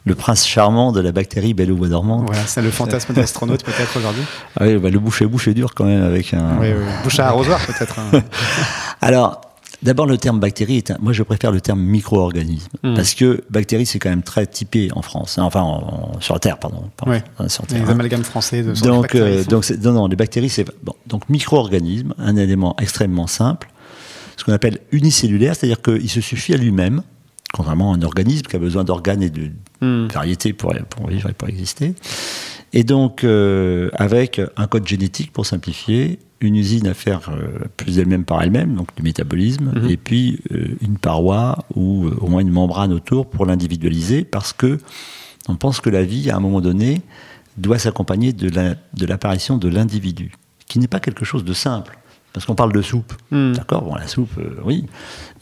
le, 0.06 0.16
prince 0.16 0.46
charmant 0.46 0.92
de 0.92 1.00
la 1.00 1.12
bactérie 1.12 1.54
belle 1.54 1.72
ou 1.72 1.78
bois 1.78 1.90
dormante. 1.90 2.24
Voilà, 2.26 2.46
c'est 2.46 2.62
le 2.62 2.72
fantasme 2.72 3.14
d'astronaute 3.14 3.64
peut-être 3.64 3.98
aujourd'hui. 3.98 4.24
Ah 4.60 4.66
oui, 4.66 4.78
bah, 4.78 4.90
le 4.90 5.00
boucher 5.00 5.26
boucher 5.26 5.54
dur 5.54 5.74
quand 5.74 5.86
même 5.86 6.04
avec 6.04 6.34
un... 6.34 6.58
Oui, 6.60 6.68
oui. 6.70 6.86
bouche 7.04 7.20
à 7.20 7.28
arrosoir 7.28 7.60
peut-être. 7.66 8.00
Hein. 8.00 8.22
Alors, 9.02 9.42
D'abord, 9.84 10.06
le 10.06 10.18
terme 10.18 10.40
bactérie, 10.40 10.78
est 10.78 10.98
moi 11.02 11.12
je 11.12 11.24
préfère 11.24 11.52
le 11.52 11.60
terme 11.60 11.82
micro-organisme. 11.82 12.70
Hmm. 12.84 12.96
Parce 12.96 13.14
que 13.14 13.44
bactérie, 13.50 13.86
c'est 13.86 14.00
quand 14.00 14.10
même 14.10 14.24
très 14.24 14.48
typé 14.48 14.90
en 14.96 15.02
France. 15.02 15.38
Hein, 15.38 15.44
enfin, 15.44 15.82
sur 16.22 16.36
la 16.36 16.40
Terre, 16.40 16.58
pardon. 16.58 16.90
Oui. 17.06 17.18
Sur 17.50 17.68
Terre, 17.68 17.84
les 17.84 17.92
amalgames 17.92 18.24
français 18.24 18.64
de 18.64 18.74
Donc, 18.74 19.14
euh, 19.16 19.44
donc 19.44 19.70
non, 19.84 19.92
non, 19.92 20.08
les 20.08 20.16
bactéries, 20.16 20.50
c'est. 20.50 20.66
Bon, 20.84 20.94
donc, 21.06 21.28
micro-organisme, 21.28 22.14
un 22.18 22.38
élément 22.38 22.78
extrêmement 22.80 23.28
simple, 23.28 23.70
ce 24.38 24.46
qu'on 24.46 24.54
appelle 24.54 24.80
unicellulaire, 24.92 25.56
c'est-à-dire 25.56 25.82
qu'il 25.82 26.10
se 26.10 26.22
suffit 26.22 26.54
à 26.54 26.58
lui-même, 26.58 27.04
contrairement 27.54 27.94
à 27.94 27.96
un 27.96 28.02
organisme 28.02 28.48
qui 28.48 28.56
a 28.58 28.60
besoin 28.60 28.84
d'organes 28.84 29.24
et 29.24 29.30
de 29.30 29.50
hmm. 29.80 30.08
variétés 30.08 30.52
pour, 30.52 30.74
pour 30.90 31.08
vivre 31.08 31.30
et 31.30 31.34
pour 31.34 31.48
exister. 31.48 31.96
Et 32.74 32.84
donc, 32.84 33.24
euh, 33.24 33.90
avec 33.94 34.42
un 34.58 34.68
code 34.68 34.88
génétique, 34.88 35.32
pour 35.32 35.46
simplifier, 35.46 36.20
une 36.42 36.56
usine 36.56 36.88
à 36.88 36.94
faire 36.94 37.30
euh, 37.30 37.66
plus 37.78 38.00
elle-même 38.00 38.26
par 38.26 38.42
elle-même, 38.42 38.76
donc 38.76 38.90
du 38.98 39.04
métabolisme, 39.04 39.72
mhm. 39.76 39.90
et 39.90 39.98
puis 39.98 40.40
euh, 40.52 40.76
une 40.82 40.98
paroi 40.98 41.60
ou 41.76 42.08
au 42.20 42.28
moins 42.28 42.42
une 42.42 42.50
membrane 42.50 42.92
autour 42.92 43.30
pour 43.30 43.46
l'individualiser, 43.46 44.26
parce 44.26 44.52
que 44.52 44.80
On 45.50 45.56
pense 45.56 45.82
que 45.82 45.90
la 45.90 46.04
vie, 46.04 46.30
à 46.30 46.38
un 46.38 46.40
moment 46.40 46.62
donné, 46.62 47.02
doit 47.58 47.78
s'accompagner 47.78 48.32
de 48.32 49.06
l'apparition 49.06 49.58
de 49.58 49.68
l'individu, 49.68 50.32
qui 50.68 50.80
n'est 50.80 50.88
pas 50.88 51.02
quelque 51.02 51.26
chose 51.26 51.44
de 51.44 51.54
simple. 51.54 52.00
Parce 52.34 52.48
qu'on 52.48 52.56
parle 52.56 52.74
de 52.74 52.82
soupe. 52.82 53.14
Hmm. 53.32 53.54
D'accord 53.54 53.84
Bon, 53.84 53.96
la 53.96 54.08
soupe, 54.08 54.32
euh, 54.40 54.60
oui. 54.66 54.86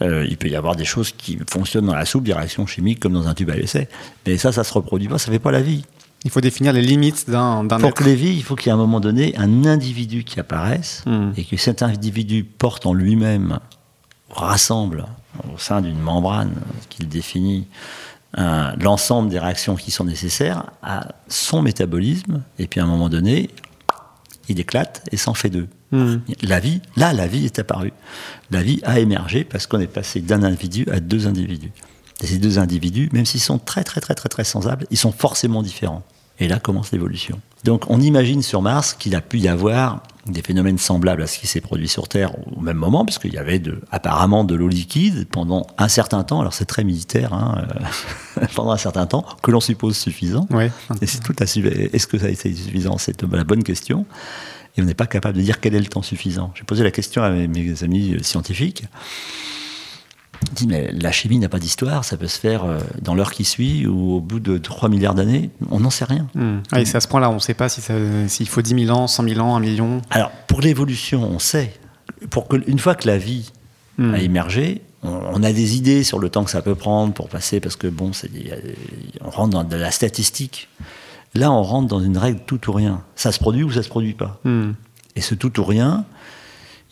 Euh, 0.02 0.26
il 0.30 0.38
peut 0.38 0.50
y 0.50 0.56
avoir 0.56 0.76
des 0.76 0.84
choses 0.84 1.12
qui 1.12 1.40
fonctionnent 1.50 1.86
dans 1.86 1.96
la 1.96 2.06
soupe, 2.06 2.26
des 2.26 2.34
réactions 2.34 2.68
chimiques 2.68 3.00
comme 3.00 3.14
dans 3.14 3.28
un 3.30 3.34
tube 3.34 3.50
à 3.50 3.58
essai. 3.58 3.88
Mais 4.28 4.38
ça, 4.38 4.52
ça 4.52 4.66
se 4.66 4.74
reproduit 4.74 5.08
pas, 5.08 5.18
ça 5.18 5.32
fait 5.32 5.40
pas 5.40 5.52
la 5.52 5.62
vie. 5.62 5.86
Il 6.26 6.30
faut 6.30 6.42
définir 6.42 6.74
les 6.74 6.82
limites 6.82 7.30
d'un 7.30 7.66
Pour 7.66 7.94
que 7.94 8.04
les 8.04 8.14
vies, 8.14 8.36
il 8.36 8.44
faut 8.44 8.56
qu'il 8.56 8.68
y 8.68 8.70
ait 8.70 8.74
à 8.74 8.76
un 8.76 8.78
moment 8.78 9.00
donné 9.00 9.36
un 9.38 9.66
individu 9.66 10.24
qui 10.24 10.40
apparaisse 10.40 11.04
Hmm. 11.06 11.32
et 11.38 11.46
que 11.46 11.58
cet 11.58 11.82
individu 11.82 12.44
porte 12.44 12.86
en 12.86 12.94
lui-même, 12.94 13.60
rassemble 14.30 15.06
au 15.54 15.58
sein 15.58 15.82
d'une 15.82 16.00
membrane 16.00 16.54
qu'il 16.90 17.08
définit 17.08 17.68
l'ensemble 18.38 19.30
des 19.30 19.40
réactions 19.40 19.76
qui 19.76 19.92
sont 19.92 20.06
nécessaires 20.06 20.72
à 20.84 21.08
son 21.28 21.62
métabolisme. 21.62 22.44
Et 22.60 22.68
puis 22.68 22.80
à 22.80 22.84
un 22.84 22.88
moment 22.88 23.10
donné, 23.10 23.50
il 24.48 24.60
éclate 24.60 25.04
et 25.12 25.18
s'en 25.18 25.34
fait 25.34 25.50
deux. 25.50 25.68
Hmm. 25.92 26.18
La 26.42 26.60
vie, 26.60 26.82
là, 26.96 27.14
la 27.14 27.28
vie 27.28 27.46
est 27.46 27.60
apparue. 27.60 27.94
La 28.50 28.64
vie 28.64 28.80
a 28.84 29.00
émergé 29.00 29.44
parce 29.44 29.68
qu'on 29.68 29.80
est 29.80 29.88
passé 29.88 30.22
d'un 30.22 30.44
individu 30.44 30.86
à 30.92 31.00
deux 31.00 31.28
individus. 31.28 31.72
Et 32.22 32.28
ces 32.28 32.38
deux 32.38 32.60
individus, 32.60 33.10
même 33.12 33.26
s'ils 33.26 33.42
sont 33.42 33.58
très, 33.58 33.84
très, 33.84 34.00
très, 34.00 34.14
très, 34.14 34.30
très 34.30 34.44
sensibles, 34.44 34.86
ils 34.92 34.98
sont 34.98 35.12
forcément 35.12 35.64
différents. 35.64 36.04
Et 36.40 36.48
là 36.48 36.60
commence 36.60 36.92
l'évolution. 36.92 37.40
Donc 37.64 37.86
on 37.90 38.02
imagine 38.02 38.42
sur 38.42 38.62
Mars 38.62 38.94
qu'il 38.94 39.16
a 39.16 39.22
pu 39.22 39.40
y 39.40 39.48
avoir 39.48 40.02
des 40.28 40.42
phénomènes 40.42 40.78
semblables 40.78 41.24
à 41.24 41.28
ce 41.28 41.40
qui 41.40 41.48
s'est 41.48 41.62
produit 41.62 41.88
sur 41.88 42.08
Terre 42.08 42.32
au 42.56 42.62
même 42.62 42.78
moment, 42.78 43.06
puisqu'il 43.06 43.34
y 43.34 43.38
avait 43.38 43.60
de, 43.60 43.82
apparemment 43.92 44.44
de 44.44 44.56
l'eau 44.56 44.68
liquide 44.68 45.28
pendant 45.28 45.68
un 45.78 45.88
certain 45.88 46.24
temps. 46.24 46.42
Alors 46.42 46.54
c'est 46.54 46.66
très 46.66 46.84
militaire, 46.84 47.34
hein, 47.34 47.66
euh, 48.40 48.46
pendant 48.56 48.72
un 48.72 48.78
certain 48.78 49.06
temps, 49.06 49.26
que 49.42 49.52
l'on 49.52 49.60
suppose 49.60 49.98
suffisant. 49.98 50.48
Ouais. 50.52 50.72
Et 51.02 51.08
c'est 51.08 51.22
tout 51.22 51.36
à 51.40 51.46
suivre. 51.46 51.70
Est-ce 51.72 52.08
que 52.08 52.18
ça 52.18 52.28
a 52.28 52.30
été 52.30 52.54
suffisant? 52.54 52.98
C'est 52.98 53.22
la 53.24 53.44
bonne 53.44 53.64
question. 53.64 54.06
Et 54.78 54.82
on 54.82 54.86
n'est 54.86 54.94
pas 54.94 55.08
capable 55.08 55.38
de 55.38 55.44
dire 55.44 55.60
quel 55.60 55.76
est 55.76 55.80
le 55.80 55.86
temps 55.86 56.02
suffisant. 56.02 56.52
J'ai 56.56 56.64
posé 56.64 56.84
la 56.84 56.92
question 56.92 57.24
à 57.24 57.30
mes, 57.30 57.48
mes 57.48 57.84
amis 57.84 58.14
euh, 58.14 58.24
scientifiques. 58.24 58.86
Je 60.50 60.56
dis, 60.56 60.68
mais 60.68 60.92
la 60.92 61.12
chimie 61.12 61.38
n'a 61.38 61.50
pas 61.50 61.60
d'histoire, 61.60 62.04
ça 62.04 62.18
peut 62.18 62.28
se 62.28 62.40
faire 62.40 62.66
euh, 62.66 62.80
dans 63.02 63.14
l'heure 63.14 63.32
qui 63.32 63.46
suit 63.46 63.86
ou 63.86 64.14
au 64.16 64.22
bout 64.22 64.40
de 64.40 64.58
3 64.58 64.90
milliards 64.90 65.14
d'années. 65.14 65.52
On 65.70 65.82
n'en 65.82 65.92
sait 65.92 66.06
rien. 66.06 66.28
Hmm. 66.34 66.60
Ah, 66.72 66.82
et 66.82 66.86
c'est 66.86 66.98
à 66.98 67.02
ce 67.02 67.08
point-là, 67.08 67.30
on 67.30 67.36
ne 67.36 67.40
sait 67.40 67.54
pas 67.54 67.70
si 67.70 67.82
s'il 68.28 68.48
faut 68.48 68.62
10 68.62 68.86
000 68.86 68.98
ans, 68.98 69.08
100 69.08 69.24
000 69.28 69.40
ans, 69.40 69.56
1 69.56 69.60
million. 69.60 70.02
Alors, 70.10 70.32
pour 70.48 70.62
l'évolution, 70.62 71.24
on 71.24 71.38
sait. 71.38 71.74
Pour 72.30 72.48
que, 72.48 72.58
une 72.68 72.80
fois 72.80 72.96
que 72.96 73.08
la 73.08 73.18
vie 73.18 73.52
Hmm. 73.98 74.14
a 74.14 74.20
émergé, 74.20 74.82
on, 75.04 75.44
a 75.44 75.52
des 75.52 75.76
idées 75.76 76.04
sur 76.04 76.18
le 76.18 76.30
temps 76.30 76.44
que 76.44 76.52
ça 76.52 76.62
peut 76.62 76.76
prendre 76.76 77.14
pour 77.14 77.28
passer, 77.28 77.60
parce 77.60 77.76
que 77.76 77.88
bon, 77.88 78.12
on 79.22 79.30
rentre 79.30 79.50
dans 79.50 79.64
de 79.64 79.76
la 79.76 79.92
statistique. 79.92 80.70
Là, 81.34 81.52
on 81.52 81.64
rentre 81.64 81.88
dans 81.88 82.02
une 82.02 82.18
règle 82.18 82.42
tout 82.46 82.70
ou 82.70 82.74
rien. 82.74 83.02
Ça 83.16 83.32
se 83.32 83.40
produit 83.40 83.64
ou 83.64 83.72
ça 83.72 83.84
se 83.84 83.90
produit 83.90 84.14
pas. 84.14 84.40
Hmm. 84.44 84.72
Et 85.16 85.22
ce 85.22 85.36
tout 85.36 85.60
ou 85.60 85.64
rien, 85.64 86.06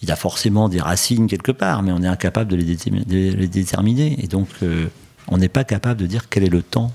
il 0.02 0.12
a 0.12 0.16
forcément 0.16 0.70
des 0.70 0.80
racines 0.80 1.28
quelque 1.28 1.52
part, 1.52 1.84
mais 1.84 1.92
on 1.92 2.02
est 2.02 2.08
incapable 2.08 2.50
de 2.52 2.56
les, 2.56 2.64
déterminer. 2.64 3.06
de 3.06 3.38
les 3.38 3.48
déterminer. 3.48 4.24
Et 4.24 4.28
donc, 4.28 4.48
euh, 4.64 4.88
on 5.28 5.38
n'est 5.38 5.50
pas 5.50 5.64
capable 5.64 6.00
de 6.00 6.06
dire 6.06 6.30
quel 6.30 6.44
est 6.44 6.50
le 6.50 6.62
temps 6.62 6.94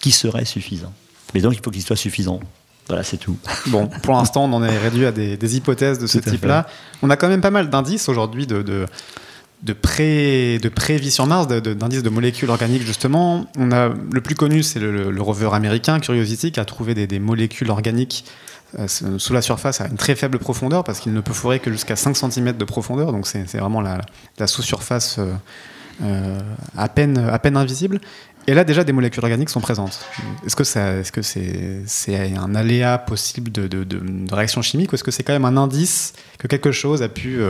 qui 0.00 0.12
serait 0.12 0.44
suffisant. 0.44 0.92
Mais 1.34 1.40
donc, 1.40 1.54
il 1.54 1.60
faut 1.62 1.70
qu'il 1.70 1.82
soit 1.82 1.96
suffisant. 1.96 2.40
Voilà, 2.88 3.02
c'est 3.02 3.16
tout. 3.16 3.38
Bon, 3.68 3.88
pour 4.02 4.14
l'instant, 4.14 4.44
on 4.44 4.52
en 4.52 4.62
est 4.62 4.78
réduit 4.78 5.06
à 5.06 5.12
des, 5.12 5.36
des 5.36 5.56
hypothèses 5.56 5.98
de 5.98 6.06
ce 6.06 6.18
type-là. 6.18 6.66
On 7.02 7.10
a 7.10 7.16
quand 7.16 7.28
même 7.28 7.40
pas 7.40 7.50
mal 7.50 7.70
d'indices 7.70 8.08
aujourd'hui 8.08 8.46
de, 8.46 8.62
de, 8.62 8.86
de 9.62 9.72
pré 9.72 10.58
de 10.58 11.10
sur 11.10 11.26
Mars, 11.26 11.48
d'indices 11.48 12.02
de, 12.02 12.10
molécules 12.10 12.50
organiques 12.50 12.82
justement. 12.82 13.46
On 13.58 13.72
a 13.72 13.88
le 13.88 14.20
plus 14.20 14.34
connu, 14.34 14.62
c'est 14.62 14.80
le, 14.80 15.20
rover 15.20 15.50
américain 15.52 15.98
Curiosity 15.98 16.52
qui 16.52 16.60
a 16.60 16.64
trouvé 16.64 16.94
des, 16.94 17.18
molécules 17.18 17.70
organiques 17.70 18.24
euh, 18.78 18.86
sous 18.88 19.32
la 19.32 19.42
surface 19.42 19.80
à 19.80 19.86
une 19.86 19.96
très 19.96 20.14
faible 20.14 20.38
profondeur 20.38 20.84
parce 20.84 21.00
qu'il 21.00 21.12
ne 21.12 21.20
peut 21.20 21.32
fourrer 21.32 21.60
que 21.60 21.72
jusqu'à 21.72 21.96
5 21.96 22.16
cm 22.16 22.52
de 22.52 22.64
profondeur, 22.64 23.12
donc 23.12 23.26
c'est 23.26 23.44
vraiment 23.56 23.80
la, 23.80 24.00
la 24.38 24.46
sous-surface 24.46 25.18
euh, 25.18 25.32
euh, 26.02 26.38
à, 26.76 26.88
peine, 26.88 27.56
invisible. 27.56 28.00
Et 28.46 28.54
là, 28.54 28.64
déjà, 28.64 28.84
des 28.84 28.92
molécules 28.92 29.24
organiques 29.24 29.50
sont 29.50 29.60
présentes. 29.60 30.04
Est-ce 30.44 30.54
que 31.10 31.22
c'est 31.22 32.36
un 32.36 32.54
aléa 32.54 32.98
possible 32.98 33.50
de, 33.50 33.86
réaction 34.32 34.62
chimique 34.62 34.92
ou 34.92 34.94
est-ce 34.94 35.04
que 35.04 35.10
c'est 35.10 35.22
quand 35.22 35.32
même 35.32 35.46
un 35.46 35.56
indice 35.56 36.12
que 36.38 36.46
quelque 36.46 36.70
chose 36.70 37.02
a 37.02 37.08
pu 37.08 37.40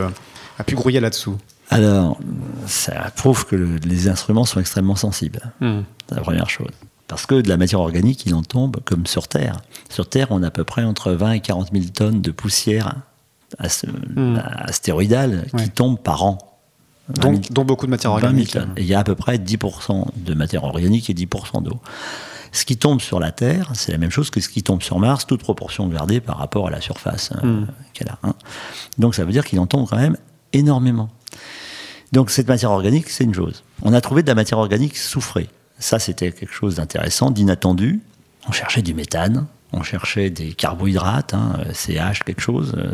grouiller 0.75 0.99
là-dessous? 0.99 1.37
Alors, 1.69 2.17
ça 2.65 3.11
prouve 3.15 3.45
que 3.45 3.55
le- 3.55 3.77
les 3.77 4.07
instruments 4.07 4.45
sont 4.45 4.59
extrêmement 4.59 4.95
sensibles. 4.95 5.51
Hmm. 5.59 5.81
C'est 6.07 6.15
la 6.15 6.21
première 6.21 6.49
chose. 6.49 6.71
Parce 7.07 7.25
que 7.25 7.35
de 7.41 7.47
la 7.49 7.57
matière 7.57 7.79
organique, 7.81 8.25
il 8.25 8.33
en 8.35 8.41
tombe 8.43 8.77
comme 8.85 9.05
sur 9.05 9.27
Terre. 9.27 9.57
Sur 9.89 10.09
Terre, 10.09 10.27
on 10.29 10.43
a 10.43 10.47
à 10.47 10.51
peu 10.51 10.63
près 10.63 10.83
entre 10.83 11.11
20 11.13 11.31
et 11.33 11.39
40 11.39 11.69
000 11.73 11.85
tonnes 11.93 12.21
de 12.21 12.31
poussière 12.31 12.95
Hmm. 14.15 14.37
astéroïdale 14.65 15.45
qui 15.51 15.55
Ouais. 15.55 15.67
tombe 15.69 15.97
par 15.99 16.23
an. 16.25 16.37
20 17.07 17.21
000 17.21 17.33
Donc, 17.35 17.51
dont 17.53 17.63
beaucoup 17.63 17.85
de 17.85 17.91
matière 17.91 18.11
20 18.11 18.19
000 18.19 18.31
organique. 18.33 18.55
Et 18.75 18.81
il 18.81 18.85
y 18.87 18.93
a 18.93 18.99
à 18.99 19.03
peu 19.05 19.15
près 19.15 19.37
10% 19.37 20.07
de 20.17 20.33
matière 20.33 20.65
organique 20.65 21.09
et 21.09 21.13
10% 21.13 21.61
d'eau. 21.61 21.79
Ce 22.51 22.65
qui 22.65 22.75
tombe 22.75 22.99
sur 22.99 23.19
la 23.21 23.31
Terre, 23.31 23.69
c'est 23.73 23.93
la 23.93 23.97
même 23.97 24.09
chose 24.11 24.29
que 24.29 24.41
ce 24.41 24.49
qui 24.49 24.63
tombe 24.63 24.81
sur 24.81 24.99
Mars, 24.99 25.25
toute 25.25 25.41
proportion 25.41 25.87
gardée 25.87 26.19
par 26.19 26.37
rapport 26.37 26.67
à 26.67 26.71
la 26.71 26.81
surface 26.81 27.31
hein, 27.35 27.45
Mm. 27.45 27.67
qu'elle 27.93 28.09
a. 28.09 28.17
hein. 28.23 28.33
Donc 28.97 29.15
ça 29.15 29.23
veut 29.23 29.31
dire 29.31 29.45
qu'il 29.45 29.59
en 29.61 29.67
tombe 29.67 29.87
quand 29.89 29.97
même 29.97 30.17
énormément. 30.51 31.09
Donc 32.11 32.29
cette 32.31 32.47
matière 32.47 32.71
organique, 32.71 33.09
c'est 33.09 33.23
une 33.23 33.33
chose. 33.33 33.63
On 33.81 33.93
a 33.93 34.01
trouvé 34.01 34.23
de 34.23 34.27
la 34.27 34.35
matière 34.35 34.59
organique 34.59 34.97
soufrée. 34.97 35.49
Ça, 35.79 35.99
c'était 35.99 36.31
quelque 36.31 36.53
chose 36.53 36.75
d'intéressant, 36.75 37.31
d'inattendu. 37.31 37.99
On 38.47 38.51
cherchait 38.51 38.81
du 38.81 38.93
méthane, 38.93 39.45
on 39.73 39.83
cherchait 39.83 40.29
des 40.29 40.53
carbohydrates, 40.53 41.33
hein, 41.33 41.57
CH, 41.73 42.23
quelque 42.23 42.41
chose, 42.41 42.73
euh, 42.77 42.93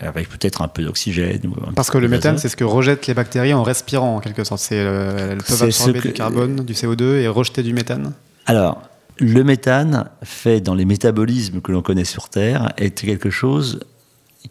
avec 0.00 0.28
peut-être 0.28 0.60
un 0.62 0.68
peu 0.68 0.82
d'oxygène. 0.84 1.40
Parce 1.74 1.90
que 1.90 1.96
le 1.98 2.08
méthane, 2.08 2.36
c'est 2.38 2.50
ce 2.50 2.56
que 2.56 2.64
rejettent 2.64 3.06
les 3.06 3.14
bactéries 3.14 3.54
en 3.54 3.62
respirant, 3.62 4.16
en 4.16 4.20
quelque 4.20 4.44
sorte. 4.44 4.60
C'est, 4.60 4.78
euh, 4.78 5.32
elles 5.32 5.38
peuvent 5.42 5.62
absorber 5.62 6.00
que- 6.00 6.08
du 6.08 6.14
carbone, 6.14 6.56
du 6.64 6.74
CO2 6.74 7.16
et 7.20 7.28
rejeter 7.28 7.62
du 7.62 7.72
méthane. 7.72 8.12
Alors, 8.44 8.82
le 9.18 9.42
méthane, 9.42 10.10
fait 10.22 10.60
dans 10.60 10.74
les 10.74 10.84
métabolismes 10.84 11.62
que 11.62 11.72
l'on 11.72 11.80
connaît 11.82 12.04
sur 12.04 12.28
Terre, 12.28 12.72
est 12.76 12.90
quelque 13.00 13.30
chose 13.30 13.80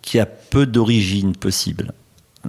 qui 0.01 0.19
a 0.19 0.25
peu 0.25 0.65
d'origine 0.65 1.35
possible. 1.35 1.93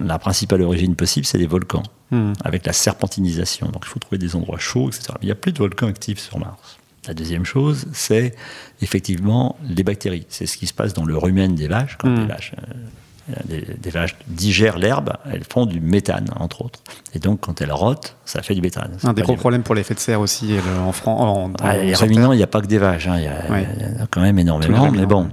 La 0.05 0.19
principale 0.19 0.61
origine 0.61 0.95
possible, 0.95 1.25
c'est 1.25 1.37
les 1.37 1.47
volcans, 1.47 1.83
Hmm. 2.11 2.33
avec 2.43 2.65
la 2.65 2.73
serpentinisation. 2.73 3.67
Donc 3.67 3.83
il 3.85 3.89
faut 3.89 3.99
trouver 3.99 4.17
des 4.17 4.35
endroits 4.35 4.57
chauds, 4.59 4.87
etc. 4.89 5.07
Mais 5.13 5.17
il 5.23 5.25
n'y 5.25 5.31
a 5.31 5.35
plus 5.35 5.51
de 5.51 5.57
volcans 5.57 5.87
actifs 5.87 6.19
sur 6.19 6.39
Mars. 6.39 6.77
La 7.07 7.13
deuxième 7.13 7.45
chose, 7.45 7.85
c'est 7.93 8.35
effectivement 8.81 9.57
les 9.63 9.83
bactéries. 9.83 10.25
C'est 10.29 10.45
ce 10.45 10.57
qui 10.57 10.67
se 10.67 10.73
passe 10.73 10.93
dans 10.93 11.05
le 11.05 11.17
rumen 11.17 11.55
des 11.55 11.67
vaches. 11.67 11.97
Quand 11.97 12.09
Mm. 12.09 12.19
les 12.21 12.25
vaches, 12.25 12.51
euh, 12.57 13.33
des, 13.45 13.61
des 13.77 13.89
vaches 13.89 14.15
digèrent 14.27 14.77
l'herbe, 14.77 15.13
elles 15.31 15.43
font 15.49 15.65
du 15.65 15.79
méthane, 15.81 16.27
entre 16.37 16.61
autres. 16.63 16.79
Et 17.13 17.19
donc, 17.19 17.41
quand 17.41 17.61
elles 17.61 17.71
rotent, 17.73 18.15
ça 18.25 18.41
fait 18.41 18.55
du 18.55 18.61
méthane. 18.61 18.97
Un 19.03 19.13
des 19.13 19.21
gros 19.21 19.33
du- 19.33 19.39
problèmes 19.39 19.63
pour 19.63 19.75
l'effet 19.75 19.93
de 19.93 19.99
serre 19.99 20.21
aussi 20.21 20.47
le- 20.47 20.79
en 20.81 20.91
France. 20.93 21.51
ah, 21.61 21.77
les 21.77 21.93
ruminants, 21.95 22.31
il 22.33 22.37
n'y 22.37 22.43
a 22.43 22.47
pas 22.47 22.61
que 22.61 22.67
des 22.67 22.77
vaches, 22.77 23.07
hein, 23.07 23.17
il 23.17 23.23
y, 23.25 23.51
Ouais. 23.51 23.67
en 23.99 24.03
a 24.03 24.07
quand 24.07 24.21
même 24.21 24.39
énormément, 24.39 24.91
mais 24.91 25.05
bon, 25.05 25.29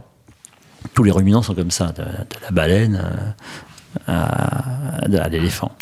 tous 0.94 1.02
les 1.04 1.12
ruminants 1.12 1.42
sont 1.42 1.54
comme 1.54 1.70
ça, 1.70 1.92
de, 1.92 2.02
de 2.02 2.36
la 2.42 2.50
baleine 2.50 3.00
euh, 3.04 3.30
à, 4.06 5.04
à 5.04 5.28
l'éléphant. 5.28 5.72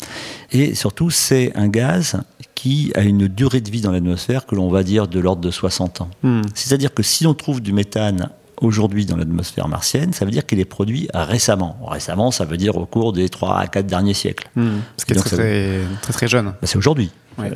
Et 0.51 0.75
surtout, 0.75 1.09
c'est 1.09 1.51
un 1.55 1.67
gaz 1.67 2.17
qui 2.55 2.91
a 2.95 3.01
une 3.01 3.27
durée 3.27 3.61
de 3.61 3.69
vie 3.69 3.81
dans 3.81 3.91
l'atmosphère 3.91 4.45
que 4.45 4.55
l'on 4.55 4.69
va 4.69 4.83
dire 4.83 5.07
de 5.07 5.19
l'ordre 5.19 5.41
de 5.41 5.51
60 5.51 6.01
ans. 6.01 6.09
Hmm. 6.23 6.41
C'est-à-dire 6.53 6.93
que 6.93 7.03
si 7.03 7.25
on 7.27 7.33
trouve 7.33 7.61
du 7.61 7.73
méthane 7.73 8.29
aujourd'hui 8.61 9.05
dans 9.05 9.17
l'atmosphère 9.17 9.67
martienne, 9.67 10.13
ça 10.13 10.23
veut 10.25 10.31
dire 10.31 10.45
qu'il 10.45 10.59
est 10.59 10.65
produit 10.65 11.09
récemment. 11.13 11.77
Récemment, 11.85 12.31
ça 12.31 12.45
veut 12.45 12.55
dire 12.57 12.77
au 12.77 12.85
cours 12.85 13.11
des 13.11 13.27
3 13.27 13.57
à 13.57 13.67
4 13.67 13.85
derniers 13.87 14.13
siècles. 14.13 14.47
Hmm. 14.55 14.77
Ce 14.97 15.05
qui 15.05 15.13
est 15.13 15.15
Donc, 15.15 15.25
très, 15.25 15.35
ça 15.35 15.41
très, 15.43 15.79
très, 16.01 16.13
très 16.13 16.27
jeune. 16.27 16.45
Bah, 16.45 16.53
c'est 16.63 16.77
aujourd'hui. 16.77 17.11
Euh, 17.39 17.49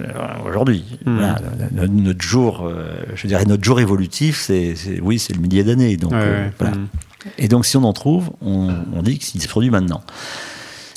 euh, 0.00 0.48
aujourd'hui. 0.48 0.84
Mm. 1.06 1.14
Voilà, 1.16 1.38
no- 1.72 1.86
notre 1.86 2.20
jour, 2.22 2.66
euh, 2.66 2.92
je 3.14 3.26
dirais 3.26 3.44
notre 3.46 3.64
jour 3.64 3.80
évolutif, 3.80 4.40
c'est 4.40 4.74
oui, 5.00 5.18
c'est 5.18 5.32
le 5.34 5.40
millier 5.40 5.64
d'années. 5.64 5.96
Donc 5.96 6.12
Ouais, 6.12 6.18
euh, 6.20 6.44
ouais. 6.46 6.52
voilà. 6.58 6.76
Hmm. 6.76 6.86
Et 7.38 7.48
donc 7.48 7.66
si 7.66 7.76
on 7.76 7.84
en 7.84 7.92
trouve, 7.92 8.30
on, 8.40 8.68
on 8.94 9.02
dit 9.02 9.18
qu'il 9.18 9.40
se 9.42 9.48
produit 9.48 9.70
maintenant. 9.70 10.02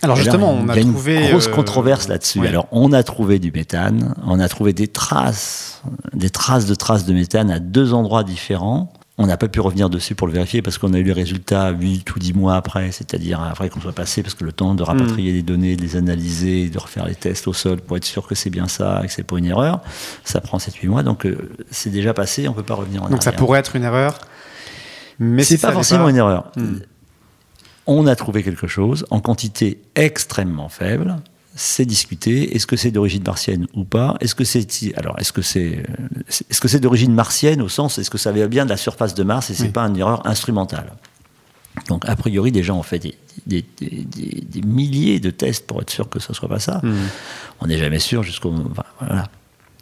Alors 0.02 0.18
justement, 0.18 0.52
on 0.54 0.70
a 0.70 0.74
il 0.74 0.76
y 0.76 0.80
a 0.80 0.82
une 0.84 0.92
trouvé. 0.94 1.30
grosse 1.30 1.48
euh, 1.48 1.52
controverse 1.52 2.08
là-dessus. 2.08 2.40
ouais. 2.40 2.48
Alors 2.50 2.68
on 2.72 2.94
a 2.94 3.02
trouvé 3.02 3.40
du 3.40 3.52
méthane, 3.52 4.14
on 4.26 4.40
a 4.40 4.48
trouvé 4.48 4.72
des 4.74 4.88
traces, 4.88 5.82
des 6.14 6.30
traces 6.30 6.66
de 6.68 6.76
traces 6.76 7.06
de 7.06 7.14
méthane 7.14 7.50
à 7.50 7.60
deux 7.60 7.94
endroits 7.94 8.24
différents. 8.24 8.92
On 9.18 9.28
n'a 9.28 9.38
pas 9.38 9.48
pu 9.48 9.62
revenir 9.62 9.90
dessus 9.90 10.14
pour 10.14 10.28
le 10.28 10.34
vérifier 10.34 10.62
parce 10.62 10.78
qu'on 10.78 10.94
a 10.94 10.98
eu 10.98 11.04
les 11.04 11.14
résultats 11.14 11.70
8 11.70 12.14
ou 12.14 12.20
10 12.20 12.34
mois 12.34 12.56
après, 12.56 12.92
c'est-à-dire 12.92 13.42
après 13.42 13.70
qu'on 13.70 13.80
soit 13.80 13.94
passé, 13.94 14.22
parce 14.22 14.36
que 14.36 14.44
le 14.44 14.52
temps 14.52 14.76
de 14.76 14.84
rapatrier 14.84 15.32
Hmm. 15.32 15.36
les 15.36 15.42
données, 15.42 15.76
de 15.78 15.82
les 15.82 15.96
analyser, 15.96 16.68
de 16.70 16.78
refaire 16.78 17.06
les 17.06 17.16
tests 17.16 17.48
au 17.48 17.54
sol 17.54 17.80
pour 17.80 17.96
être 17.96 18.04
sûr 18.04 18.28
que 18.28 18.36
c'est 18.36 18.50
bien 18.50 18.68
ça 18.68 19.00
et 19.04 19.08
que 19.08 19.14
c'est 19.14 19.24
pas 19.24 19.38
une 19.38 19.46
erreur, 19.46 19.80
ça 20.26 20.42
prend 20.42 20.58
7-8 20.58 20.88
mois, 20.90 21.02
donc 21.02 21.26
euh, 21.26 21.50
c'est 21.72 21.92
déjà 21.92 22.14
passé, 22.14 22.50
on 22.50 22.54
peut 22.54 22.62
pas 22.62 22.76
revenir 22.76 23.04
en 23.04 23.10
Donc 23.10 23.24
ça 23.24 23.30
arrière. 23.30 23.40
pourrait 23.40 23.60
être 23.60 23.78
une 23.78 23.84
erreur. 23.86 24.20
Mais 25.20 25.44
C'est 25.44 25.58
si 25.58 25.62
pas 25.62 25.72
forcément 25.72 26.10
une 26.10 26.18
erreur. 26.18 26.52
Hmm. 26.56 26.80
On 27.88 28.08
a 28.08 28.16
trouvé 28.16 28.44
quelque 28.44 28.68
chose 28.68 29.06
en 29.12 29.20
quantité 29.20 29.82
extrêmement 29.96 30.70
faible. 30.70 31.18
c'est 31.56 31.86
discuté. 31.86 32.56
Est-ce 32.56 32.68
que 32.68 32.76
c'est 32.76 32.92
d'origine 32.92 33.24
martienne 33.24 33.68
ou 33.74 33.86
pas? 33.86 34.18
Est-ce 34.20 34.36
que 34.36 34.44
c'est 34.44 34.68
alors 34.98 35.18
est-ce 35.20 35.32
que 35.32 35.42
c'est 35.42 35.84
est-ce 36.28 36.60
que 36.60 36.68
c'est 36.68 36.80
d'origine 36.80 37.14
martienne 37.14 37.62
au 37.62 37.70
sens 37.70 37.98
est-ce 37.98 38.10
que 38.10 38.18
ça 38.18 38.32
vient 38.32 38.48
bien 38.48 38.66
de 38.66 38.72
la 38.72 38.78
surface 38.78 39.14
de 39.14 39.24
Mars 39.24 39.50
et 39.52 39.54
c'est 39.54 39.70
pas 39.70 39.84
une 39.84 39.98
erreur 39.98 40.26
instrumentale? 40.28 40.92
Donc 41.88 42.08
a 42.08 42.16
priori, 42.16 42.52
des 42.52 42.64
gens 42.64 42.78
ont 42.80 42.84
fait 42.84 43.00
des, 43.00 43.16
des, 43.46 44.62
milliers 44.66 45.20
de 45.20 45.30
tests 45.30 45.68
pour 45.68 45.82
être 45.82 45.90
sûr 45.90 46.10
que 46.10 46.20
ce 46.20 46.34
soit 46.34 46.50
pas 46.50 46.60
ça. 46.60 46.80
Hmm. 46.84 46.94
On 47.62 47.68
n'est 47.68 47.78
jamais 47.78 48.00
sûr 48.00 48.24
jusqu'au 48.24 48.54
voilà. 49.00 49.30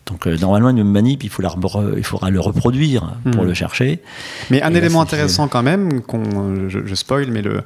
Donc 0.06 0.28
euh, 0.28 0.38
normalement, 0.38 0.70
une 0.70 0.84
manip, 0.84 1.24
il, 1.24 1.30
faut 1.30 1.42
la, 1.42 1.56
il 1.98 2.04
faudra 2.04 2.30
le 2.30 2.40
reproduire 2.40 3.16
pour 3.32 3.44
hmm. 3.44 3.48
le 3.48 3.54
chercher. 3.54 4.00
Mais 4.50 4.62
un 4.62 4.74
élément 4.74 5.02
intéressant 5.02 5.48
quand 5.48 5.64
même, 5.64 6.02
qu'on, 6.02 6.68
je, 6.70 6.86
je, 6.86 6.96
spoil, 6.96 7.28
mais 7.32 7.42
le, 7.42 7.64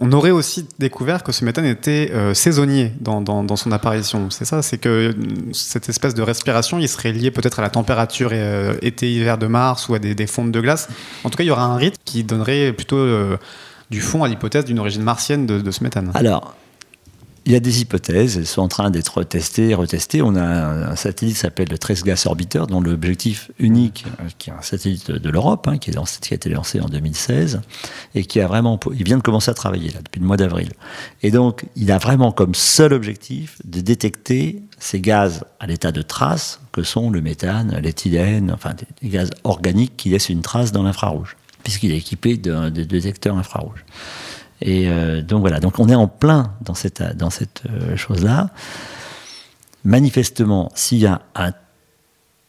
on 0.00 0.12
aurait 0.12 0.30
aussi 0.30 0.66
découvert 0.78 1.22
que 1.22 1.32
ce 1.32 1.44
méthane 1.44 1.64
était 1.64 2.10
euh, 2.12 2.34
saisonnier 2.34 2.92
dans, 3.00 3.56
son 3.56 3.72
apparition. 3.72 4.28
C'est 4.30 4.44
ça, 4.44 4.62
c'est 4.62 4.78
que 4.78 4.88
euh, 4.88 5.12
cette 5.52 5.88
espèce 5.88 6.14
de 6.14 6.22
respiration, 6.22 6.78
il 6.78 6.88
serait 6.88 7.12
lié 7.12 7.30
peut-être 7.30 7.60
à 7.60 7.62
la 7.62 7.70
température 7.70 8.30
euh, 8.32 8.74
été-hiver 8.82 9.38
de 9.38 9.46
Mars 9.46 9.88
ou 9.88 9.94
à 9.94 9.98
des, 9.98 10.26
fontes 10.26 10.52
de 10.52 10.60
glace. 10.60 10.88
En 11.24 11.30
tout 11.30 11.38
cas, 11.38 11.44
il 11.44 11.48
y 11.48 11.50
aura 11.50 11.64
un 11.64 11.76
rythme 11.76 11.96
qui 12.04 12.24
donnerait 12.24 12.72
plutôt 12.72 13.06
du 13.90 14.00
fond 14.00 14.22
à 14.24 14.28
l'hypothèse 14.28 14.64
d'une 14.64 14.78
origine 14.78 15.02
martienne 15.02 15.46
de, 15.46 15.60
de, 15.60 15.70
ce 15.70 15.82
méthane. 15.82 16.10
Alors, 16.14 16.54
il 17.46 17.52
y 17.52 17.54
a 17.54 17.60
des 17.60 17.80
hypothèses, 17.80 18.36
elles 18.36 18.46
sont 18.46 18.62
en 18.62 18.68
train 18.68 18.90
d'être 18.90 19.22
testées 19.22 19.68
et 19.68 19.74
retestées. 19.74 20.20
On 20.20 20.34
a 20.34 20.42
un 20.42 20.96
satellite 20.96 21.36
qui 21.36 21.40
s'appelle 21.40 21.68
le 21.70 21.78
Trace 21.78 22.02
Gas 22.02 22.24
Orbiter, 22.26 22.64
dont 22.68 22.80
l'objectif 22.80 23.52
unique, 23.60 24.04
euh, 24.20 24.24
qui 24.36 24.50
est 24.50 24.52
un 24.52 24.62
satellite 24.62 25.12
de 25.12 25.30
l'Europe, 25.30 25.68
hein, 25.68 25.78
qui, 25.78 25.92
qui, 25.92 26.34
a 26.34 26.34
été 26.34 26.50
lancé 26.50 26.80
en 26.80 26.86
2016, 26.86 27.60
et 28.16 28.24
qui 28.24 28.40
a 28.40 28.48
vraiment, 28.48 28.80
il 28.92 29.04
vient 29.04 29.18
de 29.18 29.22
commencer 29.22 29.52
à 29.52 29.54
travailler 29.54 29.90
là, 29.90 30.00
depuis 30.04 30.18
le 30.18 30.26
mois 30.26 30.36
d'avril. 30.36 30.72
Et 31.22 31.30
donc, 31.30 31.66
il 31.76 31.92
a 31.92 31.98
vraiment 31.98 32.32
comme 32.32 32.56
seul 32.56 32.92
objectif 32.92 33.58
de 33.64 33.80
détecter 33.80 34.64
ces 34.80 35.00
gaz 35.00 35.44
à 35.60 35.68
l'état 35.68 35.92
de 35.92 36.02
trace, 36.02 36.60
que 36.72 36.82
sont 36.82 37.10
le 37.10 37.20
méthane, 37.20 37.78
l'éthylène, 37.80 38.50
enfin 38.50 38.74
des, 38.74 39.08
gaz 39.08 39.30
organiques 39.44 39.96
qui 39.96 40.08
laissent 40.08 40.30
une 40.30 40.42
trace 40.42 40.72
dans 40.72 40.82
l'infrarouge, 40.82 41.36
puisqu'il 41.62 41.92
est 41.92 41.98
équipé 41.98 42.36
de, 42.36 42.70
de 42.70 42.82
détecteurs 42.82 43.36
infrarouges. 43.36 43.84
Et 44.60 44.88
euh, 44.88 45.22
donc 45.22 45.40
voilà, 45.40 45.60
donc 45.60 45.78
on 45.78 45.88
est 45.88 45.94
en 45.94 46.08
plein 46.08 46.54
dans 46.62 46.74
cette, 46.74 47.02
dans 47.16 47.30
cette 47.30 47.62
euh, 47.68 47.96
chose-là. 47.96 48.50
Manifestement, 49.84 50.70
s'il 50.74 50.98
y 50.98 51.06
a 51.06 51.20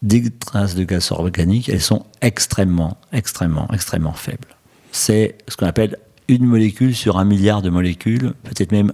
des 0.02 0.30
traces 0.32 0.76
de 0.76 0.84
gaz 0.84 1.12
organique, 1.12 1.70
elles 1.70 1.82
sont 1.82 2.06
extrêmement, 2.22 2.98
extrêmement, 3.12 3.68
extrêmement 3.74 4.14
faibles. 4.14 4.56
C'est 4.92 5.38
ce 5.48 5.56
qu'on 5.58 5.68
appelle 5.68 5.98
une 6.28 6.46
molécule 6.46 6.96
sur 6.96 7.18
un 7.20 7.26
milliard 7.26 7.62
de 7.62 7.70
molécules, 7.70 8.34
peut-être 8.44 8.72
même 8.72 8.94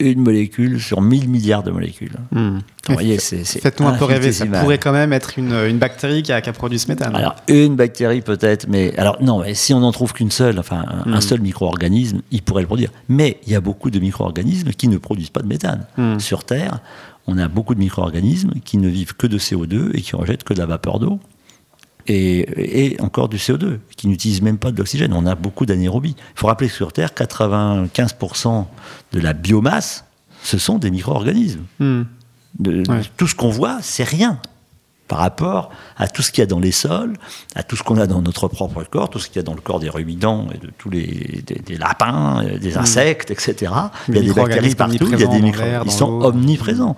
une 0.00 0.20
molécule 0.20 0.80
sur 0.80 1.00
1000 1.00 1.28
milliards 1.28 1.62
de 1.62 1.70
molécules. 1.70 2.16
Hmm. 2.32 2.58
Faites-nous 2.84 3.86
un 3.86 3.92
peu 3.92 4.04
rêver, 4.04 4.32
ça 4.32 4.44
pourrait 4.46 4.78
quand 4.78 4.92
même 4.92 5.12
être 5.12 5.38
une, 5.38 5.52
une 5.52 5.78
bactérie 5.78 6.22
qui 6.22 6.32
a, 6.32 6.40
qui 6.40 6.50
a, 6.50 6.52
produit 6.52 6.78
ce 6.78 6.88
méthane. 6.88 7.14
Alors, 7.14 7.36
une 7.48 7.76
bactérie 7.76 8.20
peut-être, 8.20 8.66
mais 8.68 8.96
alors 8.98 9.22
non, 9.22 9.40
mais 9.40 9.54
si 9.54 9.72
on 9.72 9.80
n'en 9.80 9.92
trouve 9.92 10.12
qu'une 10.12 10.32
seule, 10.32 10.58
enfin 10.58 10.84
un, 11.06 11.18
hmm. 11.18 11.20
seul 11.20 11.40
micro-organisme, 11.40 12.22
il 12.32 12.42
pourrait 12.42 12.62
le 12.62 12.66
produire. 12.66 12.90
Mais 13.08 13.38
il 13.46 13.52
y 13.52 13.56
a 13.56 13.60
beaucoup 13.60 13.90
de 13.90 13.98
micro-organismes 14.00 14.70
qui 14.70 14.88
ne 14.88 14.98
produisent 14.98 15.30
pas 15.30 15.42
de 15.42 15.48
méthane. 15.48 15.86
Hmm. 15.96 16.18
Sur 16.18 16.44
Terre, 16.44 16.80
on 17.26 17.38
a 17.38 17.48
beaucoup 17.48 17.74
de 17.74 17.80
micro-organismes 17.80 18.52
qui 18.64 18.78
ne 18.78 18.88
vivent 18.88 19.14
que 19.14 19.26
de 19.26 19.38
CO2 19.38 19.90
et 19.94 20.02
qui 20.02 20.16
rejettent 20.16 20.44
que 20.44 20.54
de 20.54 20.58
la 20.58 20.66
vapeur 20.66 20.98
d'eau 20.98 21.20
et, 22.06 22.96
encore 23.00 23.28
du 23.28 23.36
CO2, 23.36 23.78
qui 23.96 24.08
n'utilise 24.08 24.42
même 24.42 24.58
pas 24.58 24.70
de 24.70 24.76
l'oxygène. 24.76 25.12
On 25.12 25.26
a 25.26 25.34
beaucoup 25.34 25.66
d'anaérobie. 25.66 26.16
Il 26.18 26.38
faut 26.38 26.46
rappeler 26.46 26.68
que 26.68 26.74
sur 26.74 26.92
Terre, 26.92 27.10
95% 27.10 28.66
de 29.12 29.20
la 29.20 29.32
biomasse, 29.32 30.04
ce 30.42 30.58
sont 30.58 30.78
des 30.78 30.90
micro-organismes. 30.90 31.64
Hmm. 31.78 32.02
Tout 33.16 33.26
ce 33.26 33.34
qu'on 33.34 33.48
voit, 33.48 33.78
c'est 33.80 34.04
rien 34.04 34.38
par 35.08 35.18
rapport 35.18 35.70
à 35.98 36.08
tout 36.08 36.22
ce 36.22 36.30
qu'il 36.30 36.40
y 36.40 36.42
a 36.42 36.46
dans 36.46 36.60
les 36.60 36.72
sols, 36.72 37.14
à 37.54 37.62
tout 37.62 37.76
ce 37.76 37.82
qu'on 37.82 37.98
a 37.98 38.06
dans 38.06 38.22
notre 38.22 38.48
propre 38.48 38.84
corps, 38.84 39.10
tout 39.10 39.18
ce 39.18 39.28
qu'il 39.28 39.36
y 39.36 39.40
a 39.40 39.42
dans 39.42 39.54
le 39.54 39.60
corps 39.60 39.78
des 39.78 39.90
ruminants 39.90 40.48
et 40.54 40.58
de 40.58 40.70
tous 40.78 40.88
les 40.88 41.42
des, 41.46 41.76
lapins, 41.76 42.42
des 42.58 42.74
hmm. 42.74 42.78
insectes, 42.78 43.30
etc. 43.30 43.72
il 44.08 44.16
y 44.16 44.18
a 44.18 44.22
des 44.22 44.32
bactéries 44.32 44.74
partout, 44.74 45.10
il 45.12 45.18
y 45.18 45.24
a 45.24 45.26
des 45.26 45.42
micro 45.42 45.62
ils 45.84 45.90
sont 45.90 46.20
omniprésents. 46.22 46.94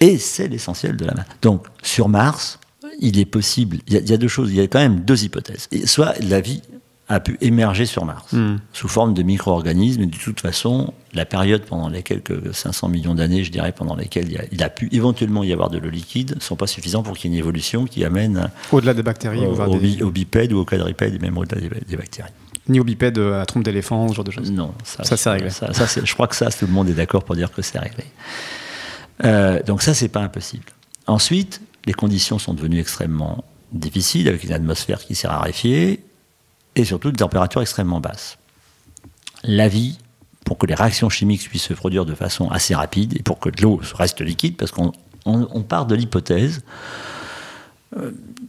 Et 0.00 0.18
c'est 0.18 0.48
l'essentiel 0.48 0.96
de 0.96 1.04
la 1.04 1.14
main. 1.14 1.24
Donc 1.42 1.66
sur 1.82 2.08
Mars, 2.08 2.58
il 3.00 3.18
est 3.18 3.24
possible, 3.24 3.78
il 3.86 3.94
y, 3.94 4.12
a, 4.12 4.16
deux 4.16 4.28
choses, 4.28 4.50
il 4.50 4.56
y 4.56 4.60
a 4.60 4.66
quand 4.66 4.78
même 4.78 5.00
deux 5.00 5.24
hypothèses. 5.24 5.68
Soit 5.84 6.14
la 6.20 6.40
vie 6.40 6.62
a 7.08 7.20
pu 7.20 7.36
émerger 7.40 7.84
sur 7.84 8.04
Mars 8.04 8.32
hmm. 8.32 8.56
sous 8.72 8.88
forme 8.88 9.12
de 9.12 9.22
micro-organismes. 9.22 10.02
Et 10.02 10.06
de 10.06 10.16
toute 10.16 10.40
façon, 10.40 10.94
la 11.12 11.26
période 11.26 11.62
pendant 11.62 11.88
les 11.88 12.02
quelques 12.02 12.54
500 12.54 12.88
millions 12.88 13.14
d'années, 13.14 13.44
je 13.44 13.52
dirais, 13.52 13.72
pendant 13.72 13.94
lesquelles 13.94 14.28
il, 14.50 14.62
a, 14.62 14.70
pu 14.70 14.88
éventuellement 14.92 15.44
y 15.44 15.52
avoir 15.52 15.68
de 15.68 15.78
l'eau 15.78 15.90
liquide, 15.90 16.34
ne 16.36 16.40
sont 16.40 16.56
pas 16.56 16.66
suffisants 16.66 17.02
pour 17.02 17.16
qu'il 17.16 17.30
y 17.30 17.34
ait 17.34 17.36
une 17.36 17.40
évolution 17.40 17.84
qui 17.84 18.04
amène 18.04 18.50
au-delà 18.72 18.94
des 18.94 19.02
bactéries, 19.02 19.44
au, 19.44 20.10
bipèdes 20.10 20.52
ou 20.52 20.58
aux 20.60 20.64
quadrupèdes, 20.64 21.14
et 21.14 21.18
même 21.18 21.36
au-delà 21.36 21.60
des, 21.60 21.96
bactéries. 21.96 22.30
Ni 22.68 22.80
au 22.80 22.84
bipède 22.84 23.18
euh, 23.18 23.42
à 23.42 23.44
trompe 23.44 23.64
d'éléphant, 23.64 24.08
ce 24.08 24.14
genre 24.14 24.24
de 24.24 24.30
choses. 24.30 24.50
Non, 24.50 24.72
ça, 24.84 25.04
ça 25.04 25.18
c'est 25.18 25.30
réglé. 25.30 25.50
Ça, 25.50 25.68
je 25.70 26.14
crois 26.14 26.26
que 26.26 26.36
ça, 26.36 26.50
tout 26.50 26.66
le 26.66 26.72
monde 26.72 26.88
est 26.88 26.94
d'accord 26.94 27.24
pour 27.24 27.36
dire 27.36 27.52
que 27.52 27.60
c'est 27.60 27.78
réglé. 27.78 28.04
Euh, 29.24 29.62
donc 29.62 29.82
ça, 29.82 29.92
c'est 29.92 30.08
pas 30.08 30.20
impossible. 30.20 30.64
Ensuite, 31.06 31.60
les 31.86 31.92
conditions 31.92 32.38
sont 32.38 32.54
devenues 32.54 32.80
extrêmement 32.80 33.44
difficiles, 33.72 34.28
avec 34.28 34.44
une 34.44 34.52
atmosphère 34.52 35.04
qui 35.04 35.14
s'est 35.14 35.28
raréfiée, 35.28 36.04
et 36.76 36.84
surtout 36.84 37.10
des 37.10 37.18
températures 37.18 37.62
extrêmement 37.62 38.00
basses. 38.00 38.38
La 39.42 39.68
vie, 39.68 39.98
pour 40.44 40.58
que 40.58 40.66
les 40.66 40.74
réactions 40.74 41.08
chimiques 41.08 41.48
puissent 41.48 41.62
se 41.62 41.74
produire 41.74 42.04
de 42.04 42.14
façon 42.14 42.48
assez 42.50 42.74
rapide, 42.74 43.16
et 43.18 43.22
pour 43.22 43.38
que 43.38 43.50
l'eau 43.60 43.80
reste 43.94 44.20
liquide, 44.20 44.56
parce 44.56 44.70
qu'on 44.70 45.62
part 45.62 45.86
de 45.86 45.94
l'hypothèse 45.94 46.62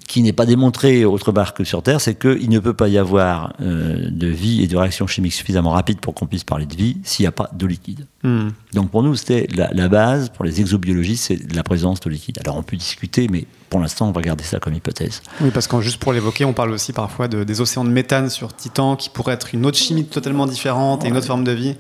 qui 0.08 0.22
n'est 0.22 0.34
pas 0.34 0.46
démontré 0.46 1.06
autre 1.06 1.32
part 1.32 1.54
que 1.54 1.64
sur 1.64 1.82
Terre, 1.82 2.02
c'est 2.02 2.16
qu'il 2.16 2.50
ne 2.50 2.60
peut 2.60 2.74
pas 2.74 2.88
y 2.88 2.98
avoir 2.98 3.54
euh, 3.62 4.10
de 4.10 4.28
vie 4.28 4.64
et 4.64 4.68
de 4.68 4.78
réaction 4.78 5.08
chimique 5.08 5.34
suffisamment 5.34 5.72
rapide 5.72 6.00
pour 6.00 6.14
qu'on 6.14 6.28
puisse 6.28 6.44
parler 6.44 6.66
de 6.66 6.76
vie 6.76 6.98
s'il 7.04 7.24
n'y 7.24 7.28
a 7.28 7.32
pas 7.32 7.50
d'eau 7.54 7.68
liquide. 7.68 8.06
Hmm. 8.24 8.50
Donc 8.74 8.92
pour 8.92 9.04
nous, 9.04 9.16
c'était 9.16 9.48
la, 9.56 9.88
base, 9.88 10.30
pour 10.30 10.46
les 10.46 10.62
exobiologistes, 10.62 11.26
c'est 11.26 11.54
la 11.54 11.64
présence 11.64 12.00
d'eau 12.00 12.10
liquide. 12.10 12.40
Alors 12.44 12.58
on 12.58 12.64
peut 12.64 12.78
discuter, 12.78 13.28
mais 13.30 13.46
pour 13.70 13.80
l'instant, 13.80 14.08
on 14.08 14.12
va 14.12 14.22
garder 14.22 14.44
ça 14.44 14.60
comme 14.60 14.74
hypothèse. 14.74 15.22
Oui, 15.42 15.50
parce 15.52 15.68
que 15.68 15.80
juste 15.82 15.98
pour 15.98 16.14
l'évoquer, 16.14 16.46
on 16.46 16.54
parle 16.54 16.72
aussi 16.72 16.94
parfois 16.94 17.28
de, 17.28 17.44
des 17.44 17.62
océans 17.62 17.84
de 17.86 17.90
méthane 17.90 18.30
sur 18.30 18.56
Titan, 18.56 18.96
qui 18.96 19.10
pourraient 19.10 19.34
être 19.34 19.54
une 19.54 19.66
autre 19.66 19.78
chimie 19.78 20.06
totalement 20.06 20.46
différente 20.46 21.04
et 21.04 21.08
une 21.08 21.18
autre 21.18 21.28
forme 21.28 21.44
de 21.44 21.52
vie. 21.52 21.76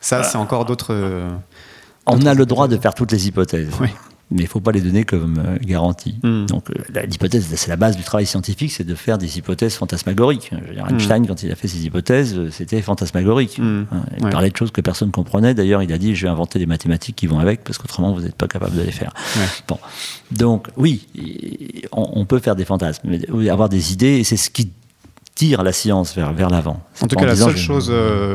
Ça, 0.00 0.22
c'est 0.22 0.38
encore 0.38 0.64
d'autres... 0.64 0.94
Euh, 0.94 1.28
on 2.06 2.24
a 2.24 2.34
le 2.34 2.46
droit 2.46 2.66
de 2.66 2.76
faire 2.76 2.94
toutes 2.94 3.12
les 3.12 3.28
hypothèses. 3.28 3.70
Oui 3.80 3.88
mais 4.30 4.42
il 4.42 4.44
ne 4.44 4.48
faut 4.48 4.60
pas 4.60 4.70
les 4.70 4.80
donner 4.80 5.04
comme 5.04 5.38
euh, 5.38 5.58
garantie. 5.60 6.16
Hmm. 6.22 6.46
Donc 6.46 6.70
euh, 6.70 7.02
l'hypothèse, 7.02 7.46
c'est 7.54 7.68
la 7.68 7.76
base 7.76 7.96
du 7.96 8.04
travail 8.04 8.26
scientifique, 8.26 8.70
c'est 8.70 8.84
de 8.84 8.94
faire 8.94 9.18
des 9.18 9.38
hypothèses 9.38 9.74
fantasmagoriques. 9.74 10.52
Hmm. 10.52 10.94
Einstein, 10.94 11.26
quand 11.26 11.42
il 11.42 11.50
a 11.50 11.56
fait 11.56 11.66
ses 11.66 11.84
hypothèses, 11.84 12.36
euh, 12.36 12.48
c'était 12.50 12.80
fantasmagorique. 12.80 13.58
Hmm. 13.58 13.84
Hein, 13.90 14.02
il 14.18 14.28
parlait 14.28 14.50
de 14.50 14.56
choses 14.56 14.70
que 14.70 14.80
personne 14.80 15.08
ne 15.08 15.12
comprenait. 15.12 15.54
D'ailleurs, 15.54 15.82
il 15.82 15.92
a 15.92 15.98
dit, 15.98 16.14
je 16.14 16.26
vais 16.26 16.30
inventer 16.30 16.60
des 16.60 16.66
mathématiques 16.66 17.16
qui 17.16 17.26
vont 17.26 17.40
avec, 17.40 17.64
parce 17.64 17.78
qu'autrement, 17.78 18.12
vous 18.12 18.20
n'êtes 18.20 18.36
pas 18.36 18.46
capable 18.46 18.76
de 18.76 18.82
les 18.82 18.92
faire. 18.92 19.12
Bon. 19.66 19.78
Donc 20.30 20.68
oui, 20.76 21.06
on, 21.92 22.24
peut 22.24 22.38
faire 22.38 22.54
des 22.54 22.64
fantasmes, 22.64 23.08
mais 23.08 23.50
avoir 23.50 23.68
des 23.68 23.92
idées, 23.92 24.18
et 24.18 24.24
c'est 24.24 24.36
ce 24.36 24.50
qui 24.50 24.70
tire 25.34 25.62
la 25.62 25.72
science 25.72 26.14
vers, 26.14 26.32
vers 26.32 26.50
l'avant. 26.50 26.82
En 27.00 27.06
tout 27.06 27.16
cas, 27.16 27.26
la 27.26 27.36
seule 27.36 27.56
chose 27.56 27.92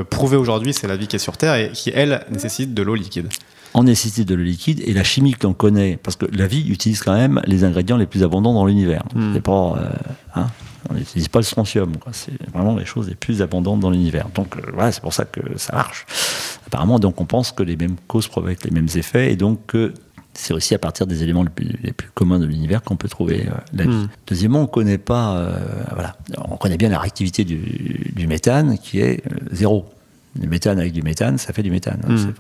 prouvée 0.10 0.38
aujourd'hui, 0.38 0.74
c'est 0.74 0.88
la 0.88 0.98
vie 0.98 1.08
qui 1.08 1.16
est 1.16 1.20
sur 1.20 1.38
Terre 1.38 1.56
et 1.56 1.72
qui, 1.72 1.92
elle, 1.96 2.26
nécessite 2.32 2.74
de 2.74 2.82
l'eau 2.82 2.96
liquide 2.96 3.30
en 3.76 3.84
nécessité 3.84 4.24
de 4.24 4.34
l'eau 4.36 4.44
liquide 4.44 4.82
et 4.86 4.94
la 4.94 5.04
chimie 5.04 5.34
que 5.34 5.46
l'on 5.46 5.54
connaît, 5.54 6.00
parce 6.02 6.16
que 6.16 6.26
la 6.32 6.48
vie 6.48 6.66
utilise 6.70 7.02
quand 7.02 7.14
même 7.14 7.42
les 7.46 7.66
ingrédients 7.66 7.98
les 7.98 8.06
plus 8.06 8.24
abondants 8.24 8.54
dans 8.54 8.66
l'univers. 8.66 9.04
Hmm. 9.14 9.38
pas, 9.42 9.76
euh, 9.78 9.90
hein, 10.36 10.48
on 10.90 10.94
n'utilise 10.94 11.28
pas 11.28 11.40
le 11.40 11.44
strontium, 11.44 11.92
c'est 12.14 12.32
vraiment 12.54 12.78
les 12.78 12.86
choses 12.86 13.10
les 13.10 13.16
plus 13.16 13.42
abondantes 13.42 13.82
dans 13.82 13.90
l'univers. 13.90 14.30
Donc 14.34 14.56
euh, 14.56 14.62
voilà, 14.74 14.94
c'est 14.94 15.02
pour 15.02 15.14
ça 15.14 15.26
que 15.26 15.42
ça 15.58 15.76
marche. 15.76 16.06
Apparemment, 16.68 17.00
donc 17.00 17.20
on 17.20 17.26
pense 17.26 17.52
que 17.52 17.64
les 17.64 17.76
mêmes 17.76 17.98
causes 18.08 18.30
provoquent 18.30 18.64
les 18.64 18.72
mêmes 18.72 18.88
effets 18.96 19.34
et 19.34 19.36
donc 19.36 19.66
que 19.68 19.94
c'est 20.34 20.54
aussi 20.54 20.74
à 20.74 20.80
partir 20.80 21.06
des 21.06 21.24
éléments 21.24 21.44
les 21.44 21.92
plus, 21.92 22.10
communs 22.14 22.40
de 22.40 22.46
l'univers 22.46 22.82
qu'on 22.82 22.96
peut 22.96 23.10
trouver 23.10 23.46
euh, 23.46 23.52
la 23.74 23.84
vie. 23.84 23.90
Hmm. 23.90 24.08
Deuxièmement, 24.26 24.62
on 24.62 24.68
connaît 24.68 24.98
pas, 24.98 25.50
voilà, 25.94 26.16
on 26.50 26.56
connaît 26.56 26.78
bien 26.78 26.88
la 26.88 27.00
réactivité 27.00 27.44
du, 27.44 28.14
du 28.16 28.26
méthane 28.26 28.78
qui 28.78 29.02
est 29.02 29.22
zéro 29.52 29.86
du 30.36 30.48
méthane 30.48 30.80
avec 30.80 30.92
du 30.92 31.02
méthane, 31.02 31.38
ça 31.38 31.54
fait 31.54 31.64
du 31.64 31.72
méthane. 31.72 32.02
Hmm. 32.08 32.34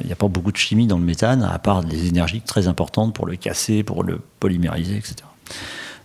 Il 0.00 0.06
n'y 0.06 0.12
a 0.12 0.16
pas 0.16 0.28
beaucoup 0.28 0.52
de 0.52 0.56
chimie 0.56 0.86
dans 0.86 0.98
le 0.98 1.04
méthane, 1.04 1.42
à 1.42 1.58
part 1.58 1.84
des 1.84 2.06
énergies 2.06 2.40
très 2.40 2.68
importantes 2.68 3.14
pour 3.14 3.26
le 3.26 3.36
casser, 3.36 3.82
pour 3.82 4.02
le 4.02 4.20
polymériser, 4.40 4.96
etc. 4.96 5.16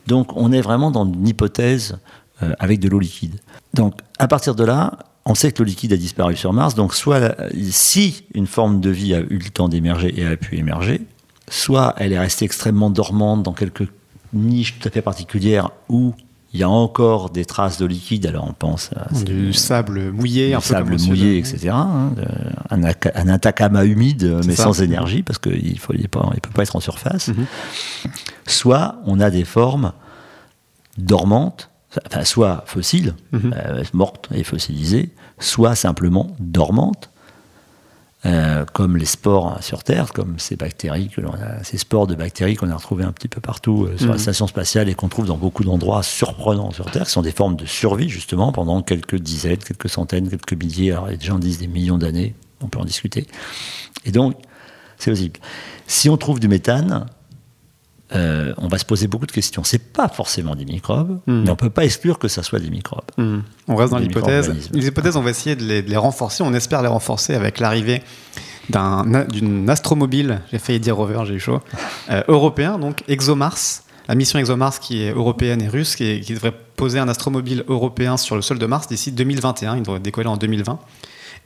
Donc 0.07 0.35
on 0.35 0.51
est 0.51 0.61
vraiment 0.61 0.91
dans 0.91 1.05
une 1.05 1.27
hypothèse 1.27 1.99
euh, 2.43 2.53
avec 2.59 2.79
de 2.79 2.89
l'eau 2.89 2.99
liquide. 2.99 3.39
Donc 3.73 3.95
à 4.17 4.27
partir 4.27 4.55
de 4.55 4.63
là, 4.63 4.97
on 5.25 5.35
sait 5.35 5.51
que 5.51 5.59
l'eau 5.59 5.65
liquide 5.65 5.93
a 5.93 5.97
disparu 5.97 6.35
sur 6.35 6.53
Mars, 6.53 6.75
donc 6.75 6.93
soit 6.93 7.35
si 7.69 8.23
une 8.33 8.47
forme 8.47 8.81
de 8.81 8.89
vie 8.89 9.13
a 9.13 9.19
eu 9.19 9.37
le 9.37 9.49
temps 9.49 9.69
d'émerger 9.69 10.19
et 10.19 10.25
a 10.25 10.35
pu 10.35 10.57
émerger, 10.57 11.01
soit 11.49 11.93
elle 11.97 12.13
est 12.13 12.19
restée 12.19 12.45
extrêmement 12.45 12.89
dormante 12.89 13.43
dans 13.43 13.53
quelques 13.53 13.87
niches 14.33 14.79
tout 14.79 14.87
à 14.87 14.91
fait 14.91 15.01
particulières 15.01 15.71
où 15.87 16.13
il 16.53 16.59
y 16.59 16.63
a 16.63 16.69
encore 16.69 17.29
des 17.29 17.45
traces 17.45 17.77
de 17.77 17.85
liquide, 17.85 18.25
alors 18.25 18.45
on 18.47 18.53
pense 18.53 18.89
à 18.95 19.13
du 19.23 19.53
sable 19.53 20.11
mouillé, 20.11 20.55
un 20.55 20.59
peu 20.59 20.65
sable 20.65 20.97
mouillé, 20.97 21.37
etc. 21.37 21.69
Hein, 21.69 22.13
un, 22.71 22.83
un, 22.83 23.27
Atacama 23.29 23.85
humide, 23.85 24.41
mais 24.47 24.55
sans 24.55 24.81
énergie, 24.81 25.21
parce 25.21 25.37
qu'il 25.37 25.53
ne 25.53 25.97
il 25.97 26.09
peut 26.09 26.49
pas 26.53 26.63
être 26.63 26.75
en 26.75 26.79
surface. 26.79 27.27
Mhm. 27.27 27.45
Soit 28.47 28.95
on 29.05 29.19
a 29.19 29.29
des 29.29 29.45
formes 29.45 29.93
dormantes, 30.97 31.69
enfin, 32.07 32.23
soit 32.23 32.63
fossiles, 32.65 33.13
mhm. 33.31 33.53
euh, 33.55 33.83
mortes 33.93 34.29
et 34.33 34.43
fossilisées, 34.43 35.11
soit 35.37 35.75
simplement 35.75 36.35
dormantes, 36.39 37.11
euh, 38.25 38.65
comme 38.73 38.97
les 38.97 39.05
spores 39.05 39.63
sur 39.63 39.83
Terre, 39.83 40.11
comme 40.11 40.39
ces 40.39 40.57
bactéries 40.57 41.07
que 41.07 41.21
l'on 41.21 41.31
a, 41.31 41.63
ces 41.63 41.77
spores 41.77 42.05
de 42.05 42.15
bactéries 42.15 42.55
qu'on 42.55 42.69
a 42.69 42.75
retrouvées 42.75 43.05
un 43.05 43.13
petit 43.13 43.29
peu 43.29 43.39
partout 43.39 43.85
euh, 43.85 43.97
sur 43.97 44.07
la 44.07 44.13
mhm. 44.13 44.19
station 44.19 44.47
spatiale 44.47 44.89
et 44.89 44.93
qu'on 44.93 45.07
trouve 45.07 45.25
dans 45.25 45.37
beaucoup 45.37 45.63
d'endroits 45.63 46.03
surprenants 46.03 46.71
sur 46.71 46.91
Terre, 46.91 47.05
qui 47.05 47.11
sont 47.11 47.21
des 47.21 47.31
formes 47.31 47.55
de 47.55 47.65
survie 47.65 48.09
justement 48.09 48.51
pendant 48.51 48.81
quelques 48.81 49.15
dizaines, 49.15 49.59
quelques 49.59 49.89
centaines, 49.89 50.29
quelques 50.29 50.53
milliers, 50.53 50.91
alors 50.91 51.07
les 51.07 51.19
gens 51.19 51.39
disent 51.39 51.59
des 51.59 51.67
millions 51.67 51.97
d'années, 51.97 52.35
on 52.61 52.67
peut 52.67 52.79
en 52.79 52.85
discuter. 52.85 53.25
Et 54.03 54.11
donc, 54.11 54.35
c'est 54.97 55.11
possible. 55.11 55.39
Si 55.87 56.09
on 56.09 56.17
trouve 56.17 56.41
du 56.41 56.49
méthane, 56.49 57.05
euh, 58.15 58.53
on 58.57 58.67
va 58.67 58.77
se 58.77 58.85
poser 58.85 59.07
beaucoup 59.07 59.27
de 59.27 59.31
questions. 59.31 59.63
C'est 59.63 59.91
pas 59.93 60.07
forcément 60.07 60.55
des 60.55 60.65
microbes, 60.65 61.19
hmm. 61.27 61.43
mais 61.43 61.49
on 61.49 61.55
peut 61.55 61.69
pas 61.69 61.85
exclure 61.85 62.17
que 62.17 62.27
ça 62.27 62.41
soit 62.41 62.59
des 62.59 62.69
microbes. 62.69 63.11
Hmm. 63.17 63.39
On 63.67 63.75
reste 63.75 63.91
dans 63.91 63.99
l'hypothèse. 63.99 64.71
Les 64.73 64.87
hypothèses, 64.87 65.15
on 65.15 65.21
va 65.21 65.29
essayer 65.29 65.55
de 65.55 65.63
les, 65.63 65.97
renforcer. 65.97 66.43
On 66.43 66.53
espère 66.53 66.81
les 66.81 66.87
renforcer 66.87 67.35
avec 67.35 67.59
l'arrivée 67.59 68.01
d'une 68.69 69.69
astromobile, 69.69 70.41
j'ai 70.51 70.59
failli 70.59 70.79
dire 70.79 70.95
rover, 70.95 71.21
j'ai 71.25 71.35
eu 71.35 71.39
chaud, 71.39 71.59
euh, 72.11 72.21
européen, 72.27 72.77
donc 72.77 73.03
ExoMars, 73.07 73.57
la 74.07 74.15
mission 74.15 74.37
ExoMars 74.37 74.79
qui 74.79 75.03
est 75.03 75.11
européenne 75.11 75.61
et 75.61 75.67
russe, 75.67 75.95
qui, 75.95 76.21
qui, 76.21 76.33
devrait 76.35 76.53
poser 76.75 76.99
un 76.99 77.09
astromobile 77.09 77.63
européen 77.67 78.15
sur 78.15 78.35
le 78.35 78.43
sol 78.43 78.59
de 78.59 78.65
Mars 78.67 78.87
d'ici 78.87 79.11
2021, 79.11 79.77
il 79.77 79.83
devrait 79.83 79.99
décoller 79.99 80.27
en 80.27 80.37
2020. 80.37 80.79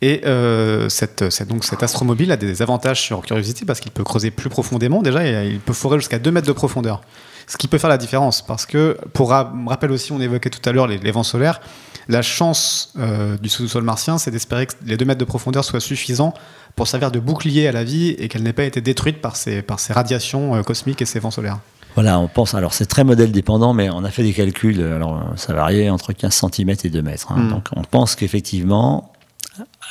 Et 0.04 0.20
euh, 0.26 0.90
cette, 0.90 1.24
donc 1.48 1.64
cet 1.64 1.82
astromobile 1.82 2.34
a 2.34 2.36
des 2.36 2.62
avantages 2.62 3.00
sur 3.00 3.22
Curiosity 3.22 3.64
parce 3.64 3.80
qu'il 3.80 3.94
peut 3.94 4.04
creuser 4.04 4.32
plus 4.32 4.50
profondément 4.50 5.02
déjà 5.02 5.26
et 5.26 5.48
il 5.48 5.62
peut 5.62 5.72
forer 5.72 5.98
jusqu'à 5.98 6.20
2 6.20 6.30
mètres 6.30 6.46
de 6.46 6.52
profondeur. 6.52 7.00
Ce 7.48 7.56
qui 7.56 7.70
peut 7.70 7.78
faire 7.78 7.90
la 7.90 7.98
différence 7.98 8.42
parce 8.42 8.66
que, 8.66 8.98
pour 9.14 9.30
rappel 9.30 9.92
aussi, 9.92 10.12
on 10.12 10.20
évoquait 10.20 10.50
tout 10.50 10.68
à 10.68 10.74
l'heure 10.74 10.88
les, 10.88 11.12
vents 11.12 11.24
solaires, 11.24 11.62
la 12.10 12.22
chance 12.22 12.92
euh, 13.00 13.38
du 13.38 13.48
sous-sol 13.48 13.84
martien, 13.84 14.18
c'est 14.18 14.30
d'espérer 14.30 14.66
que 14.66 14.74
les 14.86 14.98
2 14.98 15.06
mètres 15.06 15.22
de 15.22 15.26
profondeur 15.26 15.64
soient 15.64 15.80
suffisants 15.80 16.34
pour 16.76 16.90
servir 16.90 17.10
de 17.10 17.20
bouclier 17.20 17.70
à 17.70 17.72
la 17.72 17.86
vie 17.86 18.10
et 18.10 18.28
qu'elle 18.28 18.44
n'ait 18.44 18.52
pas 18.52 18.66
été 18.66 18.82
détruite 18.82 19.22
par 19.22 19.38
ces, 19.38 19.62
par 19.62 19.80
ces 19.80 19.94
radiations 19.94 20.54
euh, 20.54 20.64
cosmiques 20.64 21.02
et 21.02 21.06
ces 21.06 21.20
vents 21.20 21.32
solaires. 21.32 21.60
Voilà, 21.96 22.20
on 22.20 22.28
pense, 22.28 22.56
alors 22.56 22.74
c'est 22.74 22.88
très 22.88 23.06
modèle 23.06 23.32
dépendant, 23.32 23.74
mais 23.74 23.90
on 23.90 24.04
a 24.04 24.10
fait 24.10 24.24
des 24.24 24.34
calculs, 24.34 24.82
alors 24.82 25.24
ça 25.38 25.54
variait 25.54 25.90
entre 25.90 26.12
15 26.12 26.48
cm 26.52 26.76
et 26.84 26.90
2 26.90 27.02
mètres. 27.02 27.32
Hein. 27.32 27.40
Hmm. 27.40 27.50
Donc 27.52 27.70
on 27.74 27.84
pense 27.84 28.16
qu'effectivement, 28.16 29.13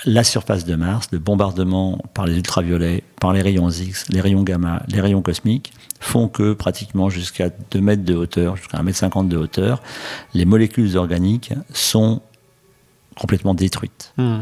la 0.04 0.24
surface 0.24 0.64
de 0.64 0.74
Mars, 0.74 1.08
le 1.12 1.18
bombardement 1.18 1.98
par 2.14 2.26
les 2.26 2.36
ultraviolets, 2.36 3.04
par 3.20 3.32
les 3.32 3.42
rayons 3.42 3.70
X, 3.70 4.06
les 4.08 4.20
rayons 4.20 4.42
gamma, 4.42 4.82
les 4.88 5.00
rayons 5.00 5.22
cosmiques, 5.22 5.72
font 6.00 6.28
que 6.28 6.52
pratiquement 6.52 7.08
jusqu'à 7.08 7.50
2 7.70 7.80
mètres 7.80 8.04
de 8.04 8.14
hauteur, 8.14 8.56
jusqu'à 8.56 8.78
1 8.78 8.82
mètre 8.82 8.98
50 8.98 9.28
de 9.28 9.36
hauteur, 9.36 9.82
les 10.34 10.44
molécules 10.44 10.96
organiques 10.96 11.52
sont 11.72 12.20
complètement 13.16 13.54
détruites. 13.54 14.12
Hmm. 14.16 14.40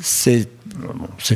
C'est 0.00 0.48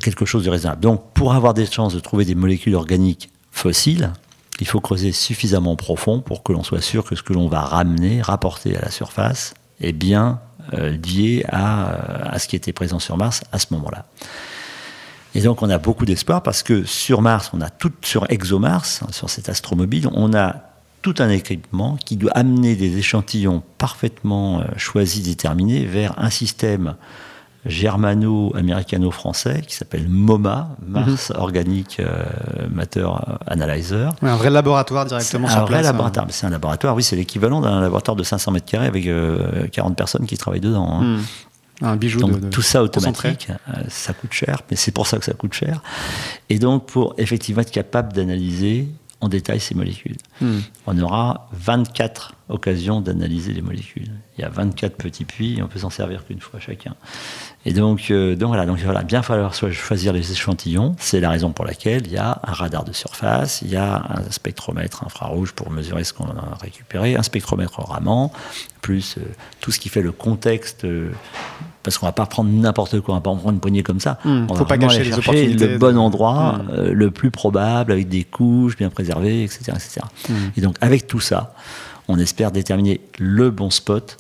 quelque 0.01 0.25
chose 0.25 0.45
de 0.45 0.51
raisonnable. 0.51 0.81
Donc, 0.81 1.13
pour 1.13 1.35
avoir 1.35 1.55
des 1.55 1.67
chances 1.67 1.95
de 1.95 2.01
trouver 2.01 2.25
des 2.25 2.35
molécules 2.35 2.75
organiques 2.75 3.31
fossiles, 3.51 4.13
il 4.61 4.67
faut 4.67 4.81
creuser 4.81 5.13
suffisamment 5.13 5.77
profond 5.77 6.21
pour 6.21 6.43
que 6.43 6.53
l'on 6.53 6.63
soit 6.63 6.81
sûr 6.81 7.05
que 7.05 7.15
ce 7.15 7.23
que 7.23 7.35
l'on 7.35 7.49
va 7.49 7.61
ramener, 7.61 8.23
rapporter 8.23 8.75
à 8.77 8.81
la 8.81 8.91
surface, 8.91 9.55
est 9.81 9.93
bien 9.93 10.41
euh, 10.75 10.97
lié 10.97 11.45
à, 11.49 12.33
à, 12.33 12.39
ce 12.39 12.49
qui 12.49 12.57
était 12.57 12.73
présent 12.73 12.99
sur 12.99 13.17
Mars 13.17 13.43
à 13.53 13.59
ce 13.59 13.67
moment-là. 13.71 14.07
Et 15.35 15.43
donc 15.43 15.63
on 15.63 15.69
a 15.69 15.79
beaucoup 15.79 16.07
d'espoir 16.07 16.43
parce 16.43 16.63
que 16.63 16.85
sur 16.85 17.21
Mars, 17.23 17.51
on 17.53 17.61
a 17.61 17.69
tout 17.69 17.93
sur 18.03 18.31
ExoMars, 18.31 19.03
hein, 19.03 19.09
sur 19.11 19.29
cet 19.29 19.49
astromobile, 19.49 20.09
on 20.13 20.35
a 20.35 20.57
tout 21.03 21.15
un 21.19 21.29
équipement 21.29 21.97
qui 22.05 22.17
doit 22.17 22.33
amener 22.33 22.75
des 22.75 22.99
échantillons 22.99 23.63
parfaitement 23.79 24.61
euh, 24.61 24.65
choisis, 24.77 25.23
déterminés 25.23 25.85
vers 25.85 26.19
un 26.19 26.31
système 26.31 26.97
germano-américano-français 27.67 29.63
qui 29.67 29.75
s'appelle 29.75 30.09
MoMA, 30.09 30.77
Mars 30.87 31.31
mhm. 31.31 31.41
Organic 31.41 32.01
euh, 32.01 32.25
Matter 32.71 33.07
Analyzer. 33.47 34.15
un 34.23 34.37
vrai 34.37 34.51
laboratoire 34.51 35.05
directement 35.05 35.49
sur 35.49 35.59
un 35.59 35.65
vrai 35.65 35.79
hein. 35.79 35.83
laboratoire. 35.83 36.27
C'est 36.31 36.47
un 36.47 36.51
laboratoire, 36.51 36.95
oui, 36.95 37.03
c'est 37.03 37.17
l'équivalent 37.17 37.61
d'un 37.61 37.81
laboratoire 37.81 38.17
de 38.17 38.23
500 38.23 38.53
mètres 38.53 38.67
carrés 38.67 38.87
avec 38.87 39.05
40 39.05 39.11
euh, 39.11 39.95
personnes 39.95 40.27
qui 40.27 40.37
travaillent 40.37 40.61
dedans. 40.61 40.89
Hein. 40.91 41.03
Mhm. 41.03 41.23
Un 41.83 41.97
bijou 41.97 42.21
donc, 42.21 42.49
tout 42.51 42.63
ça 42.63 42.83
automatique, 42.83 43.49
euh, 43.51 43.83
ça 43.89 44.15
coûte 44.15 44.33
cher, 44.33 44.63
mais 44.71 44.77
c'est 44.77 44.93
pour 44.93 45.07
ça 45.07 45.19
que 45.19 45.25
ça 45.27 45.35
coûte 45.35 45.53
cher. 45.53 45.83
Et 46.49 46.59
donc, 46.59 46.87
pour 46.87 47.15
effectivement 47.19 47.61
être 47.61 47.71
capable 47.71 48.15
d'analyser 48.15 48.89
en 49.21 49.29
détail 49.29 49.61
ces 49.61 49.75
molécules. 49.75 50.17
Mhm. 50.41 50.63
On 50.87 50.99
aura 51.01 51.49
24 51.53 52.33
occasions 52.49 53.01
d'analyser 53.01 53.53
les 53.53 53.63
molécules. 53.63 54.11
Il 54.39 54.43
y 54.43 54.45
a 54.45 54.49
24 54.49 54.97
petits 54.97 55.25
puits, 55.25 55.59
on 55.63 55.67
peut 55.67 55.81
s'en 55.81 55.91
servir 55.91 56.25
qu'une 56.25 56.41
fois 56.41 56.61
chacun. 56.61 56.95
Et 57.65 57.73
donc, 57.73 58.11
euh, 58.11 58.37
donc 58.37 58.49
voilà, 58.49 58.67
donc 58.67 58.79
voilà, 58.79 59.03
bien 59.03 59.23
falloir 59.23 59.53
choisir 59.53 60.13
les 60.13 60.31
échantillons. 60.31 60.95
C'est 60.99 61.19
la 61.19 61.31
raison 61.31 61.51
pour 61.51 61.65
laquelle 61.65 62.07
il 62.07 62.13
y 62.13 62.19
a 62.19 62.41
un 62.45 62.53
radar 62.53 62.85
de 62.85 62.93
surface, 62.93 63.63
il 63.63 63.71
y 63.71 63.77
a 63.77 63.97
un 64.09 64.31
spectromètre 64.31 65.03
infrarouge 65.05 65.53
pour 65.53 65.71
mesurer 65.73 66.05
ce 66.05 66.13
qu'on 66.13 66.27
a 66.27 66.57
récupéré, 66.61 67.17
un 67.17 67.25
spectromètre 67.25 67.81
Raman, 67.81 68.31
plus 68.81 69.17
euh, 69.19 69.23
tout 69.61 69.73
ce 69.73 69.81
qui 69.81 69.89
fait 69.89 70.03
le 70.03 70.13
contexte. 70.13 70.85
Euh, 70.85 71.11
parce 71.83 71.99
qu'on 71.99 72.07
va 72.07 72.13
pas 72.13 72.27
prendre 72.27 72.51
n'importe 72.51 73.01
quoi, 73.01 73.15
on 73.15 73.19
va 73.19 73.23
pas 73.23 73.31
en 73.31 73.37
prendre 73.37 73.55
une 73.55 73.61
poignée 73.61 73.85
comme 73.85 74.01
ça. 74.01 74.19
Il 74.25 74.31
hmm, 74.31 74.47
ne 74.51 74.57
faut 74.57 74.65
pas 74.65 74.77
gâcher 74.77 75.05
les 75.05 75.13
opportunités. 75.13 75.69
Le 75.69 75.79
bon 75.79 75.97
endroit, 75.97 76.59
hmm. 76.59 76.91
le 76.91 77.11
plus 77.13 77.31
probable, 77.31 77.93
avec 77.93 78.09
des 78.09 78.25
couches 78.25 78.77
bien 78.77 78.91
préservées, 78.91 79.45
etc. 79.45 79.73
etc. 79.75 80.01
Hmm. 80.29 80.33
Et 80.57 80.61
donc 80.61 80.77
avec 80.81 81.07
tout 81.07 81.21
ça, 81.21 81.55
on 82.09 82.19
espère 82.19 82.53
déterminer 82.53 83.01
le 83.19 83.51
bon 83.51 83.71
spot 83.71 84.17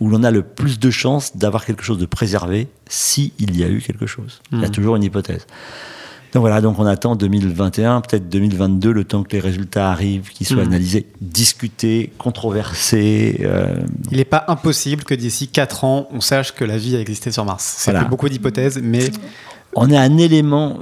où 0.00 0.08
l'on 0.08 0.22
a 0.24 0.30
le 0.30 0.42
plus 0.42 0.78
de 0.78 0.90
chances 0.90 1.36
d'avoir 1.36 1.64
quelque 1.64 1.82
chose 1.82 1.98
de 1.98 2.06
préservé 2.06 2.68
s'il 2.88 3.56
y 3.56 3.64
a 3.64 3.68
eu 3.68 3.80
quelque 3.80 4.06
chose. 4.06 4.40
Il 4.52 4.60
y 4.60 4.64
a 4.64 4.68
hmm. 4.68 4.70
toujours 4.70 4.96
une 4.96 5.04
hypothèse. 5.04 5.46
Donc 6.32 6.42
voilà, 6.42 6.60
donc 6.60 6.78
on 6.78 6.84
attend 6.84 7.16
2021, 7.16 8.02
peut-être 8.02 8.28
2022, 8.28 8.92
le 8.92 9.04
temps 9.04 9.22
que 9.22 9.32
les 9.32 9.40
résultats 9.40 9.90
arrivent, 9.90 10.28
qu'ils 10.28 10.46
soient 10.46 10.64
hmm. 10.64 10.68
analysés, 10.68 11.06
discutés, 11.22 12.12
controversés. 12.18 13.40
Euh. 13.40 13.76
Il 14.10 14.18
n'est 14.18 14.26
pas 14.26 14.44
impossible 14.48 15.04
que 15.04 15.14
d'ici 15.14 15.48
4 15.48 15.84
ans, 15.84 16.08
on 16.12 16.20
sache 16.20 16.52
que 16.52 16.64
la 16.64 16.76
vie 16.76 16.94
a 16.96 17.00
existé 17.00 17.32
sur 17.32 17.44
Mars. 17.46 17.76
C'est 17.78 18.08
beaucoup 18.08 18.28
d'hypothèses, 18.28 18.80
mais... 18.82 19.10
On 19.78 19.90
a 19.90 20.00
un 20.00 20.16
élément... 20.16 20.78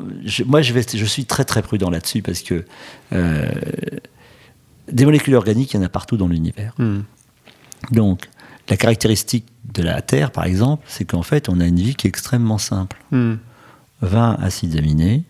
moi, 0.46 0.62
je, 0.62 0.72
vais, 0.72 0.84
je 0.94 1.04
suis 1.04 1.24
très 1.24 1.44
très 1.44 1.62
prudent 1.62 1.90
là-dessus 1.90 2.22
parce 2.22 2.42
que 2.42 2.64
euh, 3.12 3.50
des 4.90 5.04
molécules 5.04 5.34
organiques, 5.34 5.72
il 5.72 5.76
y 5.76 5.80
en 5.80 5.82
a 5.84 5.88
partout 5.88 6.16
dans 6.16 6.28
l'univers. 6.28 6.74
Hmm. 6.78 7.00
Donc, 7.90 8.28
la 8.68 8.76
caractéristique 8.76 9.46
de 9.72 9.82
la 9.82 10.02
Terre, 10.02 10.30
par 10.30 10.44
exemple, 10.44 10.84
c'est 10.88 11.04
qu'en 11.04 11.22
fait, 11.22 11.48
on 11.48 11.60
a 11.60 11.66
une 11.66 11.80
vie 11.80 11.94
qui 11.94 12.06
est 12.06 12.10
extrêmement 12.10 12.58
simple. 12.58 13.02
20 13.10 13.38
hmm. 14.00 14.42
acides 14.42 14.76
aminés, 14.76 15.24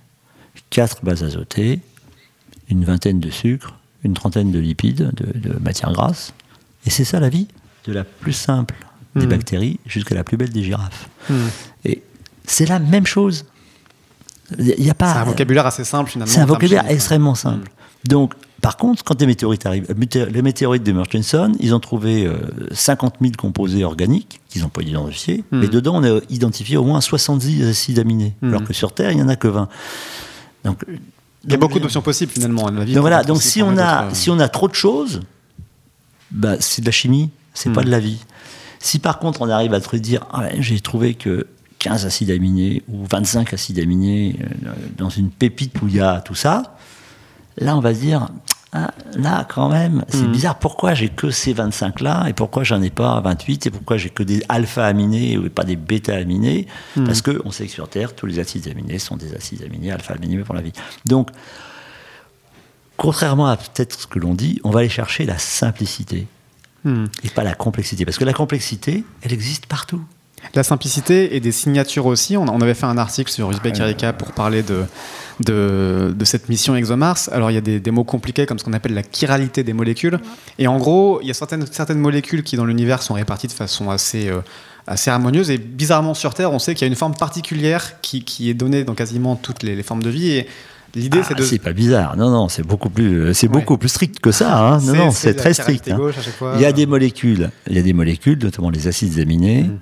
4 0.70 1.04
bases 1.04 1.22
azotées, 1.22 1.80
une 2.68 2.84
vingtaine 2.84 3.20
de 3.20 3.30
sucres, 3.30 3.74
une 4.02 4.14
trentaine 4.14 4.52
de 4.52 4.58
lipides, 4.58 5.10
de, 5.14 5.58
matières 5.58 5.92
grasses. 5.92 6.32
Et 6.86 6.90
c'est 6.90 7.04
ça 7.04 7.20
la 7.20 7.28
vie, 7.28 7.48
de 7.86 7.92
la 7.92 8.04
plus 8.04 8.32
simple 8.32 8.74
des 9.16 9.26
hmm. 9.26 9.30
bactéries 9.30 9.80
jusqu'à 9.86 10.14
la 10.14 10.24
plus 10.24 10.36
belle 10.36 10.50
des 10.50 10.62
girafes. 10.62 11.08
Hmm. 11.30 11.46
Et 11.84 12.02
c'est 12.46 12.66
la 12.66 12.78
même 12.78 13.06
chose. 13.06 13.46
Il 14.58 14.84
y 14.84 14.90
a 14.90 14.94
pas. 14.94 15.12
C'est 15.12 15.18
un 15.20 15.24
vocabulaire 15.24 15.66
assez 15.66 15.84
simple 15.84 16.10
finalement. 16.10 16.32
C'est 16.32 16.40
un 16.40 16.46
vocabulaire 16.46 16.84
extrêmement 16.90 17.34
simple. 17.34 17.70
Donc 18.04 18.34
par 18.64 18.78
contre, 18.78 19.04
quand 19.04 19.20
les 19.20 19.26
météorites 19.26 19.66
arrivent, 19.66 19.94
les 20.14 20.40
météorites 20.40 20.82
de 20.82 20.92
Murchison, 20.92 21.52
ils 21.60 21.74
ont 21.74 21.80
trouvé 21.80 22.26
50 22.72 23.16
euh, 23.16 23.18
000 23.20 23.32
composés 23.36 23.84
organiques 23.84 24.40
qu'ils 24.48 24.62
n'ont 24.62 24.70
pas 24.70 24.80
identifiés, 24.80 25.44
mais 25.52 25.68
dedans, 25.68 25.96
on 25.96 26.02
a 26.02 26.20
identifié 26.30 26.78
au 26.78 26.84
moins 26.84 27.02
70 27.02 27.62
acides 27.68 27.98
aminés, 27.98 28.32
hmm. 28.40 28.48
alors 28.48 28.64
que 28.64 28.72
sur 28.72 28.94
Terre, 28.94 29.10
il 29.10 29.16
n'y 29.16 29.22
en 29.22 29.28
a 29.28 29.36
que 29.36 29.48
20. 29.48 29.68
Donc, 30.64 30.82
il 30.88 31.50
y 31.50 31.54
a 31.54 31.58
beaucoup 31.58 31.78
d'options 31.78 32.00
possibles 32.00 32.32
finalement. 32.32 32.70
La 32.70 32.86
vie 32.86 32.94
donc 32.94 33.02
voilà, 33.02 33.22
donc 33.22 33.42
si 33.42 33.62
on, 33.62 33.76
a, 33.76 34.08
si 34.14 34.30
on 34.30 34.40
a 34.40 34.48
trop 34.48 34.68
de 34.68 34.74
choses, 34.74 35.20
bah, 36.30 36.56
c'est 36.58 36.80
de 36.80 36.86
la 36.86 36.92
chimie, 36.92 37.28
c'est 37.52 37.70
pas 37.70 37.82
hmm. 37.82 37.84
de 37.84 37.90
la 37.90 38.00
vie. 38.00 38.24
Si 38.78 38.98
par 38.98 39.18
contre 39.18 39.42
on 39.42 39.50
arrive 39.50 39.74
à 39.74 39.80
te 39.82 39.94
dire, 39.96 40.24
ah, 40.32 40.48
j'ai 40.58 40.80
trouvé 40.80 41.12
que 41.12 41.48
15 41.80 42.06
acides 42.06 42.30
aminés 42.30 42.82
ou 42.88 43.04
25 43.10 43.52
acides 43.52 43.78
aminés 43.78 44.36
euh, 44.40 44.70
dans 44.96 45.10
une 45.10 45.28
pépite 45.28 45.82
où 45.82 45.88
il 45.88 45.96
y 45.96 46.00
a 46.00 46.22
tout 46.22 46.34
ça, 46.34 46.78
là 47.58 47.76
on 47.76 47.80
va 47.80 47.94
se 47.94 48.00
dire, 48.00 48.28
ah, 48.76 48.92
là, 49.16 49.46
quand 49.48 49.68
même, 49.68 50.04
c'est 50.08 50.24
hmm. 50.24 50.32
bizarre. 50.32 50.58
Pourquoi 50.58 50.94
j'ai 50.94 51.08
que 51.08 51.30
ces 51.30 51.54
25-là 51.54 52.26
et 52.28 52.32
pourquoi 52.32 52.64
j'en 52.64 52.82
ai 52.82 52.90
pas 52.90 53.20
28 53.20 53.66
et 53.66 53.70
pourquoi 53.70 53.96
j'ai 53.96 54.10
que 54.10 54.24
des 54.24 54.42
alpha-aminés 54.48 55.32
et 55.34 55.48
pas 55.48 55.62
des 55.62 55.76
bêta-aminés 55.76 56.66
hmm. 56.96 57.04
Parce 57.04 57.22
qu'on 57.22 57.52
sait 57.52 57.66
que 57.66 57.72
sur 57.72 57.88
Terre, 57.88 58.14
tous 58.16 58.26
les 58.26 58.40
acides 58.40 58.66
aminés 58.68 58.98
sont 58.98 59.16
des 59.16 59.32
acides 59.34 59.62
aminés, 59.62 59.92
alpha-aminés 59.92 60.38
pour 60.38 60.56
la 60.56 60.60
vie. 60.60 60.72
Donc, 61.06 61.30
contrairement 62.96 63.46
à 63.46 63.56
peut-être 63.56 64.00
ce 64.00 64.06
que 64.08 64.18
l'on 64.18 64.34
dit, 64.34 64.60
on 64.64 64.70
va 64.70 64.80
aller 64.80 64.88
chercher 64.88 65.24
la 65.24 65.38
simplicité 65.38 66.26
Hmm. 66.84 67.06
et 67.22 67.30
pas 67.30 67.44
la 67.44 67.54
complexité. 67.54 68.04
Parce 68.04 68.18
que 68.18 68.24
la 68.24 68.34
complexité, 68.34 69.04
elle 69.22 69.32
existe 69.32 69.64
partout. 69.64 70.02
La 70.54 70.62
simplicité 70.62 71.34
et 71.36 71.40
des 71.40 71.52
signatures 71.52 72.06
aussi. 72.06 72.36
On, 72.36 72.42
on 72.48 72.60
avait 72.60 72.74
fait 72.74 72.86
un 72.86 72.98
article 72.98 73.30
sur 73.30 73.50
Uzbek 73.50 73.78
Erika 73.80 74.12
pour 74.12 74.32
parler 74.32 74.62
de, 74.62 74.82
de, 75.40 76.14
de 76.16 76.24
cette 76.24 76.48
mission 76.48 76.76
ExoMars. 76.76 77.18
Alors 77.32 77.50
il 77.50 77.54
y 77.54 77.56
a 77.56 77.60
des, 77.60 77.80
des 77.80 77.90
mots 77.90 78.04
compliqués 78.04 78.46
comme 78.46 78.58
ce 78.58 78.64
qu'on 78.64 78.72
appelle 78.72 78.94
la 78.94 79.02
chiralité 79.10 79.62
des 79.64 79.72
molécules. 79.72 80.18
Et 80.58 80.66
en 80.66 80.78
gros, 80.78 81.20
il 81.22 81.28
y 81.28 81.30
a 81.30 81.34
certaines, 81.34 81.66
certaines 81.70 81.98
molécules 81.98 82.42
qui 82.42 82.56
dans 82.56 82.64
l'univers 82.66 83.02
sont 83.02 83.14
réparties 83.14 83.48
de 83.48 83.52
façon 83.52 83.90
assez, 83.90 84.28
euh, 84.28 84.40
assez 84.86 85.10
harmonieuse. 85.10 85.50
Et 85.50 85.58
bizarrement 85.58 86.14
sur 86.14 86.34
Terre, 86.34 86.52
on 86.52 86.58
sait 86.58 86.74
qu'il 86.74 86.82
y 86.86 86.88
a 86.88 86.92
une 86.92 86.96
forme 86.96 87.14
particulière 87.16 88.00
qui, 88.00 88.22
qui 88.24 88.48
est 88.50 88.54
donnée 88.54 88.84
dans 88.84 88.94
quasiment 88.94 89.34
toutes 89.36 89.62
les, 89.64 89.74
les 89.74 89.82
formes 89.82 90.02
de 90.04 90.10
vie. 90.10 90.30
Et 90.30 90.46
l'idée, 90.94 91.18
Ah, 91.22 91.26
c'est 91.28 91.34
de... 91.36 91.42
C'est 91.42 91.58
pas 91.58 91.72
bizarre. 91.72 92.16
Non, 92.16 92.30
non, 92.30 92.48
c'est 92.48 92.62
beaucoup 92.64 92.90
plus, 92.90 93.22
euh, 93.22 93.32
c'est 93.32 93.48
Ouais. 93.48 93.54
beaucoup 93.54 93.76
plus 93.76 93.88
strict 93.88 94.20
que 94.20 94.30
ça. 94.30 94.56
hein. 94.56 94.78
Non, 94.82 94.94
non, 95.06 95.10
c'est 95.10 95.34
très 95.34 95.52
strict. 95.54 95.88
hein. 95.90 95.98
fois. 96.38 96.52
Il 96.54 96.60
y 96.60 96.66
a 96.66 96.72
des 96.72 96.86
molécules, 96.86 97.50
il 97.68 97.74
y 97.74 97.78
a 97.80 97.82
des 97.82 97.92
molécules, 97.92 98.38
notamment 98.40 98.70
les 98.70 98.86
acides 98.86 99.18
aminés. 99.18 99.64
Mm. 99.64 99.78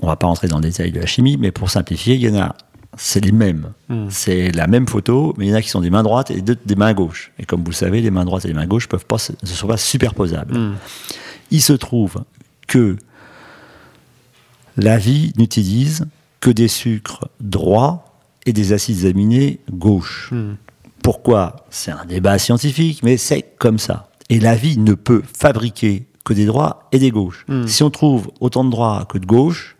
On 0.00 0.06
va 0.06 0.16
pas 0.16 0.26
rentrer 0.26 0.48
dans 0.48 0.56
le 0.56 0.62
détail 0.62 0.92
de 0.92 1.00
la 1.00 1.06
chimie, 1.06 1.36
mais 1.36 1.50
pour 1.50 1.70
simplifier, 1.70 2.14
il 2.14 2.22
y 2.22 2.28
en 2.30 2.40
a, 2.40 2.56
c'est 2.96 3.24
les 3.24 3.32
mêmes. 3.32 3.72
Mm. 3.88 4.06
C'est 4.10 4.52
la 4.52 4.66
même 4.66 4.86
photo, 4.86 5.34
mais 5.36 5.46
il 5.46 5.50
y 5.50 5.52
en 5.52 5.56
a 5.56 5.62
qui 5.62 5.68
sont 5.68 5.80
des 5.80 5.90
mains 5.90 6.02
droites 6.02 6.30
et 6.30 6.40
d'autres 6.40 6.60
des 6.64 6.76
mains 6.76 6.94
gauches. 6.94 7.32
Et 7.38 7.44
comme 7.44 7.60
vous 7.62 7.70
le 7.70 7.76
savez, 7.76 8.00
les 8.00 8.10
mains 8.10 8.24
droites 8.24 8.44
et 8.44 8.48
les 8.48 8.54
mains 8.54 8.66
gauches 8.66 8.88
peuvent 8.88 9.06
pas, 9.06 9.16
ne 9.42 9.46
sont 9.46 9.66
pas 9.66 9.76
superposables. 9.76 10.56
Hmm. 10.56 10.74
Il 11.50 11.62
se 11.62 11.72
trouve 11.72 12.24
que 12.66 12.96
la 14.76 14.96
vie 14.98 15.32
n'utilise 15.36 16.06
que 16.40 16.50
des 16.50 16.68
sucres 16.68 17.28
droits 17.40 18.04
et 18.46 18.52
des 18.52 18.72
acides 18.72 19.04
aminés 19.04 19.60
gauches. 19.70 20.30
Hmm. 20.32 20.54
Pourquoi? 21.02 21.66
C'est 21.70 21.90
un 21.90 22.04
débat 22.04 22.38
scientifique, 22.38 23.02
mais 23.02 23.16
c'est 23.16 23.42
comme 23.58 23.78
ça. 23.78 24.08
Et 24.28 24.40
la 24.40 24.54
vie 24.54 24.78
ne 24.78 24.94
peut 24.94 25.22
fabriquer 25.36 26.06
que 26.24 26.32
des 26.32 26.46
droits 26.46 26.88
et 26.92 26.98
des 26.98 27.10
gauches. 27.10 27.44
Si 27.66 27.82
on 27.82 27.90
trouve 27.90 28.30
autant 28.40 28.64
de 28.64 28.70
droits 28.70 29.04
que 29.08 29.18
de 29.18 29.26
gauches, 29.26 29.76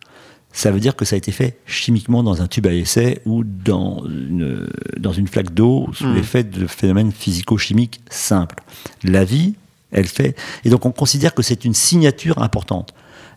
ça 0.53 0.71
veut 0.71 0.81
dire 0.81 0.95
que 0.97 1.05
ça 1.05 1.15
a 1.15 1.19
été 1.19 1.33
fait 1.33 1.59
chimiquement 1.67 2.23
dans 2.23 2.43
un 2.43 2.47
tube 2.47 2.67
à 2.67 2.73
essai 2.75 3.21
ou 3.25 3.43
dans 3.45 4.05
une, 4.05 4.69
dans 4.99 5.13
une 5.13 5.27
flaque 5.27 5.55
d'eau 5.55 5.89
sous 5.95 6.07
Mm. 6.07 6.15
l'effet 6.15 6.45
de 6.45 6.67
phénomènes 6.67 7.13
physico-chimiques 7.13 8.01
simples. 8.11 8.57
La 9.03 9.25
vie, 9.25 9.55
elle 9.93 10.07
fait. 10.07 10.37
Et 10.65 10.71
donc 10.71 10.85
on 10.87 10.93
considère 10.93 11.35
que 11.35 11.43
c'est 11.43 11.65
une 11.65 11.75
signature 11.75 12.39
importante. 12.43 12.93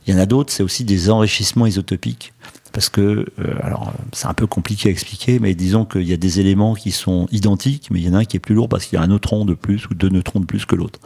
Il 0.06 0.14
y 0.14 0.18
en 0.18 0.20
a 0.20 0.26
d'autres, 0.26 0.52
c'est 0.54 0.64
aussi 0.64 0.84
des 0.84 1.10
enrichissements 1.10 1.66
isotopiques. 1.66 2.34
Parce 2.76 2.90
que, 2.90 3.26
euh, 3.40 3.54
alors, 3.64 3.94
c'est 4.12 4.28
un 4.28 4.34
peu 4.34 4.48
compliqué 4.48 4.90
à 4.90 4.92
expliquer, 4.92 5.40
mais 5.40 5.56
disons 5.56 5.86
qu'il 5.86 6.04
y 6.04 6.12
a 6.12 6.18
des 6.18 6.42
éléments 6.42 6.74
qui 6.74 6.92
sont 6.92 7.26
identiques, 7.32 7.88
mais 7.90 8.02
il 8.02 8.06
y 8.06 8.10
en 8.10 8.14
a 8.14 8.18
un 8.18 8.26
qui 8.26 8.36
est 8.36 8.42
plus 8.42 8.54
lourd 8.54 8.68
parce 8.68 8.86
qu'il 8.86 9.00
y 9.00 9.02
a 9.02 9.06
un 9.06 9.08
neutron 9.08 9.46
de 9.46 9.54
plus 9.54 9.86
ou 9.90 9.94
deux 9.94 10.10
neutrons 10.10 10.42
de 10.42 10.46
plus 10.46 10.66
que 10.66 10.76
l'autre. 10.76 11.00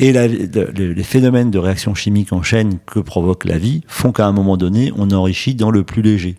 Et 0.00 0.12
les 0.12 1.02
phénomènes 1.02 1.50
de 1.50 1.58
réaction 1.58 1.94
chimique 1.94 2.34
en 2.34 2.42
chaîne 2.42 2.78
que 2.84 3.00
provoque 3.00 3.46
la 3.46 3.56
vie 3.56 3.80
font 3.86 4.12
qu'à 4.12 4.26
un 4.26 4.32
moment 4.32 4.58
donné, 4.58 4.92
on 4.98 5.10
enrichit 5.12 5.54
dans 5.54 5.70
le 5.70 5.82
plus 5.82 6.02
léger. 6.02 6.36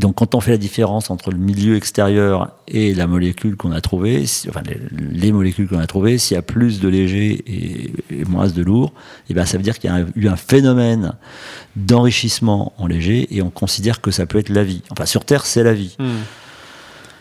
Donc, 0.00 0.16
quand 0.16 0.34
on 0.34 0.40
fait 0.40 0.50
la 0.50 0.58
différence 0.58 1.10
entre 1.10 1.30
le 1.30 1.38
milieu 1.38 1.76
extérieur 1.76 2.50
et 2.66 2.92
la 2.94 3.06
molécule 3.06 3.56
qu'on 3.56 3.70
a 3.70 3.80
trouvée, 3.80 4.24
enfin 4.48 4.62
les, 4.66 4.80
les 4.90 5.30
molécules 5.30 5.68
qu'on 5.68 5.78
a 5.78 5.86
trouvées, 5.86 6.18
s'il 6.18 6.34
y 6.34 6.38
a 6.38 6.42
plus 6.42 6.80
de 6.80 6.88
léger 6.88 7.44
et, 7.46 8.24
moins 8.24 8.48
de 8.48 8.62
lourd, 8.62 8.92
eh 9.30 9.34
ben 9.34 9.44
ça 9.44 9.56
veut 9.56 9.62
dire 9.62 9.78
qu'il 9.78 9.90
y 9.90 9.92
a 9.92 10.04
eu 10.16 10.26
un 10.26 10.36
phénomène 10.36 11.12
d'enrichissement 11.76 12.72
en 12.78 12.86
léger 12.86 13.26
et 13.34 13.42
on 13.42 13.50
considère 13.50 14.00
que 14.00 14.10
ça 14.10 14.26
peut 14.26 14.38
être 14.38 14.48
la 14.48 14.64
vie. 14.64 14.82
Enfin, 14.90 15.06
sur 15.06 15.24
Terre, 15.24 15.44
c'est 15.46 15.62
la 15.62 15.72
vie. 15.74 15.96
Hmm. 15.98 16.22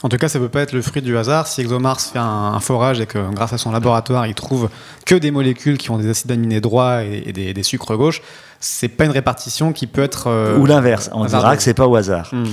En 0.04 0.10
tout 0.10 0.18
cas, 0.18 0.28
ça 0.28 0.38
peut 0.38 0.50
pas 0.50 0.62
être 0.62 0.74
le 0.74 0.82
fruit 0.82 1.02
du 1.02 1.18
hasard. 1.18 1.48
Si 1.48 1.62
ExoMars 1.62 2.00
fait 2.02 2.20
un, 2.20 2.24
un 2.54 2.60
forage 2.60 3.00
et 3.00 3.06
que, 3.06 3.34
grâce 3.34 3.54
à 3.54 3.58
son 3.58 3.72
laboratoire, 3.72 4.28
il 4.28 4.36
trouve 4.36 4.70
que 5.06 5.16
des 5.16 5.32
molécules 5.32 5.78
qui 5.78 5.92
ont 5.92 5.98
des 5.98 6.10
acides 6.10 6.30
aminés 6.32 6.60
droits 6.60 7.04
et, 7.04 7.24
et 7.28 7.32
des, 7.32 7.54
des 7.54 7.64
sucres 7.64 7.96
gauches, 7.96 8.22
c'est 8.60 8.90
pas 8.90 9.06
une 9.06 9.12
répartition 9.12 9.72
qui 9.72 9.88
peut 9.88 10.04
être. 10.04 10.28
euh, 10.28 10.58
Ou 10.58 10.66
l'inverse, 10.66 11.10
on 11.14 11.26
dira 11.26 11.56
que 11.56 11.64
c'est 11.64 11.74
pas 11.74 11.88
au 11.88 11.96
hasard. 11.96 12.30
Hmm. 12.34 12.44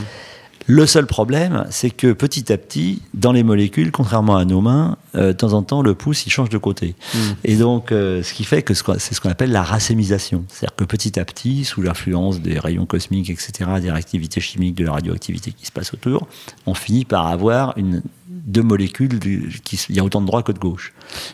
Le 0.66 0.86
seul 0.86 1.06
problème, 1.06 1.66
c'est 1.70 1.90
que 1.90 2.12
petit 2.12 2.52
à 2.52 2.58
petit, 2.58 3.02
dans 3.14 3.32
les 3.32 3.42
molécules, 3.42 3.90
contrairement 3.90 4.36
à 4.36 4.44
nos 4.44 4.60
mains, 4.60 4.98
euh, 5.16 5.28
de 5.28 5.32
temps 5.32 5.52
en 5.52 5.62
temps, 5.62 5.82
le 5.82 5.94
pouce, 5.94 6.26
il 6.26 6.30
change 6.30 6.48
de 6.48 6.58
côté. 6.58 6.94
Mm. 7.14 7.18
Et 7.44 7.56
donc, 7.56 7.92
euh, 7.92 8.22
ce 8.22 8.34
qui 8.34 8.44
fait 8.44 8.62
que 8.62 8.74
c'est 8.74 9.14
ce 9.14 9.20
qu'on 9.20 9.30
appelle 9.30 9.50
la 9.50 9.62
racémisation. 9.62 10.44
C'est-à-dire 10.48 10.76
que 10.76 10.84
petit 10.84 11.18
à 11.18 11.24
petit, 11.24 11.64
sous 11.64 11.82
l'influence 11.82 12.40
des 12.40 12.58
rayons 12.58 12.86
cosmiques, 12.86 13.30
etc., 13.30 13.70
des 13.80 13.90
réactivités 13.90 14.40
chimiques, 14.40 14.76
de 14.76 14.84
la 14.84 14.92
radioactivité 14.92 15.52
qui 15.52 15.66
se 15.66 15.72
passe 15.72 15.92
autour, 15.94 16.28
on 16.66 16.74
finit 16.74 17.04
par 17.04 17.26
avoir 17.26 17.76
une, 17.76 18.02
deux 18.28 18.62
molécules, 18.62 19.18
qui, 19.64 19.80
il 19.88 19.96
y 19.96 20.00
a 20.00 20.04
autant 20.04 20.20
de 20.20 20.26
droite 20.26 20.46
que 20.46 20.52
de 20.52 20.58
gauche. 20.58 20.92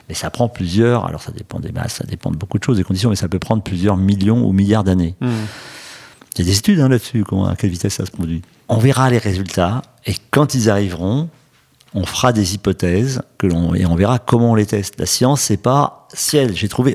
Mais 0.08 0.14
ça 0.14 0.30
prend 0.30 0.48
plusieurs, 0.48 1.04
alors 1.06 1.22
ça 1.22 1.32
dépend 1.32 1.60
des 1.60 1.72
masses, 1.72 1.94
ça 1.94 2.04
dépend 2.04 2.30
de 2.30 2.36
beaucoup 2.36 2.58
de 2.58 2.64
choses, 2.64 2.76
des 2.76 2.84
conditions, 2.84 3.10
mais 3.10 3.16
ça 3.16 3.28
peut 3.28 3.38
prendre 3.38 3.62
plusieurs 3.62 3.96
millions 3.96 4.46
ou 4.46 4.52
milliards 4.52 4.84
d'années. 4.84 5.14
Hmm. 5.20 5.30
Il 6.36 6.44
y 6.44 6.48
a 6.48 6.52
des 6.52 6.58
études 6.58 6.80
hein, 6.80 6.88
là-dessus, 6.88 7.24
à 7.48 7.56
quelle 7.56 7.70
vitesse 7.70 7.94
ça 7.94 8.06
se 8.06 8.10
produit. 8.10 8.42
On 8.68 8.78
verra 8.78 9.10
les 9.10 9.18
résultats, 9.18 9.82
et 10.06 10.14
quand 10.30 10.54
ils 10.54 10.68
arriveront, 10.70 11.28
on 11.94 12.04
fera 12.04 12.32
des 12.32 12.54
hypothèses 12.54 13.22
que 13.38 13.46
l'on, 13.46 13.74
et 13.74 13.86
on 13.86 13.94
verra 13.94 14.18
comment 14.18 14.50
on 14.50 14.54
les 14.54 14.66
teste. 14.66 14.94
La 14.98 15.06
science, 15.06 15.40
c'est 15.40 15.56
pas 15.56 16.08
ciel, 16.12 16.54
j'ai 16.54 16.68
trouvé, 16.68 16.94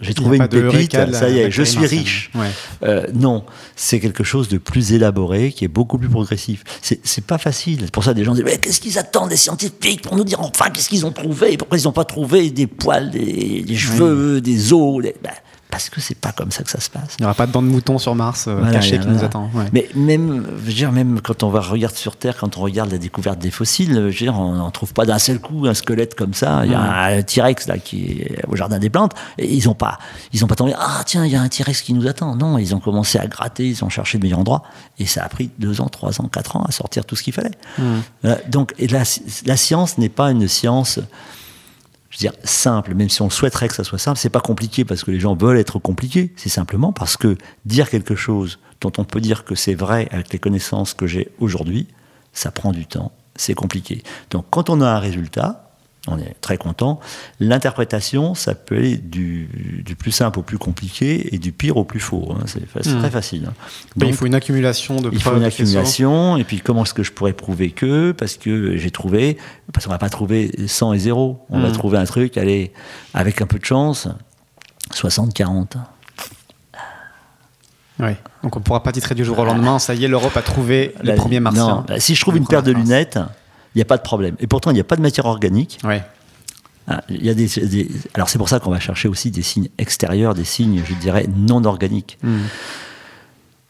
j'ai 0.00 0.14
trouvé 0.14 0.38
une 0.38 0.48
pépite, 0.48 0.92
ça 1.12 1.28
y 1.28 1.38
est, 1.38 1.50
je 1.50 1.62
suis 1.62 1.86
riche. 1.86 2.30
Ouais. 2.34 2.48
Euh, 2.82 3.06
non, 3.14 3.44
c'est 3.76 4.00
quelque 4.00 4.24
chose 4.24 4.48
de 4.48 4.58
plus 4.58 4.92
élaboré, 4.92 5.52
qui 5.52 5.64
est 5.64 5.68
beaucoup 5.68 5.98
plus 5.98 6.08
progressif. 6.08 6.64
C'est, 6.82 7.24
pas 7.24 7.38
facile. 7.38 7.80
C'est 7.84 7.92
pour 7.92 8.02
ça 8.02 8.10
que 8.12 8.16
des 8.16 8.24
gens 8.24 8.34
disent 8.34 8.44
mais 8.44 8.58
qu'est-ce 8.58 8.80
qu'ils 8.80 8.98
attendent 8.98 9.28
des 9.28 9.36
scientifiques 9.36 10.02
pour 10.02 10.16
nous 10.16 10.24
dire 10.24 10.40
enfin 10.40 10.70
qu'est-ce 10.70 10.88
qu'ils 10.88 11.06
ont 11.06 11.12
trouvé? 11.12 11.56
Pourquoi 11.56 11.78
ils 11.78 11.84
n'ont 11.84 11.92
pas 11.92 12.04
trouvé 12.04 12.50
des 12.50 12.66
poils, 12.66 13.10
des, 13.10 13.62
des 13.62 13.76
cheveux, 13.76 14.40
des 14.40 14.72
os 14.72 15.02
des- 15.02 15.14
Ben, 15.22 15.30
Parce 15.70 15.88
que 15.88 16.00
c'est 16.00 16.16
pas 16.18 16.32
comme 16.32 16.50
ça 16.50 16.62
que 16.64 16.70
ça 16.70 16.80
se 16.80 16.90
passe. 16.90 17.16
Il 17.18 17.22
n'y 17.22 17.26
aura 17.26 17.34
pas 17.34 17.46
de 17.46 17.52
dents 17.52 17.62
de 17.62 17.68
mouton 17.68 17.98
sur 17.98 18.14
Mars 18.14 18.46
euh, 18.48 18.56
Voilà, 18.58 18.80
qui 18.80 18.96
voilà. 18.96 19.12
nous 19.12 19.24
attend. 19.24 19.50
ouais. 19.54 19.66
Mais 19.72 19.88
même, 19.94 20.44
je 20.58 20.66
veux 20.66 20.72
dire, 20.72 20.90
même 20.92 21.20
quand 21.20 21.42
on 21.42 21.48
va 21.50 21.60
regarder 21.60 21.96
sur 21.96 22.16
Terre, 22.16 22.36
quand 22.38 22.56
on 22.56 22.60
regarde 22.62 22.90
la 22.90 22.98
découverte 22.98 23.38
des 23.38 23.50
fossiles, 23.50 23.94
je 23.94 24.00
veux 24.00 24.10
dire, 24.10 24.38
on 24.38 24.52
n'en 24.54 24.70
trouve 24.70 24.92
pas 24.92 25.06
d'un 25.06 25.18
seul 25.18 25.38
coup 25.38 25.66
un 25.66 25.74
squelette 25.74 26.14
comme 26.14 26.34
ça. 26.34 26.62
Il 26.64 26.72
y 26.72 26.74
a 26.74 26.80
un 27.04 27.22
T-Rex 27.22 27.68
là 27.68 27.78
qui 27.78 28.22
est 28.22 28.44
au 28.48 28.56
jardin 28.56 28.78
des 28.78 28.90
plantes, 28.90 29.12
et 29.38 29.52
ils 29.54 29.68
ont 29.68 29.74
pas, 29.74 29.98
ils 30.32 30.44
ont 30.44 30.48
pas 30.48 30.56
tombé. 30.56 30.74
Ah 30.76 31.02
tiens, 31.06 31.24
il 31.24 31.32
y 31.32 31.36
a 31.36 31.40
un 31.40 31.48
T-Rex 31.48 31.82
qui 31.82 31.92
nous 31.94 32.06
attend. 32.08 32.34
Non, 32.36 32.58
ils 32.58 32.74
ont 32.74 32.80
commencé 32.80 33.18
à 33.18 33.26
gratter, 33.26 33.68
ils 33.68 33.84
ont 33.84 33.88
cherché 33.88 34.18
le 34.18 34.22
meilleur 34.22 34.40
endroit, 34.40 34.62
et 34.98 35.06
ça 35.06 35.22
a 35.24 35.28
pris 35.28 35.50
deux 35.58 35.80
ans, 35.80 35.88
trois 35.88 36.20
ans, 36.20 36.28
quatre 36.28 36.56
ans 36.56 36.64
à 36.68 36.72
sortir 36.72 37.04
tout 37.04 37.16
ce 37.16 37.22
qu'il 37.22 37.32
fallait. 37.32 37.50
Voilà. 38.22 38.38
donc, 38.48 38.74
et 38.78 38.88
la, 38.88 39.02
la 39.46 39.56
science 39.56 39.98
n'est 39.98 40.08
pas 40.08 40.30
une 40.30 40.48
science 40.48 40.98
je 42.10 42.16
veux 42.16 42.20
dire, 42.20 42.32
simple, 42.42 42.94
même 42.94 43.08
si 43.08 43.22
on 43.22 43.30
souhaiterait 43.30 43.68
que 43.68 43.74
ça 43.74 43.84
soit 43.84 43.98
simple, 43.98 44.18
c'est 44.18 44.30
pas 44.30 44.40
compliqué 44.40 44.84
parce 44.84 45.04
que 45.04 45.12
les 45.12 45.20
gens 45.20 45.34
veulent 45.34 45.58
être 45.58 45.78
compliqués. 45.78 46.32
C'est 46.36 46.48
simplement 46.48 46.92
parce 46.92 47.16
que 47.16 47.36
dire 47.64 47.88
quelque 47.88 48.16
chose 48.16 48.58
dont 48.80 48.92
on 48.98 49.04
peut 49.04 49.20
dire 49.20 49.44
que 49.44 49.54
c'est 49.54 49.74
vrai 49.74 50.08
avec 50.10 50.32
les 50.32 50.40
connaissances 50.40 50.92
que 50.92 51.06
j'ai 51.06 51.30
aujourd'hui, 51.38 51.86
ça 52.32 52.50
prend 52.50 52.72
du 52.72 52.86
temps, 52.86 53.12
c'est 53.36 53.54
compliqué. 53.54 54.02
Donc 54.30 54.46
quand 54.50 54.70
on 54.70 54.80
a 54.80 54.88
un 54.88 54.98
résultat, 54.98 55.69
on 56.08 56.16
est 56.18 56.34
très 56.40 56.56
content. 56.56 56.98
L'interprétation, 57.40 58.34
ça 58.34 58.54
peut 58.54 58.76
aller 58.76 58.96
du, 58.96 59.82
du 59.84 59.94
plus 59.96 60.12
simple 60.12 60.38
au 60.38 60.42
plus 60.42 60.56
compliqué 60.56 61.34
et 61.34 61.38
du 61.38 61.52
pire 61.52 61.76
au 61.76 61.84
plus 61.84 62.00
faux. 62.00 62.32
hein. 62.34 62.44
C'est 62.46 62.60
Hmm. 62.90 62.98
très 62.98 63.10
facile. 63.10 63.46
hein. 63.48 63.54
Mais 63.96 64.06
il 64.08 64.14
faut 64.14 64.24
une 64.26 64.34
accumulation 64.34 65.00
de 65.00 65.10
il 65.12 65.18
faut 65.18 65.30
preuves 65.30 65.38
une 65.42 65.44
accumulation, 65.44 66.36
et 66.38 66.44
puis 66.44 66.60
comment 66.60 66.84
est-ce 66.84 66.94
que 66.94 67.02
je 67.02 67.12
pourrais 67.12 67.34
prouver 67.34 67.70
que? 67.70 68.12
Parce 68.12 68.36
que 68.38 68.76
j'ai 68.76 68.90
trouvé, 68.90 69.36
parce 69.74 69.84
qu'on 69.86 69.92
va 69.92 69.98
pas 69.98 70.08
trouver 70.08 70.50
100 70.66 70.94
et 70.94 70.98
0, 70.98 71.44
on 71.50 71.60
va 71.60 71.68
Mm. 71.68 71.72
trouver 71.72 71.98
un 71.98 72.04
truc, 72.06 72.38
allez, 72.38 72.72
avec 73.12 73.42
un 73.42 73.46
peu 73.46 73.58
de 73.58 73.64
chance, 73.66 74.08
60-40. 74.94 75.76
Ouais. 77.98 78.16
Donc 78.42 78.56
on 78.56 78.60
ne 78.60 78.64
pourra 78.64 78.82
pas 78.82 78.92
titrer 78.92 79.14
du 79.14 79.24
jour 79.24 79.38
au 79.38 79.44
lendemain. 79.44 79.78
Ça 79.78 79.94
y 79.94 80.04
est, 80.04 80.08
l'Europe 80.08 80.34
a 80.36 80.42
trouvé 80.42 80.94
le 81.02 81.14
premier 81.16 81.40
martien. 81.40 81.66
non, 81.68 81.84
bah, 81.86 82.00
si 82.00 82.14
je 82.14 82.20
trouve 82.22 82.36
une 82.38 82.46
paire 82.46 82.62
de 82.62 82.72
lunettes, 82.72 83.18
il 83.74 83.78
n'y 83.78 83.82
a 83.82 83.86
pas 83.86 83.96
de 83.96 84.02
problème. 84.02 84.36
Et 84.40 84.46
pourtant, 84.46 84.70
il 84.70 84.74
n'y 84.74 84.80
a 84.80 84.84
pas 84.84 84.96
de 84.96 85.02
matière 85.02 85.26
organique. 85.26 85.78
Ouais. 85.84 86.02
Ah, 86.88 87.02
Il 87.08 87.24
y 87.24 87.30
a 87.30 87.34
des, 87.34 87.46
des- 87.46 87.88
alors 88.14 88.28
c'est 88.28 88.38
pour 88.38 88.48
ça 88.48 88.58
qu'on 88.58 88.70
va 88.70 88.80
chercher 88.80 89.06
aussi 89.08 89.30
des 89.30 89.42
signes 89.42 89.68
extérieurs, 89.78 90.34
des 90.34 90.44
signes, 90.44 90.82
je 90.84 90.94
dirais, 90.94 91.26
non 91.36 91.64
organiques. 91.64 92.18
Hmm. 92.22 92.38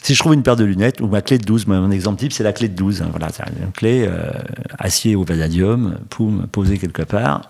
Si 0.02 0.14
je 0.14 0.18
trouve 0.20 0.32
une 0.32 0.42
paire 0.42 0.56
de 0.56 0.64
lunettes, 0.64 1.02
ou 1.02 1.06
ma 1.08 1.20
clé 1.20 1.36
de 1.36 1.44
12, 1.44 1.66
moi, 1.66 1.78
mon 1.78 1.90
exemple 1.90 2.18
type, 2.18 2.32
c'est 2.32 2.42
la 2.44 2.54
clé 2.54 2.68
de 2.68 2.74
12. 2.74 3.02
hein, 3.02 3.08
Voilà, 3.10 3.28
c'est 3.30 3.42
une 3.62 3.70
clé 3.72 4.06
euh, 4.08 4.30
acier 4.78 5.14
au 5.16 5.24
vanadium, 5.24 5.98
poum, 6.08 6.46
posée 6.50 6.78
quelque 6.78 7.02
part. 7.02 7.42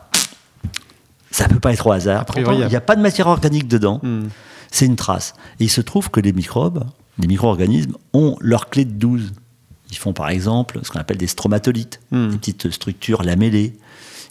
Ça 1.30 1.46
peut 1.46 1.60
pas 1.60 1.72
être 1.72 1.86
au 1.86 1.92
hasard. 1.92 2.24
Pourtant, 2.24 2.40
il 2.52 2.66
n'y 2.66 2.76
a 2.76 2.80
pas 2.80 2.96
de 2.96 3.00
matière 3.02 3.28
organique 3.28 3.68
dedans. 3.68 4.00
Hmm. 4.02 4.24
C'est 4.72 4.86
une 4.86 4.96
trace. 4.96 5.34
Et 5.60 5.64
il 5.64 5.68
se 5.70 5.80
trouve 5.80 6.10
que 6.10 6.18
les 6.20 6.32
microbes, 6.32 6.84
les 7.18 7.28
micro-organismes, 7.28 7.94
ont 8.12 8.36
leur 8.40 8.68
clé 8.70 8.84
de 8.84 8.92
12. 8.92 9.32
Ils 9.90 9.96
font 9.96 10.12
par 10.12 10.30
exemple 10.30 10.80
ce 10.82 10.90
qu'on 10.90 11.00
appelle 11.00 11.16
des 11.18 11.26
stromatolites, 11.26 12.00
Hmm. 12.10 12.30
des 12.30 12.36
petites 12.36 12.70
structures 12.70 13.22
lamellées. 13.22 13.74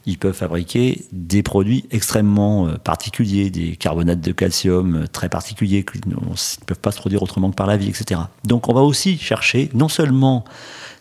Ils 0.05 0.17
peuvent 0.17 0.35
fabriquer 0.35 1.05
des 1.11 1.43
produits 1.43 1.85
extrêmement 1.91 2.67
euh, 2.67 2.77
particuliers, 2.77 3.49
des 3.49 3.75
carbonates 3.75 4.21
de 4.21 4.31
calcium 4.31 4.95
euh, 4.95 5.07
très 5.07 5.29
particuliers 5.29 5.83
qui 5.83 5.99
ne 6.07 6.15
ne 6.15 6.65
peuvent 6.65 6.79
pas 6.79 6.91
se 6.91 6.99
produire 6.99 7.21
autrement 7.21 7.51
que 7.51 7.55
par 7.55 7.67
la 7.67 7.77
vie, 7.77 7.89
etc. 7.89 8.21
Donc 8.45 8.69
on 8.69 8.73
va 8.73 8.81
aussi 8.81 9.17
chercher 9.17 9.69
non 9.73 9.89
seulement 9.89 10.45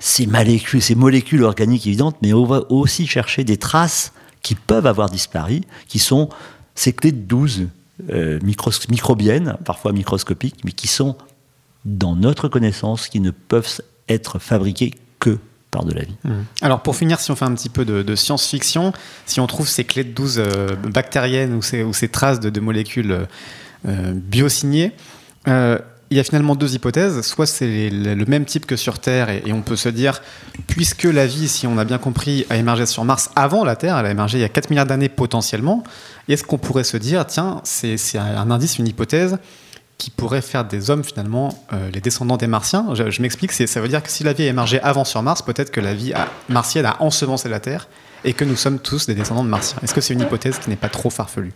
ces 0.01 0.27
molécules, 0.27 0.83
ces 0.83 0.95
molécules 0.95 1.43
organiques 1.45 1.87
évidentes, 1.87 2.17
mais 2.23 2.33
on 2.33 2.45
va 2.45 2.63
aussi 2.71 3.07
chercher 3.07 3.45
des 3.45 3.57
traces 3.57 4.13
qui 4.43 4.55
peuvent 4.55 4.87
avoir 4.87 5.11
disparu, 5.11 5.63
qui 5.89 5.99
sont 5.99 6.29
ces 6.75 6.93
clés 6.93 7.13
de 7.13 7.21
12 7.21 7.69
euh, 8.11 8.39
microbiennes, 8.89 9.57
parfois 9.65 9.93
microscopiques, 9.93 10.65
mais 10.65 10.73
qui 10.73 10.87
sont 10.87 11.17
dans 11.85 12.15
notre 12.15 12.49
connaissance, 12.49 13.09
qui 13.09 13.21
ne 13.21 13.31
peuvent 13.31 13.81
être 14.09 14.39
fabriquées 14.39 14.95
que 15.19 15.39
par 15.71 15.85
de 15.85 15.93
la 15.93 16.03
vie. 16.03 16.17
Mmh. 16.25 16.31
Alors 16.63 16.83
pour 16.83 16.97
finir, 16.97 17.21
si 17.21 17.31
on 17.31 17.37
fait 17.37 17.45
un 17.45 17.55
petit 17.55 17.69
peu 17.69 17.85
de, 17.85 18.15
science-fiction, 18.15 18.93
si 19.27 19.41
on 19.41 19.47
trouve 19.47 19.69
ces 19.69 19.85
clés 19.85 20.05
de 20.05 20.13
12 20.13 20.39
euh, 20.39 20.77
bactériennes 20.77 21.55
ou 21.55 21.63
ces, 21.63 22.09
traces 22.09 22.41
de, 22.41 22.61
molécules 22.61 23.27
euh, 23.87 24.13
biosignées, 24.15 24.93
il 26.11 26.17
y 26.17 26.21
a 26.21 26.25
finalement 26.25 26.57
deux 26.57 26.75
hypothèses. 26.75 27.21
Soit 27.23 27.47
c'est 27.47 27.91
le 27.91 28.25
même 28.25 28.45
type 28.45 28.67
que 28.67 28.77
sur 28.77 28.99
Terre, 28.99 29.29
et, 29.31 29.53
on 29.53 29.63
peut 29.63 29.77
se 29.77 29.89
dire, 29.89 30.23
puisque 30.67 31.05
la 31.05 31.27
vie, 31.27 31.49
si 31.49 31.67
on 31.67 31.79
a 31.79 31.85
bien 31.85 31.99
compris, 31.99 32.47
a 32.51 32.57
émergé 32.57 32.87
sur 32.87 33.05
Mars 33.05 33.31
avant 33.37 33.65
la 33.65 33.77
Terre, 33.77 33.99
elle 33.99 34.07
a 34.07 34.11
émergé 34.11 34.39
il 34.39 34.43
y 34.43 34.45
a 34.45 34.49
4 34.49 34.71
milliards 34.71 34.87
d'années 34.87 35.09
potentiellement, 35.09 35.85
est-ce 36.29 36.45
qu'on 36.45 36.59
pourrait 36.59 36.85
se 36.85 36.97
dire, 36.97 37.27
tiens, 37.27 37.61
c'est 37.65 37.97
un 38.17 38.51
indice, 38.51 38.79
une 38.79 38.89
hypothèse 38.89 39.39
qui 39.99 40.11
pourrait 40.11 40.43
faire 40.43 40.65
des 40.65 40.91
hommes 40.91 41.03
finalement 41.03 41.67
euh, 41.73 41.91
les 41.91 42.01
descendants 42.01 42.37
des 42.37 42.47
Martiens 42.47 42.87
Je, 42.95 43.21
m'explique, 43.21 43.53
ça 43.53 43.81
veut 43.81 43.89
dire 43.89 44.03
que 44.03 44.11
si 44.11 44.23
la 44.23 44.33
vie 44.33 44.45
a 44.45 44.47
émergé 44.47 44.81
avant 44.81 45.05
sur 45.05 45.23
Mars, 45.23 45.43
peut-être 45.43 45.71
que 45.71 45.81
la 45.81 45.93
vie 45.93 46.15
martienne 46.49 46.87
a 46.87 47.03
ensemencé 47.03 47.49
la 47.49 47.59
Terre 47.59 47.89
et 48.25 48.33
que 48.33 48.45
nous 48.45 48.57
sommes 48.57 48.79
tous 48.79 49.07
des 49.07 49.15
descendants 49.15 49.45
de 49.45 49.49
Martiens. 49.49 49.79
Est-ce 49.83 49.95
que 49.95 50.01
c'est 50.01 50.15
une 50.15 50.21
hypothèse 50.21 50.59
qui 50.59 50.71
n'est 50.71 50.77
pas 50.77 50.89
trop 50.89 51.11
farfelue? 51.11 51.53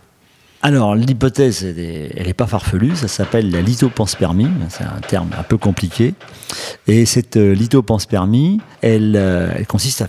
Alors, 0.65 0.95
l'hypothèse, 0.95 1.65
elle 1.65 2.25
n'est 2.25 2.33
pas 2.33 2.47
farfelue, 2.47 2.95
ça 2.95 3.09
s'appelle 3.09 3.51
la 3.51 3.61
lithopanspermie, 3.61 4.47
c'est 4.69 4.85
un 4.85 5.01
terme 5.01 5.29
un 5.37 5.43
peu 5.43 5.57
compliqué. 5.57 6.13
Et 6.87 7.05
cette 7.05 7.35
euh, 7.35 7.53
lithopanspermie, 7.53 8.61
elle, 8.79 9.17
euh, 9.17 9.51
elle 9.57 9.67
consiste 9.67 10.01
à, 10.01 10.07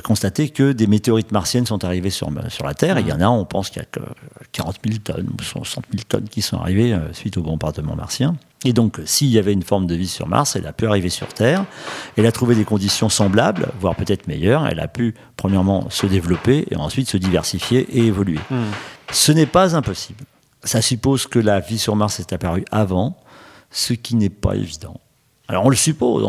constater 0.00 0.48
que 0.48 0.72
des 0.72 0.86
météorites 0.86 1.32
martiennes 1.32 1.66
sont 1.66 1.84
arrivées 1.84 2.08
sur, 2.08 2.30
sur 2.48 2.64
la 2.64 2.72
Terre. 2.72 2.98
Il 2.98 3.08
y 3.08 3.12
en 3.12 3.20
a, 3.20 3.28
on 3.28 3.44
pense 3.44 3.68
qu'il 3.68 3.82
y 3.82 3.84
a 3.84 3.88
que 3.90 4.00
40 4.52 4.76
000 4.86 4.98
tonnes 5.04 5.28
ou 5.38 5.42
60 5.42 5.84
000 5.92 6.04
tonnes 6.08 6.28
qui 6.30 6.40
sont 6.40 6.56
arrivées 6.56 6.94
euh, 6.94 7.12
suite 7.12 7.36
au 7.36 7.42
bombardement 7.42 7.94
martien. 7.94 8.36
Et 8.64 8.74
donc, 8.74 9.00
s'il 9.06 9.28
y 9.28 9.38
avait 9.38 9.54
une 9.54 9.62
forme 9.62 9.86
de 9.86 9.94
vie 9.94 10.08
sur 10.08 10.28
Mars, 10.28 10.54
elle 10.54 10.66
a 10.66 10.72
pu 10.72 10.86
arriver 10.86 11.08
sur 11.08 11.28
Terre. 11.28 11.64
Elle 12.16 12.26
a 12.26 12.32
trouvé 12.32 12.54
des 12.54 12.64
conditions 12.64 13.08
semblables, 13.08 13.68
voire 13.80 13.96
peut-être 13.96 14.26
meilleures. 14.26 14.66
Elle 14.66 14.80
a 14.80 14.88
pu, 14.88 15.14
premièrement, 15.36 15.88
se 15.88 16.06
développer 16.06 16.66
et 16.70 16.76
ensuite 16.76 17.08
se 17.08 17.16
diversifier 17.16 17.86
et 17.90 18.04
évoluer. 18.06 18.40
Hmm. 18.50 18.64
Ce 19.12 19.32
n'est 19.32 19.46
pas 19.46 19.74
impossible. 19.76 20.24
Ça 20.62 20.82
suppose 20.82 21.26
que 21.26 21.38
la 21.38 21.60
vie 21.60 21.78
sur 21.78 21.96
Mars 21.96 22.20
est 22.20 22.34
apparue 22.34 22.66
avant, 22.70 23.16
ce 23.70 23.94
qui 23.94 24.14
n'est 24.14 24.28
pas 24.28 24.54
évident. 24.54 25.00
Alors 25.48 25.64
on 25.64 25.70
le 25.70 25.76
suppose. 25.76 26.22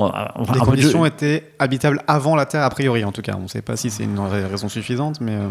Les 0.53 0.59
conditions 0.61 1.05
étaient 1.05 1.53
habitables 1.59 2.01
avant 2.07 2.35
la 2.35 2.45
Terre, 2.45 2.63
a 2.63 2.69
priori 2.69 3.03
en 3.03 3.11
tout 3.11 3.21
cas. 3.21 3.35
On 3.37 3.43
ne 3.43 3.47
sait 3.47 3.61
pas 3.61 3.75
si 3.75 3.91
c'est 3.91 4.03
une 4.03 4.19
raison 4.19 4.69
suffisante, 4.69 5.19
mais... 5.21 5.35
Euh, 5.35 5.49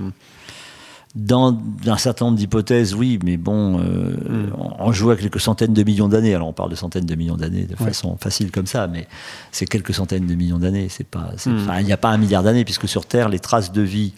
dans 1.14 1.58
un 1.86 1.96
certain 1.96 2.26
nombre 2.26 2.38
d'hypothèses, 2.38 2.94
oui, 2.94 3.18
mais 3.24 3.36
bon, 3.36 3.80
euh, 3.80 4.14
hmm. 4.14 4.52
on, 4.78 4.92
joue 4.92 5.10
à 5.10 5.16
quelques 5.16 5.40
centaines 5.40 5.74
de 5.74 5.82
millions 5.82 6.08
d'années. 6.08 6.34
Alors 6.34 6.48
on 6.48 6.52
parle 6.52 6.70
de 6.70 6.76
centaines 6.76 7.06
de 7.06 7.14
millions 7.16 7.36
d'années 7.36 7.64
de 7.64 7.74
façon 7.74 8.16
facile 8.16 8.52
comme 8.52 8.66
ça, 8.66 8.86
mais 8.86 9.08
c'est 9.50 9.66
quelques 9.66 9.94
centaines 9.94 10.26
de 10.26 10.34
millions 10.34 10.58
d'années. 10.58 10.88
C'est 10.88 11.06
pas, 11.06 11.32
hmm. 11.46 11.68
il 11.80 11.86
n'y 11.86 11.92
a 11.92 11.96
pas 11.96 12.10
un 12.10 12.18
milliard 12.18 12.42
d'années 12.42 12.64
puisque 12.64 12.88
sur 12.88 13.06
Terre, 13.06 13.28
les 13.28 13.40
traces 13.40 13.72
de 13.72 13.82
vie 13.82 14.12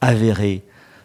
avérées 0.00 0.62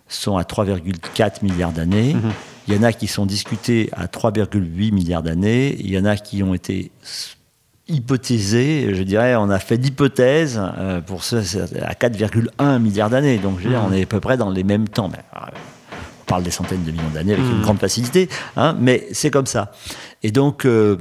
sont 0.07 0.37
à 0.37 0.43
3,4 0.43 1.43
milliards 1.43 1.71
d'années. 1.71 2.13
Mhm. 2.13 2.31
Il 2.67 2.75
y 2.75 2.77
en 2.77 2.83
a 2.83 2.93
qui 2.93 3.07
sont 3.07 3.25
discutés 3.25 3.89
à 3.93 4.07
3,8 4.07 4.93
milliards 4.93 5.23
d'années. 5.23 5.75
Il 5.79 5.91
y 5.91 5.97
en 5.97 6.05
a 6.05 6.15
qui 6.15 6.43
ont 6.43 6.53
été 6.53 6.91
hypothésés. 7.87 8.93
Je 8.93 9.03
dirais, 9.03 9.35
on 9.35 9.49
a 9.49 9.59
fait 9.59 9.77
l'hypothèse 9.77 10.61
euh, 10.77 11.01
pour 11.01 11.23
ce 11.23 11.35
à 11.81 11.93
4,1 11.93 12.79
milliards 12.79 13.09
d'années. 13.09 13.37
Donc, 13.37 13.59
je 13.59 13.65
veux 13.65 13.69
dire, 13.69 13.81
mhm. 13.81 13.91
on 13.91 13.93
est 13.93 14.03
à 14.03 14.05
peu 14.05 14.19
près 14.19 14.37
dans 14.37 14.49
les 14.49 14.63
mêmes 14.63 14.87
temps. 14.87 15.09
Mais, 15.09 15.19
euh, 15.35 15.45
on 16.21 16.25
parle 16.25 16.43
des 16.43 16.51
centaines 16.51 16.83
de 16.83 16.91
millions 16.91 17.09
d'années 17.13 17.33
avec 17.33 17.45
une 17.45 17.57
mhm. 17.57 17.61
grande 17.61 17.79
facilité, 17.79 18.29
hein, 18.55 18.75
mais 18.79 19.07
c'est 19.11 19.29
comme 19.29 19.45
ça. 19.45 19.71
Et 20.23 20.31
donc, 20.31 20.65
euh, 20.65 20.97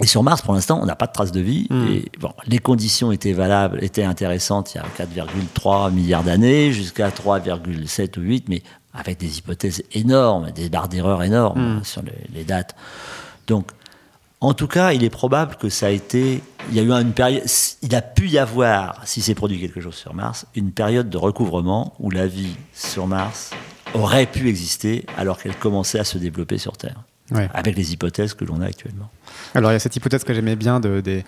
et 0.00 0.06
sur 0.06 0.22
Mars, 0.22 0.42
pour 0.42 0.54
l'instant, 0.54 0.78
on 0.80 0.86
n'a 0.86 0.94
pas 0.94 1.08
de 1.08 1.12
traces 1.12 1.32
de 1.32 1.40
vie. 1.40 1.66
Et 1.90 2.04
bon, 2.20 2.30
les 2.46 2.58
conditions 2.58 3.10
étaient 3.10 3.32
valables, 3.32 3.82
étaient 3.82 4.04
intéressantes 4.04 4.72
il 4.74 4.78
y 4.78 4.80
a 4.80 5.06
4,3 5.06 5.92
milliards 5.92 6.22
d'années, 6.22 6.70
jusqu'à 6.70 7.08
3,7 7.08 8.16
ou 8.16 8.22
8, 8.22 8.48
mais 8.48 8.62
avec 8.94 9.18
des 9.18 9.38
hypothèses 9.38 9.82
énormes, 9.92 10.50
des 10.52 10.68
barres 10.68 10.88
d'erreur 10.88 11.22
énormes 11.22 11.78
hmm. 11.78 11.84
sur 11.84 12.02
les, 12.32 12.44
dates. 12.44 12.76
Donc, 13.46 13.70
en 14.40 14.54
tout 14.54 14.68
cas, 14.68 14.92
il 14.92 15.02
est 15.02 15.10
probable 15.10 15.56
que 15.56 15.68
ça 15.68 15.86
a 15.86 15.90
été. 15.90 16.42
Il 16.70 16.76
y 16.76 16.80
a 16.80 16.82
eu 16.82 16.92
une 16.92 17.12
période. 17.12 17.42
Il 17.82 17.94
a 17.94 18.02
pu 18.02 18.28
y 18.28 18.38
avoir, 18.38 19.02
si 19.06 19.20
s'est 19.20 19.34
produit 19.34 19.58
quelque 19.58 19.80
chose 19.80 19.96
sur 19.96 20.14
Mars, 20.14 20.46
une 20.54 20.70
période 20.70 21.10
de 21.10 21.16
recouvrement 21.16 21.94
où 21.98 22.10
la 22.10 22.26
vie 22.26 22.54
sur 22.72 23.06
Mars 23.06 23.50
aurait 23.94 24.26
pu 24.26 24.48
exister 24.48 25.06
alors 25.16 25.38
qu'elle 25.38 25.56
commençait 25.56 25.98
à 25.98 26.04
se 26.04 26.18
développer 26.18 26.58
sur 26.58 26.76
Terre 26.76 27.02
avec 27.54 27.76
les 27.76 27.92
hypothèses 27.92 28.34
que 28.34 28.44
l'on 28.44 28.60
a 28.60 28.66
actuellement. 28.66 29.10
Alors 29.54 29.70
il 29.70 29.74
y 29.74 29.76
a 29.76 29.80
cette 29.80 29.96
hypothèse 29.96 30.24
que 30.24 30.32
j'aimais 30.32 30.56
bien 30.56 30.80
de, 30.80 31.00
des 31.00 31.24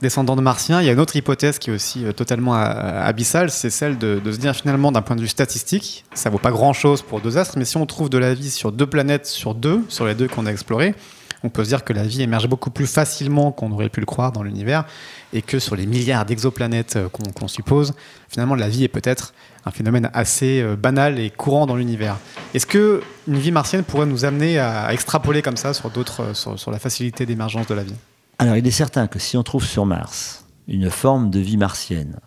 descendants 0.00 0.36
de 0.36 0.40
martiens. 0.40 0.80
Il 0.80 0.86
y 0.86 0.88
a 0.88 0.92
une 0.92 1.00
autre 1.00 1.16
hypothèse 1.16 1.58
qui 1.58 1.70
est 1.70 1.72
aussi 1.72 2.04
euh, 2.04 2.12
totalement 2.12 2.56
euh, 2.56 3.02
abyssale, 3.04 3.50
c'est 3.50 3.70
celle 3.70 3.98
de, 3.98 4.20
se 4.24 4.38
dire 4.38 4.54
finalement 4.54 4.92
d'un 4.92 5.02
point 5.02 5.16
de 5.16 5.20
vue 5.20 5.28
statistique, 5.28 6.04
ça 6.14 6.30
vaut 6.30 6.38
pas 6.38 6.50
grand-chose 6.50 7.02
pour 7.02 7.20
deux 7.20 7.36
astres, 7.36 7.58
mais 7.58 7.64
si 7.64 7.76
on 7.76 7.86
trouve 7.86 8.10
de 8.10 8.18
la 8.18 8.34
vie 8.34 8.50
sur 8.50 8.72
deux 8.72 8.86
planètes 8.86 9.26
sur 9.26 9.54
deux, 9.54 9.82
sur 9.88 10.06
les 10.06 10.14
deux 10.14 10.28
qu'on 10.28 10.46
a 10.46 10.52
explorées, 10.52 10.94
on 11.42 11.48
peut 11.48 11.64
se 11.64 11.68
dire 11.70 11.84
que 11.84 11.92
la 11.92 12.04
vie 12.04 12.22
émerge 12.22 12.48
beaucoup 12.48 12.70
plus 12.70 12.86
facilement 12.86 13.52
qu'on 13.52 13.72
aurait 13.72 13.88
pu 13.88 14.00
le 14.00 14.06
croire 14.06 14.32
dans 14.32 14.42
l'univers 14.42 14.84
et 15.32 15.42
que 15.42 15.58
sur 15.58 15.76
les 15.76 15.86
milliards 15.86 16.24
d'exoplanètes 16.24 16.96
euh, 16.96 17.08
qu'on 17.08 17.48
suppose, 17.48 17.94
finalement 18.28 18.54
la 18.54 18.68
vie 18.68 18.84
est 18.84 18.88
peut-être 18.88 19.32
un 19.64 19.70
phénomène 19.70 20.10
assez 20.12 20.60
euh, 20.60 20.76
banal 20.76 21.18
et 21.18 21.30
courant 21.30 21.66
dans 21.66 21.76
l'univers. 21.76 22.18
Est-ce 22.54 22.66
que 22.66 23.02
une 23.28 23.38
vie 23.38 23.52
martienne 23.52 23.84
pourrait 23.84 24.06
nous 24.06 24.24
amener 24.24 24.58
à 24.58 24.92
extrapoler 24.92 25.42
comme 25.42 25.56
ça 25.56 25.74
sur 25.74 25.90
d'autres, 25.90 26.22
euh, 26.22 26.56
sur, 26.56 26.70
la 26.70 26.78
facilité 26.78 27.26
d'émergence 27.26 27.66
de 27.66 27.74
la 27.74 27.84
vie? 27.84 27.96
Alors 28.38 28.56
il 28.56 28.66
est 28.66 28.72
certain 28.72 29.06
que 29.06 29.18
si 29.18 29.36
on 29.36 29.42
trouve 29.42 29.64
sur 29.64 29.86
Mars 29.86 30.44
une 30.68 30.90
forme 30.90 31.30
de 31.30 31.40
vie 31.40 31.56
martienne 31.56 32.20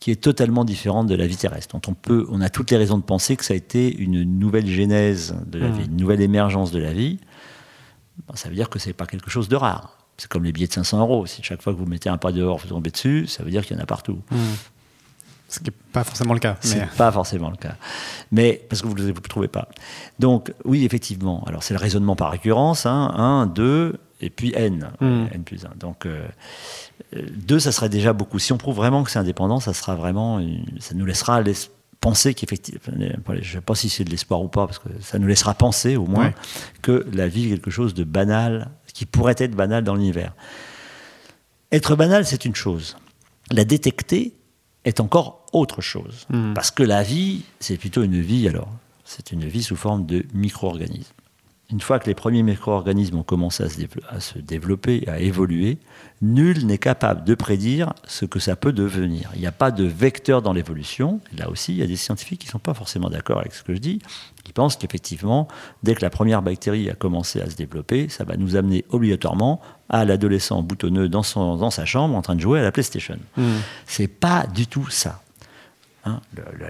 qui 0.00 0.10
est 0.10 0.20
totalement 0.20 0.64
différente 0.64 1.06
de 1.06 1.14
la 1.14 1.26
vie 1.26 1.36
terrestre. 1.36 1.78
dont 1.78 1.92
on, 1.92 1.94
peut, 1.94 2.26
on 2.30 2.40
a 2.40 2.48
toutes 2.48 2.70
les 2.70 2.78
raisons 2.78 2.96
de 2.96 3.02
penser 3.02 3.36
que 3.36 3.44
ça 3.44 3.52
a 3.52 3.56
été 3.56 3.94
une 3.94 4.24
nouvelle 4.24 4.66
genèse 4.66 5.36
de 5.46 5.58
la 5.58 5.68
mmh. 5.68 5.72
vie, 5.72 5.84
une 5.84 5.96
nouvelle 5.96 6.22
émergence 6.22 6.70
de 6.70 6.78
la 6.78 6.94
vie. 6.94 7.18
Ça 8.34 8.48
veut 8.48 8.54
dire 8.54 8.68
que 8.68 8.78
ce 8.78 8.88
n'est 8.88 8.94
pas 8.94 9.06
quelque 9.06 9.30
chose 9.30 9.48
de 9.48 9.56
rare. 9.56 9.96
C'est 10.16 10.28
comme 10.28 10.44
les 10.44 10.52
billets 10.52 10.66
de 10.66 10.72
500 10.72 11.00
euros. 11.00 11.26
Si 11.26 11.42
chaque 11.42 11.62
fois 11.62 11.72
que 11.72 11.78
vous 11.78 11.86
mettez 11.86 12.08
un 12.08 12.18
pas 12.18 12.32
dehors, 12.32 12.58
vous 12.58 12.68
tombez 12.68 12.90
dessus, 12.90 13.26
ça 13.26 13.42
veut 13.42 13.50
dire 13.50 13.64
qu'il 13.64 13.76
y 13.76 13.80
en 13.80 13.82
a 13.82 13.86
partout. 13.86 14.20
Mmh. 14.30 14.36
Ce 15.48 15.58
qui 15.58 15.64
n'est 15.64 15.76
pas 15.92 16.04
forcément 16.04 16.34
le 16.34 16.40
cas. 16.40 16.56
C'est 16.60 16.86
pas 16.90 17.10
forcément 17.10 17.50
le 17.50 17.56
cas. 17.56 17.74
Mais 18.30 18.64
parce 18.68 18.82
que 18.82 18.86
vous 18.86 18.94
ne 18.94 19.06
le 19.06 19.14
trouvez 19.14 19.48
pas. 19.48 19.68
Donc, 20.18 20.52
oui, 20.64 20.84
effectivement. 20.84 21.42
Alors, 21.46 21.64
c'est 21.64 21.74
le 21.74 21.80
raisonnement 21.80 22.14
par 22.14 22.30
récurrence. 22.30 22.86
Hein, 22.86 23.12
1, 23.16 23.46
2, 23.46 23.98
et 24.20 24.30
puis 24.30 24.52
n. 24.54 24.90
Hmm. 25.00 25.26
n 25.32 25.42
plus 25.42 25.64
1. 25.64 25.70
Donc, 25.76 26.06
2, 27.12 27.54
euh, 27.56 27.58
ça 27.58 27.72
serait 27.72 27.88
déjà 27.88 28.12
beaucoup. 28.12 28.38
Si 28.38 28.52
on 28.52 28.58
prouve 28.58 28.76
vraiment 28.76 29.02
que 29.02 29.10
c'est 29.10 29.18
indépendant, 29.18 29.58
ça 29.58 29.72
sera 29.74 29.96
vraiment. 29.96 30.40
ça 30.78 30.94
nous 30.94 31.04
laissera 31.04 31.42
penser 32.00 32.34
qu'effectivement. 32.34 32.80
Je 32.96 33.34
ne 33.34 33.42
sais 33.42 33.60
pas 33.60 33.74
si 33.74 33.88
c'est 33.88 34.04
de 34.04 34.10
l'espoir 34.10 34.42
ou 34.42 34.48
pas, 34.48 34.66
parce 34.66 34.78
que 34.78 34.88
ça 35.00 35.18
nous 35.18 35.26
laissera 35.26 35.54
penser 35.54 35.96
au 35.96 36.06
moins 36.06 36.32
que 36.82 37.06
la 37.12 37.28
vie 37.28 37.46
est 37.46 37.50
quelque 37.50 37.70
chose 37.70 37.94
de 37.94 38.04
banal, 38.04 38.70
qui 38.92 39.06
pourrait 39.06 39.36
être 39.38 39.54
banal 39.54 39.84
dans 39.84 39.94
l'univers. 39.94 40.34
Être 41.72 41.96
banal, 41.96 42.26
c'est 42.26 42.44
une 42.44 42.54
chose. 42.54 42.96
La 43.50 43.64
détecter, 43.64 44.34
est 44.84 45.00
encore 45.00 45.46
autre 45.52 45.80
chose. 45.80 46.26
Hmm. 46.30 46.54
Parce 46.54 46.70
que 46.70 46.82
la 46.82 47.02
vie, 47.02 47.42
c'est 47.60 47.76
plutôt 47.76 48.02
une 48.02 48.20
vie 48.20 48.48
alors. 48.48 48.70
C'est 49.04 49.32
une 49.32 49.46
vie 49.46 49.62
sous 49.62 49.76
forme 49.76 50.06
de 50.06 50.24
micro-organismes. 50.32 51.12
Une 51.72 51.80
fois 51.80 51.98
que 51.98 52.06
les 52.06 52.14
premiers 52.14 52.42
micro-organismes 52.42 53.18
ont 53.18 53.22
commencé 53.22 53.62
à 53.62 53.68
se, 53.68 53.80
à 54.08 54.20
se, 54.20 54.38
développer, 54.38 55.04
à 55.06 55.20
évoluer, 55.20 55.78
nul 56.20 56.66
n'est 56.66 56.78
capable 56.78 57.24
de 57.24 57.34
prédire 57.34 57.92
ce 58.06 58.24
que 58.24 58.40
ça 58.40 58.56
peut 58.56 58.72
devenir. 58.72 59.30
Il 59.34 59.40
n'y 59.40 59.46
a 59.46 59.52
pas 59.52 59.70
de 59.70 59.84
vecteur 59.84 60.42
dans 60.42 60.52
l'évolution. 60.52 61.20
Là 61.36 61.48
aussi, 61.48 61.72
il 61.72 61.78
y 61.78 61.82
a 61.82 61.86
des 61.86 61.96
scientifiques 61.96 62.40
qui 62.40 62.46
ne 62.48 62.52
sont 62.52 62.58
pas 62.58 62.74
forcément 62.74 63.08
d'accord 63.08 63.38
avec 63.38 63.54
ce 63.54 63.62
que 63.62 63.74
je 63.74 63.78
dis, 63.78 64.00
qui 64.42 64.52
pensent 64.52 64.76
qu'effectivement, 64.76 65.46
dès 65.82 65.94
que 65.94 66.02
la 66.02 66.10
première 66.10 66.42
bactérie 66.42 66.90
a 66.90 66.94
commencé 66.94 67.40
à 67.40 67.48
se 67.48 67.56
développer, 67.56 68.08
ça 68.08 68.24
va 68.24 68.36
nous 68.36 68.56
amener 68.56 68.84
obligatoirement 68.90 69.60
à 69.88 70.04
l'adolescent 70.04 70.62
boutonneux 70.62 71.08
dans, 71.08 71.22
son, 71.22 71.56
dans 71.56 71.70
sa 71.70 71.84
chambre 71.84 72.16
en 72.16 72.22
train 72.22 72.34
de 72.34 72.40
jouer 72.40 72.60
à 72.60 72.62
la 72.62 72.72
PlayStation. 72.72 73.18
Ce 73.36 73.40
hmm. 73.40 73.60
C'est 73.86 74.08
pas 74.08 74.46
du 74.46 74.66
tout 74.66 74.88
ça. 74.90 75.20
Hein, 76.04 76.20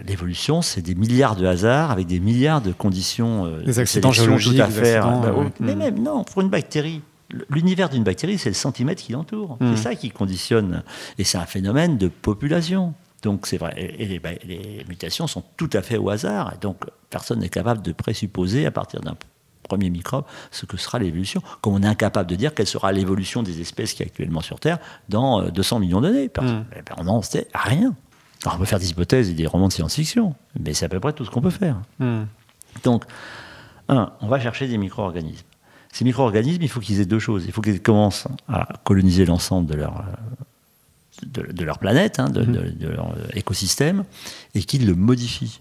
l'évolution, 0.07 0.61
c'est 0.61 0.83
des 0.83 0.97
milliards 0.97 1.37
de 1.37 1.47
hasards 1.47 1.93
avec 1.93 2.07
des 2.09 2.19
milliards 2.19 2.61
de 2.61 2.73
conditions 2.73 3.47
euh, 3.47 3.63
des 3.63 3.79
accidents 3.79 4.11
géologiques 4.11 4.57
tout 4.57 4.63
à 4.63 4.69
faire. 4.69 5.07
Bah 5.21 5.33
mais 5.61 5.77
même 5.77 6.03
non, 6.03 6.25
pour 6.25 6.43
une 6.43 6.49
bactérie, 6.49 7.01
l'univers 7.49 7.89
d'une 7.89 8.03
bactérie, 8.03 8.39
c'est 8.39 8.51
le 8.51 8.55
centimètre 8.55 9.03
qui 9.03 9.13
l'entoure. 9.13 9.57
C'est 9.61 9.67
hmm. 9.67 9.77
ça 9.77 9.95
qui 9.95 10.11
conditionne. 10.11 10.83
Et 11.19 11.25
c'est 11.25 11.39
un 11.39 11.47
phénomène 11.47 11.97
de 11.97 12.09
population. 12.09 12.95
Donc 13.23 13.47
c'est 13.47 13.59
vrai. 13.59 13.75
Et, 13.77 14.07
les, 14.07 14.21
les, 14.45 14.85
mutations 14.89 15.29
sont 15.29 15.45
tout 15.57 15.71
à 15.75 15.83
fait 15.83 15.97
au 15.97 16.11
hasard. 16.11 16.55
Et 16.55 16.59
donc 16.59 16.83
personne 17.09 17.39
n'est 17.39 17.49
capable 17.49 17.83
de 17.83 17.93
présupposer 17.93 18.67
à 18.67 18.73
partir 18.73 19.01
d'un 19.01 19.17
premier 19.63 19.91
microbe 19.91 20.25
ce 20.51 20.67
que 20.67 20.77
sera 20.77 20.99
l'évolution. 20.99 21.41
Comme 21.61 21.75
on 21.75 21.83
est 21.83 21.87
incapable 21.87 22.29
de 22.29 22.35
dire 22.35 22.53
quelle 22.53 22.67
sera 22.67 22.91
l'évolution 22.91 23.45
des 23.45 23.61
espèces 23.61 23.95
qui 23.95 24.03
est 24.03 24.07
actuellement 24.07 24.41
sur 24.41 24.59
Terre 24.59 24.79
dans 25.09 25.49
200 25.49 25.77
euh, 25.77 25.81
millions 25.81 26.01
d'années. 26.01 26.27
Hmm. 26.27 26.65
Eh 26.77 26.83
ben, 26.83 26.95
on 26.99 27.05
n'en 27.05 27.23
sait 27.23 27.47
rien. 27.55 27.95
Alors, 28.45 28.57
on 28.57 28.59
peut 28.59 28.65
faire 28.65 28.79
des 28.79 28.91
hypothèses 28.91 29.29
et 29.29 29.35
des 29.35 29.47
romans 29.47 29.69
de 29.69 29.73
science-fiction, 29.73 30.35
mais 30.59 30.73
c'est 30.75 30.87
à 30.87 30.89
peu 30.89 30.99
près 31.01 31.13
tout 31.13 31.25
ce 31.25 31.31
qu'on 31.31 31.43
peut 31.43 31.51
faire. 31.51 31.77
Hmm. 31.99 32.23
Donc, 32.85 33.05
un, 33.89 34.13
on 34.21 34.29
va 34.29 34.41
chercher 34.41 34.67
des 34.69 34.79
micro-organismes. 34.79 35.45
Ces 35.93 36.05
micro-organismes, 36.05 36.63
il 36.63 36.69
faut 36.69 36.81
qu'ils 36.81 37.01
aient 37.01 37.05
deux 37.07 37.19
choses. 37.19 37.45
Il 37.47 37.53
faut 37.53 37.61
qu'ils 37.61 37.83
commencent 37.83 38.29
à 38.49 38.69
coloniser 38.85 39.25
l'ensemble 39.27 39.67
de 39.69 39.75
leur, 39.75 39.99
euh, 40.01 41.25
de, 41.27 41.53
de 41.53 41.65
leur 41.65 41.79
planète, 41.79 42.19
hein, 42.21 42.31
de, 42.31 42.45
de- 42.45 42.71
de 42.71 42.89
leur 42.89 43.11
euh, 43.11 43.27
écosystème, 43.35 44.05
et 44.55 44.63
qu'ils 44.63 44.87
le 44.87 44.95
modifient. 44.95 45.61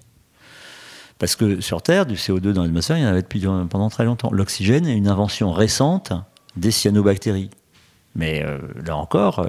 Parce 1.17 1.35
que 1.35 1.59
sur 1.59 1.81
Terre, 1.81 2.05
du 2.05 2.15
CO2 2.15 2.53
dans 2.53 2.63
l'atmosphère, 2.63 2.97
il 2.97 3.01
y 3.03 3.05
en 3.05 3.09
avait 3.09 3.23
depuis 3.23 3.41
pendant 3.41 3.89
très 3.89 4.05
longtemps. 4.05 4.29
L'oxygène 4.31 4.87
est 4.87 4.95
une 4.95 5.09
invention 5.09 5.51
récente 5.51 6.13
des 6.55 6.71
cyanobactéries. 6.71 7.49
Mais 8.15 8.43
euh, 8.43 8.57
là 8.85 8.95
encore, 8.97 9.39
euh, 9.39 9.47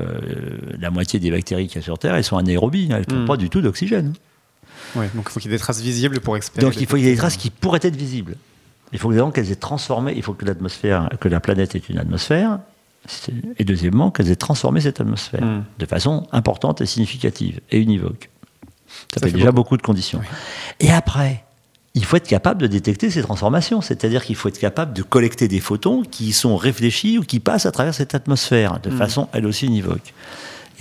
la 0.79 0.91
moitié 0.91 1.19
des 1.19 1.31
bactéries 1.31 1.67
qu'il 1.67 1.77
y 1.77 1.79
a 1.79 1.83
sur 1.83 1.99
Terre, 1.99 2.15
elles 2.15 2.25
sont 2.25 2.37
anaérobies. 2.37 2.89
Elles 2.91 3.01
ne 3.01 3.05
trouvent 3.05 3.23
Mm. 3.23 3.27
pas 3.27 3.37
du 3.37 3.49
tout 3.51 3.61
d'oxygène. 3.63 4.13
Ouais, 4.97 5.09
donc 5.15 5.27
il 5.29 5.33
faut 5.33 5.41
qu'il 5.41 5.51
y 5.51 5.55
ait 5.55 5.57
des 5.57 5.63
traces 5.63 5.81
visibles 5.81 6.21
pour 6.21 6.37
expérimenter. 6.37 6.75
Donc 6.77 6.83
il 6.83 6.87
faut 6.87 6.97
qu'il 6.97 7.05
y 7.07 7.09
ait 7.09 7.13
des 7.13 7.19
traces 7.19 7.37
qui 7.37 7.51
pourraient 7.51 7.81
être 7.83 7.97
visibles. 7.97 8.37
Il 8.93 8.99
faut 8.99 9.09
qu'elles 9.31 9.51
aient 9.53 9.57
transformé, 9.57 10.13
il 10.17 10.23
faut 10.23 10.35
que 10.35 10.45
l'atmosphère, 10.45 11.09
que 11.21 11.29
la 11.29 11.39
planète 11.41 11.75
ait 11.75 11.83
une 11.89 11.99
atmosphère, 11.99 12.59
et 13.59 13.65
deuxièmement 13.65 14.11
qu'elles 14.11 14.31
aient 14.31 14.37
transformé 14.37 14.81
cette 14.81 15.01
atmosphère 15.01 15.45
Mm. 15.45 15.65
de 15.79 15.87
façon 15.87 16.27
importante 16.33 16.81
et 16.81 16.87
significative 16.87 17.61
et 17.71 17.79
univoque. 17.79 18.29
Ça, 18.89 18.95
Ça 19.15 19.21
fait 19.21 19.27
fait 19.27 19.33
déjà 19.37 19.47
beaucoup. 19.53 19.57
beaucoup 19.71 19.77
de 19.77 19.83
conditions. 19.83 20.21
Et 20.81 20.91
après, 20.91 21.45
il 21.95 22.05
faut 22.05 22.17
être 22.17 22.29
capable 22.29 22.63
de 22.63 22.67
détecter 22.69 23.11
ces 23.11 23.23
transformations, 23.23 23.81
c'est-à-dire 23.81 24.25
qu'il 24.25 24.37
faut 24.37 24.49
être 24.49 24.59
capable 24.61 24.93
de 24.93 25.03
collecter 25.03 25.49
des 25.49 25.61
photons 25.61 26.03
qui 26.03 26.33
sont 26.33 26.57
réfléchis 26.57 27.19
ou 27.19 27.23
qui 27.23 27.41
passent 27.41 27.67
à 27.67 27.73
travers 27.73 27.95
cette 27.95 28.15
atmosphère 28.15 28.79
de 28.81 28.91
Mm. 28.91 28.97
façon 28.99 29.29
elle 29.33 29.47
aussi 29.47 29.67
univoque. 29.67 30.15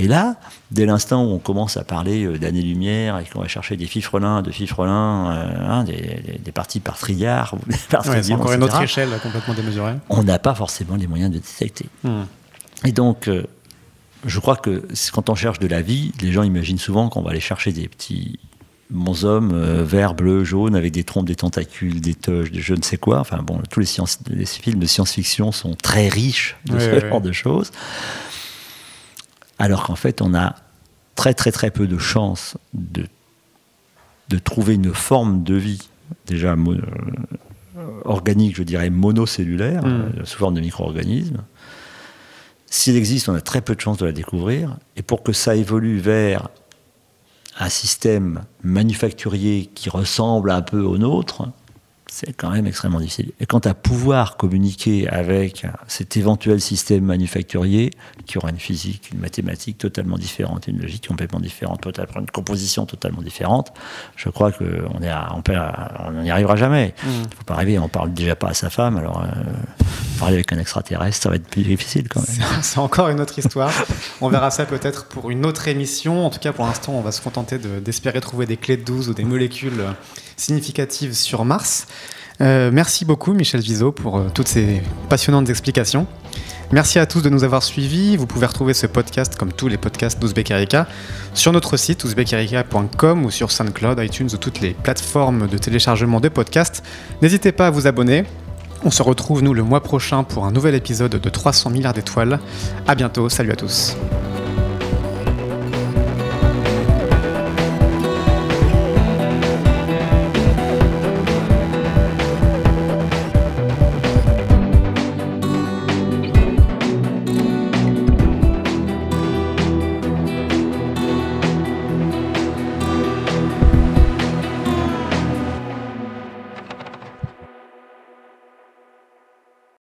Et 0.01 0.07
là, 0.07 0.35
dès 0.71 0.85
l'instant 0.85 1.25
où 1.25 1.29
on 1.31 1.39
commence 1.39 1.75
à 1.75 1.83
parler 1.83 2.23
euh, 2.25 2.37
d'années-lumière 2.37 3.17
et 3.19 3.25
qu'on 3.25 3.41
va 3.41 3.47
chercher 3.49 3.75
des 3.75 3.85
fifrelins, 3.87 4.41
de 4.43 4.51
fifrelins, 4.51 5.31
euh, 5.31 5.57
hein, 5.67 5.83
des, 5.83 5.93
des- 5.93 6.39
des 6.41 6.51
parties 6.53 6.79
par 6.79 6.97
trilliard, 6.97 7.53
ou 7.55 7.57
par 7.89 8.05
Ouais, 8.07 8.23
c'est 8.23 8.31
encore 8.33 8.53
une 8.53 8.63
autre 8.63 8.81
échelle 8.81 9.09
complètement 9.21 9.53
démesurée. 9.55 9.95
on 10.09 10.23
n'a 10.23 10.39
pas 10.39 10.53
forcément 10.55 10.95
les 10.95 11.07
moyens 11.07 11.31
de 11.31 11.37
détecter. 11.39 11.87
Hmm. 12.03 12.21
Et 12.85 12.91
donc, 12.93 13.27
euh, 13.27 13.43
je 14.25 14.39
crois 14.39 14.55
que 14.55 14.87
quand 15.11 15.29
on 15.29 15.35
cherche 15.35 15.59
de 15.59 15.67
la 15.67 15.81
vie, 15.81 16.13
les 16.21 16.31
gens 16.31 16.43
imaginent 16.43 16.77
souvent 16.79 17.09
qu'on 17.09 17.21
va 17.23 17.31
aller 17.31 17.39
chercher 17.41 17.73
des 17.73 17.87
petits 17.89 18.39
bonshommes 18.89 19.51
euh, 19.53 19.83
verts, 19.83 20.13
bleus, 20.13 20.43
jaunes, 20.43 20.75
avec 20.75 20.91
des 20.91 21.03
trompes, 21.03 21.27
des 21.27 21.35
tentacules, 21.35 22.01
des 22.01 22.15
toges, 22.15 22.51
de 22.51 22.59
je 22.59 22.73
ne 22.73 22.81
sais 22.81 22.97
quoi. 22.97 23.19
Enfin 23.19 23.41
bon, 23.43 23.61
tous 23.69 23.79
les, 23.79 24.45
films 24.45 24.79
de 24.79 24.85
science-fiction 24.85 25.51
sont 25.51 25.75
très 25.75 26.07
riches 26.07 26.55
de 26.65 26.79
ce 26.79 26.99
genre 26.99 27.21
de 27.21 27.31
choses. 27.31 27.71
Alors 29.57 29.83
qu'en 29.83 29.95
fait, 29.95 30.21
on 30.21 30.33
a 30.33 30.55
très 31.15 31.33
très 31.33 31.51
très 31.51 31.69
peu 31.69 31.85
de 31.87 31.97
chances 31.97 32.57
de, 32.73 33.05
de 34.29 34.37
trouver 34.39 34.75
une 34.75 34.93
forme 34.93 35.43
de 35.43 35.55
vie, 35.55 35.89
déjà 36.25 36.53
euh, 36.53 36.81
organique, 38.05 38.55
je 38.55 38.63
dirais 38.63 38.89
monocellulaire, 38.89 39.85
Mm. 39.85 40.11
euh, 40.19 40.25
sous 40.25 40.37
forme 40.37 40.55
de 40.55 40.61
micro-organismes. 40.61 41.43
S'il 42.67 42.95
existe, 42.95 43.29
on 43.29 43.35
a 43.35 43.41
très 43.41 43.61
peu 43.61 43.75
de 43.75 43.81
chances 43.81 43.97
de 43.97 44.05
la 44.05 44.11
découvrir. 44.11 44.77
Et 44.95 45.01
pour 45.01 45.23
que 45.23 45.33
ça 45.33 45.55
évolue 45.55 45.97
vers 45.97 46.49
un 47.59 47.69
système 47.69 48.45
manufacturier 48.63 49.69
qui 49.75 49.89
ressemble 49.89 50.49
un 50.49 50.61
peu 50.61 50.81
au 50.81 50.97
nôtre, 50.97 51.49
c'est 52.11 52.33
quand 52.33 52.49
même 52.49 52.65
extrêmement 52.67 52.99
difficile. 52.99 53.31
Et 53.39 53.45
quant 53.45 53.59
à 53.59 53.73
pouvoir 53.73 54.35
communiquer 54.37 55.07
avec 55.09 55.65
cet 55.87 56.17
éventuel 56.17 56.59
système 56.61 57.03
manufacturier, 57.03 57.91
qui 58.25 58.37
aura 58.37 58.49
une 58.49 58.59
physique, 58.59 59.09
une 59.13 59.19
mathématique 59.19 59.77
totalement 59.77 60.17
différente, 60.17 60.67
une 60.67 60.79
logique 60.81 61.07
complètement 61.07 61.39
différente, 61.39 61.81
peut-être 61.81 62.17
une 62.17 62.25
composition 62.29 62.85
totalement 62.85 63.21
différente, 63.21 63.71
je 64.15 64.29
crois 64.29 64.51
qu'on 64.51 64.65
on 64.95 64.99
n'y 65.01 66.29
arrivera 66.31 66.55
jamais. 66.55 66.93
Il 67.05 67.09
ne 67.09 67.23
faut 67.35 67.43
pas 67.45 67.55
rêver, 67.55 67.79
on 67.79 67.87
parle 67.89 68.13
déjà 68.13 68.35
pas 68.35 68.49
à 68.49 68.53
sa 68.53 68.69
femme, 68.69 68.97
alors 68.97 69.21
euh, 69.23 69.27
parler 70.19 70.35
avec 70.35 70.51
un 70.53 70.59
extraterrestre, 70.59 71.17
ça 71.23 71.29
va 71.29 71.35
être 71.35 71.47
plus 71.47 71.63
difficile 71.63 72.07
quand 72.09 72.21
même. 72.27 72.47
C'est- 72.61 72.77
encore 72.79 73.09
une 73.09 73.19
autre 73.21 73.37
histoire. 73.37 73.71
On 74.21 74.29
verra 74.29 74.51
ça 74.51 74.65
peut-être 74.65 75.05
pour 75.05 75.29
une 75.29 75.45
autre 75.45 75.67
émission. 75.67 76.25
En 76.25 76.29
tout 76.29 76.39
cas, 76.39 76.53
pour 76.53 76.65
l'instant, 76.65 76.93
on 76.93 77.01
va 77.01 77.11
se 77.11 77.21
contenter 77.21 77.57
de- 77.59 77.79
d'espérer 77.79 78.19
trouver 78.21 78.45
des 78.45 78.57
clés 78.57 78.77
de 78.77 78.83
12 78.83 79.09
ou 79.09 79.13
des 79.13 79.23
molécules 79.25 79.83
significatives 80.39 81.13
sur 81.13 81.45
Mars. 81.45 81.87
Euh, 82.41 82.71
merci 82.71 83.03
beaucoup, 83.03 83.33
Michel 83.33 83.61
Vizot, 83.61 83.91
pour 83.91 84.17
euh, 84.17 84.27
toutes 84.33 84.47
ces 84.47 84.81
passionnantes 85.09 85.49
explications. 85.49 86.07
Merci 86.71 86.99
à 86.99 87.05
tous 87.05 87.21
de 87.21 87.29
nous 87.29 87.43
avoir 87.43 87.63
suivis. 87.63 88.15
Vous 88.15 88.27
pouvez 88.27 88.45
retrouver 88.45 88.73
ce 88.73 88.87
podcast, 88.87 89.35
comme 89.35 89.51
tous 89.51 89.67
les 89.67 89.77
podcasts 89.77 90.19
d'Ouzbek 90.19 90.51
Erika, 90.51 90.87
sur 91.33 91.51
notre 91.51 91.77
site 91.77 92.03
ouzbekerika.com 92.03 93.25
ou 93.25 93.31
sur 93.31 93.51
SoundCloud, 93.51 93.99
iTunes 93.99 94.29
ou 94.31 94.37
toutes 94.37 94.61
les 94.61 94.71
plateformes 94.71 95.47
de 95.47 95.57
téléchargement 95.57 96.19
de 96.19 96.29
podcasts. 96.29 96.83
N'hésitez 97.21 97.51
pas 97.51 97.67
à 97.67 97.69
vous 97.71 97.87
abonner. 97.87 98.23
On 98.85 98.91
se 98.91 99.03
retrouve, 99.03 99.43
nous, 99.43 99.53
le 99.53 99.63
mois 99.63 99.81
prochain 99.81 100.23
pour 100.23 100.45
un 100.45 100.51
nouvel 100.51 100.75
épisode 100.75 101.11
de 101.11 101.29
300 101.29 101.71
milliards 101.71 101.93
d'étoiles. 101.93 102.39
À 102.87 102.95
bientôt. 102.95 103.27
Salut 103.27 103.51
à 103.51 103.55
tous. 103.57 103.97